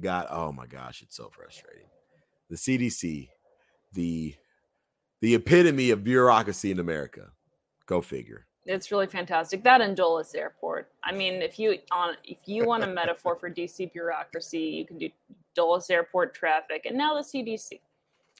God, 0.00 0.26
oh 0.30 0.52
my 0.52 0.66
gosh, 0.66 1.02
it's 1.02 1.16
so 1.16 1.30
frustrating. 1.30 1.86
The 2.50 2.56
CDC, 2.56 3.28
the 3.92 4.34
the 5.20 5.34
epitome 5.34 5.90
of 5.90 6.04
bureaucracy 6.04 6.70
in 6.70 6.78
America. 6.78 7.30
Go 7.86 8.00
figure. 8.00 8.46
It's 8.66 8.90
really 8.90 9.06
fantastic. 9.06 9.62
That 9.62 9.80
and 9.80 9.96
Dulles 9.96 10.34
Airport. 10.34 10.90
I 11.02 11.12
mean, 11.12 11.42
if 11.42 11.58
you 11.58 11.78
on 11.92 12.16
if 12.24 12.38
you 12.46 12.64
want 12.64 12.82
a 12.82 12.86
metaphor 12.86 13.36
for 13.36 13.50
DC 13.50 13.92
bureaucracy, 13.92 14.58
you 14.58 14.86
can 14.86 14.98
do 14.98 15.10
Dulles 15.54 15.90
Airport 15.90 16.34
traffic, 16.34 16.86
and 16.86 16.96
now 16.96 17.14
the 17.14 17.20
CDC. 17.20 17.80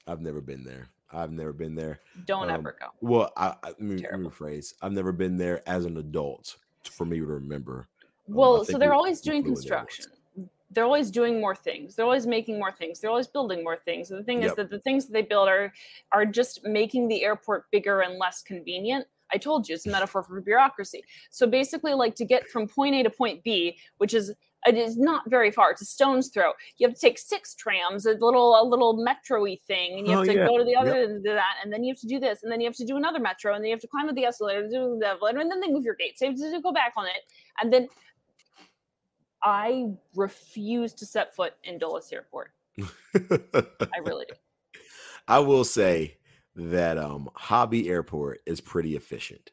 I've 0.07 0.21
never 0.21 0.41
been 0.41 0.63
there. 0.63 0.89
I've 1.11 1.31
never 1.31 1.53
been 1.53 1.75
there. 1.75 1.99
Don't 2.25 2.49
um, 2.49 2.55
ever 2.55 2.75
go. 2.79 2.87
Well, 3.01 3.31
I, 3.37 3.55
I 3.63 3.67
let, 3.67 3.81
me, 3.81 3.97
let 3.97 4.19
me 4.19 4.27
rephrase. 4.27 4.73
I've 4.81 4.91
never 4.91 5.11
been 5.11 5.37
there 5.37 5.67
as 5.67 5.85
an 5.85 5.97
adult 5.97 6.57
for 6.83 7.05
me 7.05 7.19
to 7.19 7.25
remember. 7.25 7.87
Um, 8.27 8.35
well, 8.35 8.59
um, 8.59 8.65
so 8.65 8.77
they're 8.77 8.93
always 8.93 9.21
doing 9.21 9.43
construction. 9.43 10.07
They're 10.71 10.83
always 10.83 11.09
doing 11.11 11.39
more 11.39 11.55
things. 11.55 11.95
They're 11.95 12.05
always 12.05 12.27
making 12.27 12.59
more 12.59 12.71
things. 12.71 12.99
They're 12.99 13.11
always 13.11 13.27
building 13.27 13.63
more 13.63 13.77
things. 13.77 14.11
And 14.11 14.19
the 14.19 14.23
thing 14.23 14.41
yep. 14.41 14.51
is 14.51 14.55
that 14.55 14.69
the 14.69 14.79
things 14.79 15.05
that 15.05 15.13
they 15.13 15.21
build 15.21 15.47
are 15.47 15.71
are 16.11 16.25
just 16.25 16.65
making 16.65 17.07
the 17.07 17.23
airport 17.23 17.69
bigger 17.71 18.01
and 18.01 18.17
less 18.17 18.41
convenient. 18.41 19.05
I 19.35 19.37
told 19.37 19.67
you 19.67 19.75
it's 19.75 19.85
a 19.85 19.91
metaphor 19.91 20.23
for 20.23 20.39
bureaucracy. 20.39 21.03
So 21.29 21.45
basically, 21.45 21.93
like 21.93 22.15
to 22.15 22.25
get 22.25 22.49
from 22.49 22.67
point 22.67 22.95
A 22.95 23.03
to 23.03 23.09
point 23.09 23.43
B, 23.43 23.77
which 23.97 24.13
is 24.13 24.33
it 24.65 24.77
is 24.77 24.97
not 24.97 25.29
very 25.29 25.51
far. 25.51 25.71
It's 25.71 25.81
a 25.81 25.85
stone's 25.85 26.29
throw. 26.29 26.53
You 26.77 26.87
have 26.87 26.95
to 26.95 27.01
take 27.01 27.19
six 27.19 27.53
trams, 27.53 28.05
a 28.05 28.13
little 28.13 28.59
a 28.59 28.63
little 28.63 29.03
metro-y 29.03 29.59
thing, 29.67 29.99
and 29.99 30.07
you 30.07 30.13
have 30.13 30.21
oh, 30.21 30.25
to 30.25 30.33
yeah. 30.33 30.47
go 30.47 30.57
to 30.57 30.63
the 30.63 30.75
other 30.75 31.01
yep. 31.01 31.09
and 31.09 31.23
do 31.23 31.33
that, 31.33 31.55
and 31.61 31.71
then 31.71 31.83
you 31.83 31.93
have 31.93 31.99
to 31.99 32.07
do 32.07 32.19
this, 32.19 32.43
and 32.43 32.51
then 32.51 32.61
you 32.61 32.67
have 32.67 32.77
to 32.77 32.85
do 32.85 32.95
another 32.95 33.19
metro, 33.19 33.53
and 33.53 33.61
then 33.61 33.69
you 33.69 33.75
have 33.75 33.81
to 33.81 33.87
climb 33.87 34.07
up 34.07 34.15
the 34.15 34.23
escalator, 34.23 34.63
do 34.63 34.97
the 34.99 35.07
escalator, 35.07 35.39
and 35.39 35.51
then 35.51 35.59
they 35.59 35.67
move 35.67 35.83
your 35.83 35.95
gate. 35.95 36.17
So 36.17 36.25
you 36.25 36.31
have 36.31 36.39
to 36.39 36.61
go 36.61 36.71
back 36.71 36.93
on 36.95 37.05
it, 37.05 37.21
and 37.61 37.71
then 37.71 37.89
I 39.43 39.91
refuse 40.15 40.93
to 40.93 41.05
set 41.05 41.35
foot 41.35 41.53
in 41.65 41.77
Dulles 41.77 42.11
Airport. 42.11 42.51
I 42.79 43.99
really 44.03 44.25
do. 44.25 44.35
I 45.27 45.39
will 45.39 45.63
say 45.63 46.17
that 46.55 46.97
um 46.97 47.29
Hobby 47.35 47.89
Airport 47.89 48.41
is 48.45 48.61
pretty 48.61 48.95
efficient. 48.95 49.51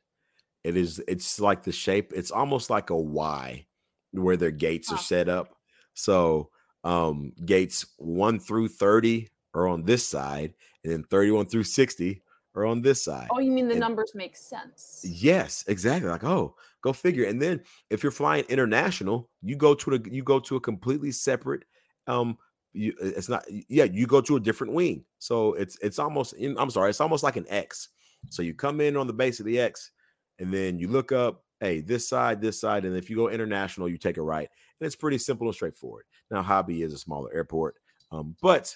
It 0.65 0.77
is 0.77 1.03
it's 1.09 1.41
like 1.41 1.63
the 1.63 1.73
shape, 1.73 2.13
it's 2.15 2.31
almost 2.31 2.71
like 2.71 2.91
a 2.91 2.97
Y 2.97 3.67
where 4.13 4.37
their 4.37 4.51
gates 4.51 4.93
are 4.93 4.99
set 4.99 5.29
up. 5.29 5.57
So 5.95 6.51
um 6.85 7.33
gates 7.45 7.87
1 7.99 8.41
through 8.41 8.69
30 8.69 9.29
are 9.55 9.69
on 9.69 9.85
this 9.85 10.07
side 10.07 10.55
and 10.85 10.93
then 10.93 11.05
31 11.05 11.47
through 11.47 11.65
60 11.65 12.23
are 12.55 12.67
on 12.67 12.83
this 12.83 13.05
side. 13.05 13.29
Oh, 13.31 13.39
you 13.39 13.51
mean 13.51 13.67
the 13.67 13.73
and, 13.73 13.81
numbers 13.81 14.13
make 14.15 14.37
sense? 14.37 15.01
Yes, 15.05 15.65
exactly. 15.69 16.11
Like, 16.11 16.25
oh, 16.25 16.55
go 16.83 16.93
figure. 16.93 17.25
And 17.25 17.41
then 17.41 17.63
if 17.91 18.03
you're 18.03 18.13
flying 18.13 18.45
international, 18.45 19.31
you 19.43 19.57
go 19.57 19.75
to 19.75 19.95
a 19.95 20.01
you 20.11 20.23
go 20.23 20.39
to 20.41 20.57
a 20.57 20.61
completely 20.61 21.13
separate 21.13 21.65
um 22.07 22.37
you, 22.73 22.95
it's 23.01 23.29
not 23.29 23.45
yeah 23.69 23.85
you 23.85 24.07
go 24.07 24.21
to 24.21 24.37
a 24.37 24.41
different 24.41 24.73
wing. 24.73 25.05
So 25.19 25.55
it's 25.55 25.77
it's 25.81 25.99
almost 25.99 26.35
in, 26.35 26.57
i'm 26.59 26.71
sorry 26.71 26.91
it's 26.91 27.01
almost 27.01 27.23
like 27.23 27.37
an 27.37 27.47
x. 27.49 27.89
So 28.31 28.43
you 28.43 28.55
come 28.55 28.81
in 28.81 28.97
on 28.97 29.07
the 29.07 29.13
base 29.13 29.41
of 29.41 29.47
the 29.47 29.59
x 29.61 29.91
and 30.39 30.53
then 30.53 30.79
you 30.79 30.89
look 30.89 31.13
up 31.13 31.45
hey 31.61 31.81
this 31.81 32.09
side 32.09 32.41
this 32.41 32.61
side 32.61 32.85
and 32.85 32.97
if 32.97 33.11
you 33.11 33.17
go 33.17 33.29
international 33.29 33.89
you 33.89 33.99
take 33.99 34.17
a 34.17 34.23
right 34.23 34.49
and 34.81 34.87
it's 34.87 34.97
pretty 34.97 35.19
simple 35.19 35.47
and 35.47 35.55
straightforward. 35.55 36.05
Now 36.31 36.43
hobby 36.43 36.83
is 36.83 36.93
a 36.93 36.99
smaller 36.99 37.33
airport 37.33 37.77
um, 38.11 38.37
but 38.43 38.75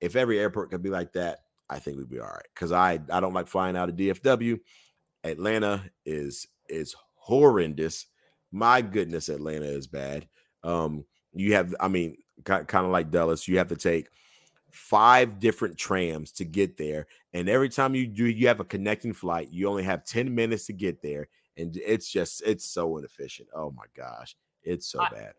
if 0.00 0.16
every 0.16 0.38
airport 0.38 0.70
could 0.70 0.82
be 0.82 0.90
like 0.90 1.12
that 1.14 1.40
i 1.70 1.78
think 1.78 1.96
we'd 1.96 2.10
be 2.10 2.20
all 2.20 2.26
right 2.26 2.46
because 2.54 2.70
i 2.70 3.00
i 3.10 3.18
don't 3.18 3.32
like 3.32 3.48
flying 3.48 3.76
out 3.76 3.88
of 3.88 3.96
dfw 3.96 4.60
atlanta 5.24 5.82
is 6.04 6.46
is 6.68 6.94
horrendous. 7.26 8.06
My 8.52 8.80
goodness 8.80 9.28
atlanta 9.28 9.66
is 9.66 9.86
bad. 9.86 10.28
Um 10.62 11.04
you 11.32 11.54
have 11.54 11.74
i 11.80 11.88
mean 11.88 12.16
kind 12.44 12.66
of 12.72 12.90
like 12.90 13.10
Dulles, 13.10 13.48
you 13.48 13.58
have 13.58 13.68
to 13.68 13.76
take 13.76 14.08
five 14.76 15.40
different 15.40 15.76
trams 15.76 16.30
to 16.32 16.44
get 16.44 16.76
there. 16.76 17.06
And 17.32 17.48
every 17.48 17.68
time 17.68 17.94
you 17.94 18.06
do, 18.06 18.26
you 18.26 18.46
have 18.48 18.60
a 18.60 18.64
connecting 18.64 19.12
flight, 19.12 19.48
you 19.50 19.68
only 19.68 19.82
have 19.82 20.04
10 20.04 20.34
minutes 20.34 20.66
to 20.66 20.72
get 20.72 21.02
there. 21.02 21.28
And 21.56 21.76
it's 21.76 22.10
just, 22.10 22.42
it's 22.44 22.64
so 22.64 22.98
inefficient. 22.98 23.48
Oh 23.54 23.70
my 23.70 23.84
gosh. 23.96 24.36
It's 24.62 24.86
so 24.86 25.00
I, 25.00 25.08
bad. 25.08 25.32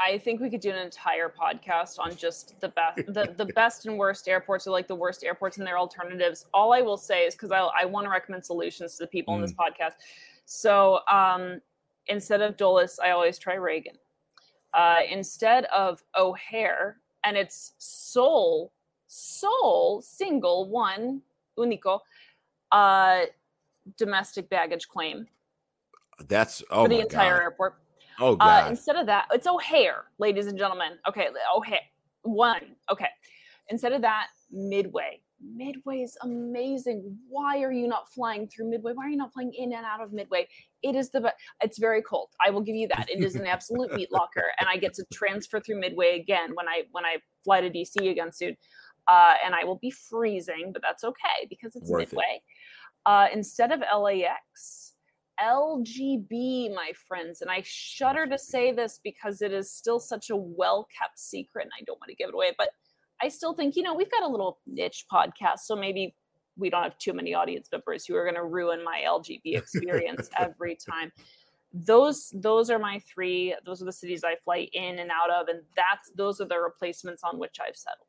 I 0.00 0.18
think 0.18 0.40
we 0.40 0.48
could 0.48 0.60
do 0.60 0.70
an 0.70 0.78
entire 0.78 1.28
podcast 1.28 1.98
on 1.98 2.14
just 2.14 2.60
the 2.60 2.68
best, 2.68 2.98
the, 3.08 3.34
the 3.36 3.46
best 3.46 3.86
and 3.86 3.98
worst 3.98 4.28
airports 4.28 4.66
or 4.66 4.70
like 4.70 4.86
the 4.86 4.94
worst 4.94 5.24
airports 5.24 5.58
and 5.58 5.66
their 5.66 5.78
alternatives. 5.78 6.46
All 6.54 6.72
I 6.72 6.80
will 6.80 6.96
say 6.96 7.24
is 7.24 7.34
because 7.34 7.50
I, 7.50 7.68
I 7.80 7.84
want 7.84 8.04
to 8.04 8.10
recommend 8.10 8.44
solutions 8.44 8.96
to 8.96 9.04
the 9.04 9.08
people 9.08 9.34
mm. 9.34 9.38
in 9.38 9.42
this 9.42 9.52
mm. 9.52 9.56
podcast. 9.56 9.94
So 10.44 11.00
um, 11.10 11.60
instead 12.06 12.42
of 12.42 12.56
Dulles, 12.56 13.00
I 13.02 13.10
always 13.10 13.38
try 13.38 13.54
Reagan 13.54 13.96
uh, 14.74 15.00
instead 15.10 15.64
of 15.66 16.02
O'Hare, 16.16 16.98
and 17.24 17.36
it's 17.36 17.74
sole, 17.78 18.72
sole, 19.06 20.02
single, 20.02 20.68
one, 20.68 21.22
unico, 21.58 22.00
uh, 22.72 23.22
domestic 23.96 24.48
baggage 24.50 24.88
claim. 24.88 25.26
That's 26.28 26.62
oh 26.70 26.84
for 26.84 26.88
the 26.88 27.00
entire 27.00 27.34
God. 27.34 27.42
airport. 27.42 27.74
Oh 28.20 28.32
uh, 28.32 28.36
God! 28.36 28.66
Uh, 28.66 28.70
instead 28.70 28.96
of 28.96 29.06
that, 29.06 29.26
it's 29.32 29.46
O'Hare, 29.46 30.04
ladies 30.18 30.46
and 30.46 30.58
gentlemen. 30.58 30.98
Okay, 31.08 31.28
O'Hare, 31.54 31.80
one. 32.22 32.76
Okay, 32.90 33.08
instead 33.68 33.92
of 33.92 34.02
that, 34.02 34.28
Midway. 34.50 35.20
Midway 35.58 36.02
is 36.02 36.16
amazing. 36.22 37.18
Why 37.28 37.62
are 37.62 37.72
you 37.72 37.88
not 37.88 38.10
flying 38.12 38.46
through 38.46 38.70
Midway? 38.70 38.92
Why 38.92 39.06
are 39.06 39.08
you 39.08 39.16
not 39.16 39.32
flying 39.32 39.52
in 39.52 39.72
and 39.72 39.84
out 39.84 40.00
of 40.00 40.12
Midway? 40.12 40.46
It 40.82 40.94
is 40.94 41.10
the 41.10 41.20
best. 41.20 41.34
It's 41.60 41.78
very 41.78 42.00
cold. 42.00 42.28
I 42.44 42.50
will 42.50 42.60
give 42.60 42.76
you 42.76 42.86
that. 42.88 43.10
It 43.10 43.22
is 43.22 43.34
an 43.34 43.46
absolute 43.46 43.92
meat 43.92 44.12
locker, 44.12 44.44
and 44.60 44.68
I 44.68 44.76
get 44.76 44.94
to 44.94 45.04
transfer 45.12 45.60
through 45.60 45.80
Midway 45.80 46.20
again 46.20 46.50
when 46.54 46.68
I 46.68 46.82
when 46.92 47.04
I 47.04 47.16
fly 47.44 47.60
to 47.60 47.68
DC 47.68 48.08
again 48.08 48.32
soon. 48.32 48.56
Uh, 49.08 49.34
and 49.44 49.54
I 49.54 49.64
will 49.64 49.78
be 49.78 49.90
freezing, 49.90 50.70
but 50.72 50.82
that's 50.82 51.02
okay 51.02 51.46
because 51.50 51.74
it's 51.74 51.90
Worth 51.90 52.12
Midway. 52.12 52.24
It. 52.36 52.42
Uh, 53.06 53.26
instead 53.32 53.72
of 53.72 53.80
LAX, 53.80 54.92
LGB, 55.40 56.74
my 56.74 56.92
friends, 57.08 57.40
and 57.40 57.50
I 57.50 57.62
shudder 57.64 58.26
to 58.26 58.38
say 58.38 58.72
this 58.72 59.00
because 59.02 59.40
it 59.40 59.52
is 59.52 59.72
still 59.72 59.98
such 59.98 60.30
a 60.30 60.36
well 60.36 60.86
kept 60.96 61.18
secret, 61.18 61.62
and 61.62 61.72
I 61.78 61.82
don't 61.84 61.98
want 62.00 62.10
to 62.10 62.16
give 62.16 62.28
it 62.28 62.34
away, 62.34 62.52
but 62.56 62.70
I 63.20 63.28
still 63.28 63.52
think, 63.52 63.76
you 63.76 63.82
know, 63.82 63.94
we've 63.94 64.10
got 64.10 64.22
a 64.22 64.28
little 64.28 64.58
niche 64.66 65.06
podcast, 65.12 65.60
so 65.60 65.74
maybe 65.74 66.14
we 66.56 66.70
don't 66.70 66.82
have 66.82 66.98
too 66.98 67.12
many 67.12 67.34
audience 67.34 67.68
members 67.70 68.04
who 68.04 68.14
are 68.16 68.24
going 68.24 68.34
to 68.34 68.44
ruin 68.44 68.84
my 68.84 69.02
LGB 69.06 69.40
experience 69.56 70.28
every 70.38 70.76
time. 70.76 71.12
Those 71.72 72.32
those 72.34 72.70
are 72.70 72.78
my 72.78 73.00
three. 73.00 73.54
Those 73.66 73.82
are 73.82 73.84
the 73.84 73.92
cities 73.92 74.24
I 74.24 74.36
fly 74.42 74.68
in 74.72 74.98
and 74.98 75.10
out 75.10 75.30
of, 75.30 75.48
and 75.48 75.60
that's 75.76 76.10
those 76.16 76.40
are 76.40 76.46
the 76.46 76.58
replacements 76.58 77.22
on 77.22 77.38
which 77.38 77.58
I've 77.60 77.76
settled. 77.76 78.06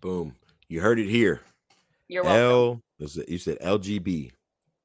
Boom! 0.00 0.34
You 0.68 0.80
heard 0.80 0.98
it 0.98 1.08
here. 1.08 1.42
You're 2.08 2.24
welcome. 2.24 2.82
L, 3.00 3.24
you 3.28 3.36
said 3.36 3.58
LGB. 3.58 4.32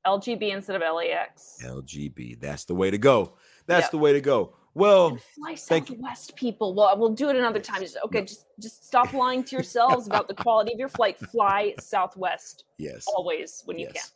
LGB 0.05 0.51
instead 0.51 0.75
of 0.75 0.81
LAX. 0.81 1.59
LGB. 1.63 2.41
That's 2.41 2.65
the 2.65 2.75
way 2.75 2.91
to 2.91 2.97
go. 2.97 3.35
That's 3.67 3.85
yep. 3.85 3.91
the 3.91 3.97
way 3.99 4.11
to 4.11 4.19
go. 4.19 4.55
Well, 4.75 5.17
fly 5.35 5.53
Southwest, 5.55 6.35
people. 6.35 6.73
Well, 6.73 6.97
we'll 6.97 7.13
do 7.13 7.29
it 7.29 7.35
another 7.35 7.59
time. 7.59 7.81
Just, 7.81 7.97
okay, 8.05 8.23
just 8.23 8.47
just 8.59 8.85
stop 8.85 9.13
lying 9.13 9.43
to 9.43 9.55
yourselves 9.55 10.07
about 10.07 10.27
the 10.27 10.33
quality 10.33 10.73
of 10.73 10.79
your 10.79 10.89
flight. 10.89 11.19
Fly 11.19 11.75
Southwest. 11.79 12.63
Yes. 12.79 13.05
Always 13.07 13.61
when 13.65 13.77
you 13.77 13.87
yes. 13.93 13.93
can. 13.93 14.11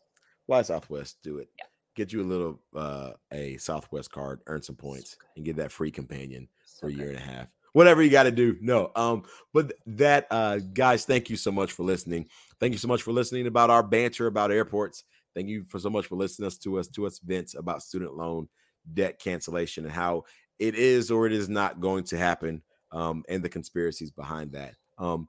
Fly 0.47 0.61
Southwest. 0.63 1.17
Do 1.23 1.37
it. 1.37 1.49
Yeah. 1.59 1.65
Get 1.95 2.11
you 2.11 2.21
a 2.21 2.23
little 2.23 2.59
uh 2.75 3.11
a 3.31 3.57
Southwest 3.57 4.11
card, 4.11 4.41
earn 4.47 4.63
some 4.63 4.75
points, 4.75 5.17
and 5.35 5.45
get 5.45 5.57
that 5.57 5.71
free 5.71 5.91
companion 5.91 6.47
so 6.65 6.81
for 6.81 6.87
a 6.87 6.93
year 6.93 7.09
and 7.09 7.17
a 7.17 7.21
half. 7.21 7.51
Whatever 7.73 8.01
you 8.01 8.09
got 8.09 8.23
to 8.23 8.31
do. 8.31 8.57
No. 8.59 8.91
Um, 8.95 9.23
but 9.53 9.73
that 9.85 10.25
uh 10.31 10.57
guys, 10.73 11.05
thank 11.05 11.29
you 11.29 11.35
so 11.35 11.51
much 11.51 11.71
for 11.71 11.83
listening. 11.83 12.27
Thank 12.59 12.73
you 12.73 12.79
so 12.79 12.87
much 12.87 13.03
for 13.03 13.11
listening 13.11 13.45
about 13.45 13.69
our 13.69 13.83
banter 13.83 14.25
about 14.25 14.51
airports. 14.51 15.03
Thank 15.35 15.49
you 15.49 15.63
for 15.65 15.77
so 15.77 15.91
much 15.91 16.07
for 16.07 16.15
listening 16.15 16.47
us 16.47 16.57
to 16.59 16.79
us 16.79 16.87
to 16.87 17.05
us 17.05 17.19
Vince 17.19 17.53
about 17.53 17.83
student 17.83 18.15
loan 18.15 18.47
debt 18.93 19.19
cancellation 19.19 19.85
and 19.85 19.93
how 19.93 20.23
it 20.59 20.75
is 20.75 21.11
or 21.11 21.25
it 21.25 21.33
is 21.33 21.49
not 21.49 21.79
going 21.79 22.03
to 22.05 22.17
happen 22.17 22.61
um, 22.91 23.23
and 23.29 23.43
the 23.43 23.49
conspiracies 23.49 24.11
behind 24.11 24.51
that. 24.53 24.75
Um, 24.97 25.27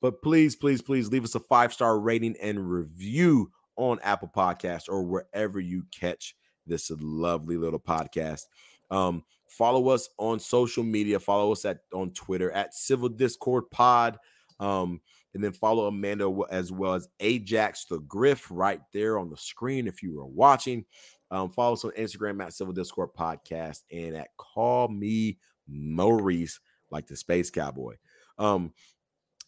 but 0.00 0.22
please, 0.22 0.54
please, 0.54 0.80
please 0.80 1.08
leave 1.08 1.24
us 1.24 1.34
a 1.34 1.40
five 1.40 1.72
star 1.72 1.98
rating 1.98 2.36
and 2.40 2.70
review 2.70 3.50
on 3.76 3.98
Apple 4.02 4.30
Podcast 4.34 4.84
or 4.88 5.02
wherever 5.02 5.58
you 5.60 5.84
catch 5.92 6.34
this 6.66 6.90
lovely 7.00 7.56
little 7.56 7.80
podcast. 7.80 8.42
Um, 8.90 9.24
follow 9.48 9.88
us 9.88 10.08
on 10.18 10.38
social 10.38 10.84
media. 10.84 11.18
Follow 11.18 11.52
us 11.52 11.64
at 11.64 11.78
on 11.92 12.10
Twitter 12.10 12.50
at 12.52 12.74
Civil 12.74 13.08
Discord 13.08 13.70
Pod. 13.70 14.18
Um, 14.60 15.00
and 15.34 15.44
then 15.44 15.52
follow 15.52 15.86
Amanda 15.86 16.32
as 16.50 16.72
well 16.72 16.94
as 16.94 17.08
Ajax 17.20 17.84
the 17.84 18.00
Griff 18.00 18.46
right 18.50 18.80
there 18.92 19.18
on 19.18 19.30
the 19.30 19.36
screen 19.36 19.86
if 19.86 20.02
you 20.02 20.18
are 20.20 20.26
watching. 20.26 20.84
Um, 21.30 21.50
follow 21.50 21.74
us 21.74 21.84
on 21.84 21.92
Instagram 21.92 22.42
at 22.42 22.54
Civil 22.54 22.72
Discord 22.72 23.10
Podcast 23.18 23.82
and 23.92 24.16
at 24.16 24.28
Call 24.36 24.88
Me 24.88 25.38
Maurice, 25.66 26.60
like 26.90 27.06
the 27.06 27.16
Space 27.16 27.50
Cowboy. 27.50 27.96
Um, 28.38 28.72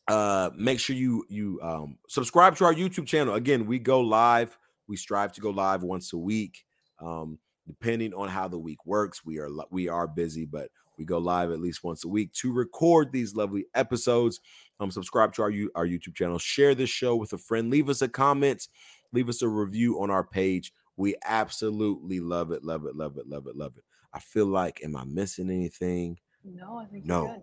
uh 0.08 0.50
make 0.56 0.80
sure 0.80 0.96
you 0.96 1.24
you 1.28 1.60
um 1.62 1.96
subscribe 2.08 2.56
to 2.56 2.64
our 2.64 2.74
youtube 2.74 3.06
channel. 3.06 3.34
Again 3.34 3.66
we 3.66 3.78
go 3.78 4.00
live. 4.00 4.58
We 4.88 4.96
strive 4.96 5.32
to 5.32 5.40
go 5.40 5.50
live 5.50 5.82
once 5.82 6.12
a 6.12 6.18
week. 6.18 6.64
Um 7.00 7.38
depending 7.66 8.12
on 8.14 8.28
how 8.28 8.48
the 8.48 8.58
week 8.58 8.84
works 8.84 9.24
we 9.24 9.38
are 9.38 9.48
we 9.70 9.88
are 9.88 10.08
busy 10.08 10.44
but 10.44 10.70
we 10.98 11.04
go 11.04 11.18
live 11.18 11.52
at 11.52 11.60
least 11.60 11.84
once 11.84 12.04
a 12.04 12.08
week 12.08 12.32
to 12.32 12.52
record 12.52 13.12
these 13.12 13.36
lovely 13.36 13.66
episodes. 13.74 14.40
Um 14.80 14.90
subscribe 14.90 15.32
to 15.34 15.42
our 15.42 15.52
our 15.76 15.86
youtube 15.86 16.16
channel. 16.16 16.38
Share 16.38 16.74
this 16.74 16.90
show 16.90 17.14
with 17.14 17.32
a 17.32 17.38
friend. 17.38 17.70
Leave 17.70 17.88
us 17.88 18.02
a 18.02 18.08
comment. 18.08 18.66
Leave 19.12 19.28
us 19.28 19.42
a 19.42 19.48
review 19.48 20.00
on 20.02 20.10
our 20.10 20.24
page 20.24 20.72
we 21.00 21.16
absolutely 21.24 22.20
love 22.20 22.52
it 22.52 22.62
love 22.62 22.84
it 22.84 22.94
love 22.94 23.16
it 23.16 23.26
love 23.26 23.46
it 23.46 23.56
love 23.56 23.72
it 23.76 23.84
i 24.12 24.18
feel 24.18 24.46
like 24.46 24.80
am 24.84 24.94
i 24.94 25.04
missing 25.04 25.50
anything 25.50 26.16
no 26.44 26.76
i 26.76 26.84
think 26.84 27.04
no 27.04 27.42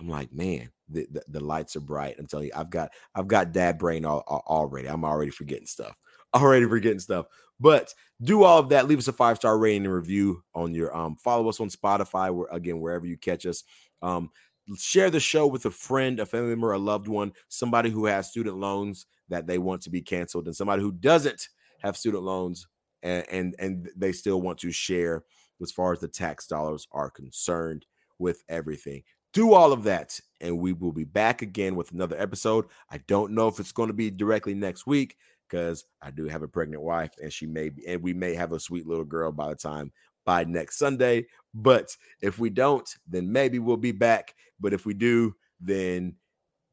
I'm 0.00 0.08
like, 0.08 0.32
man, 0.32 0.70
the, 0.88 1.06
the, 1.10 1.22
the, 1.28 1.40
lights 1.40 1.76
are 1.76 1.80
bright. 1.80 2.16
I'm 2.18 2.26
telling 2.26 2.46
you, 2.46 2.52
I've 2.56 2.70
got 2.70 2.90
I've 3.14 3.28
got 3.28 3.52
dad 3.52 3.78
brain 3.78 4.06
all, 4.06 4.24
all, 4.26 4.42
already. 4.46 4.88
I'm 4.88 5.04
already 5.04 5.30
forgetting 5.30 5.66
stuff. 5.66 5.96
Already 6.34 6.66
forgetting 6.66 7.00
stuff. 7.00 7.26
But 7.58 7.92
do 8.22 8.44
all 8.44 8.60
of 8.60 8.68
that. 8.68 8.86
Leave 8.86 9.00
us 9.00 9.08
a 9.08 9.12
five 9.12 9.36
star 9.36 9.58
rating 9.58 9.84
and 9.84 9.92
review 9.92 10.44
on 10.54 10.72
your 10.72 10.96
um. 10.96 11.16
Follow 11.16 11.48
us 11.48 11.60
on 11.60 11.68
Spotify. 11.68 12.32
Where 12.32 12.46
again, 12.52 12.80
wherever 12.80 13.04
you 13.04 13.18
catch 13.18 13.44
us. 13.46 13.64
Um, 14.00 14.30
share 14.78 15.10
the 15.10 15.18
show 15.20 15.48
with 15.48 15.66
a 15.66 15.70
friend, 15.70 16.20
a 16.20 16.26
family 16.26 16.50
member, 16.50 16.72
a 16.72 16.78
loved 16.78 17.08
one, 17.08 17.32
somebody 17.48 17.90
who 17.90 18.06
has 18.06 18.30
student 18.30 18.58
loans 18.58 19.06
that 19.28 19.48
they 19.48 19.58
want 19.58 19.82
to 19.82 19.90
be 19.90 20.02
canceled, 20.02 20.46
and 20.46 20.54
somebody 20.54 20.82
who 20.82 20.92
doesn't 20.92 21.48
have 21.80 21.96
student 21.96 22.22
loans 22.22 22.68
and 23.02 23.24
and, 23.30 23.54
and 23.58 23.90
they 23.96 24.12
still 24.12 24.40
want 24.40 24.58
to 24.58 24.70
share 24.70 25.24
as 25.60 25.70
far 25.70 25.92
as 25.92 26.00
the 26.00 26.08
tax 26.08 26.46
dollars 26.46 26.86
are 26.92 27.10
concerned 27.10 27.86
with 28.18 28.42
everything. 28.48 29.02
Do 29.32 29.54
all 29.54 29.72
of 29.72 29.84
that 29.84 30.18
and 30.40 30.58
we 30.58 30.72
will 30.72 30.92
be 30.92 31.04
back 31.04 31.42
again 31.42 31.76
with 31.76 31.92
another 31.92 32.20
episode. 32.20 32.66
I 32.90 32.98
don't 33.06 33.32
know 33.32 33.46
if 33.46 33.60
it's 33.60 33.72
going 33.72 33.88
to 33.88 33.94
be 33.94 34.10
directly 34.10 34.54
next 34.54 34.86
week 34.86 35.16
because 35.50 35.84
i 36.02 36.10
do 36.10 36.26
have 36.26 36.42
a 36.42 36.48
pregnant 36.48 36.82
wife 36.82 37.12
and 37.20 37.32
she 37.32 37.46
may 37.46 37.68
be 37.68 37.86
and 37.86 38.02
we 38.02 38.12
may 38.12 38.34
have 38.34 38.52
a 38.52 38.60
sweet 38.60 38.86
little 38.86 39.04
girl 39.04 39.32
by 39.32 39.48
the 39.48 39.54
time 39.54 39.92
by 40.24 40.44
next 40.44 40.78
sunday 40.78 41.26
but 41.54 41.94
if 42.22 42.38
we 42.38 42.50
don't 42.50 42.96
then 43.08 43.30
maybe 43.30 43.58
we'll 43.58 43.76
be 43.76 43.92
back 43.92 44.34
but 44.60 44.72
if 44.72 44.86
we 44.86 44.94
do 44.94 45.34
then 45.60 46.14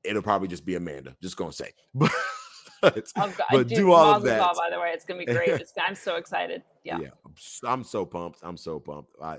it'll 0.04 0.22
probably 0.22 0.48
just 0.48 0.66
be 0.66 0.76
amanda 0.76 1.16
just 1.22 1.38
gonna 1.38 1.52
say. 1.52 1.72
but 1.94 2.12
but, 2.82 3.08
oh, 3.18 3.34
but 3.52 3.68
do 3.68 3.92
all 3.92 4.16
of 4.16 4.24
that. 4.24 4.40
by 4.40 4.70
the 4.72 4.80
way, 4.80 4.92
it's 4.94 5.06
gonna 5.06 5.20
be 5.20 5.26
great. 5.26 5.62
I'm 5.86 5.96
so 5.96 6.16
excited. 6.16 6.64
Yeah, 6.84 7.00
yeah, 7.00 7.10
I'm 7.64 7.84
so 7.84 8.06
pumped. 8.06 8.40
I'm 8.44 8.58
so 8.58 8.80
pumped. 8.80 9.12
I, 9.22 9.38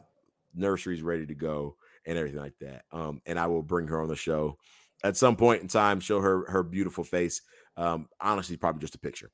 nursery's 0.55 1.03
ready 1.03 1.27
to 1.27 1.35
go 1.35 1.77
and 2.07 2.19
everything 2.19 2.41
like 2.41 2.59
that. 2.61 2.83
Um, 2.93 3.21
and 3.27 3.39
I 3.39 3.47
will 3.47 3.63
bring 3.63 3.87
her 3.89 4.01
on 4.01 4.09
the 4.09 4.17
show 4.17 4.59
at 5.05 5.17
some 5.17 5.37
point 5.37 5.63
in 5.63 5.69
time, 5.69 6.01
show 6.01 6.21
her 6.21 6.51
her 6.51 6.63
beautiful 6.63 7.05
face. 7.05 7.43
Um, 7.77 8.09
honestly, 8.21 8.57
probably 8.57 8.81
just 8.81 8.95
a 8.95 8.99
picture. 8.99 9.31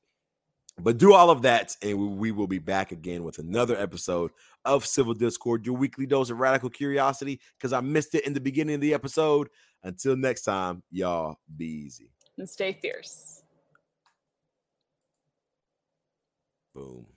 But 0.77 0.97
do 0.97 1.13
all 1.13 1.29
of 1.29 1.43
that, 1.43 1.73
and 1.81 2.17
we 2.17 2.31
will 2.31 2.47
be 2.47 2.59
back 2.59 2.91
again 2.91 3.23
with 3.23 3.39
another 3.39 3.77
episode 3.77 4.31
of 4.65 4.85
Civil 4.85 5.13
Discord, 5.13 5.65
your 5.65 5.77
weekly 5.77 6.05
dose 6.05 6.29
of 6.29 6.39
radical 6.39 6.69
curiosity, 6.69 7.39
because 7.57 7.71
I 7.71 7.79
missed 7.79 8.13
it 8.13 8.27
in 8.27 8.33
the 8.33 8.41
beginning 8.41 8.75
of 8.75 8.81
the 8.81 8.93
episode. 8.93 9.47
Until 9.83 10.17
next 10.17 10.41
time, 10.41 10.83
y'all 10.91 11.37
be 11.55 11.65
easy 11.65 12.11
and 12.37 12.49
stay 12.49 12.73
fierce. 12.73 13.43
Boom. 16.75 17.14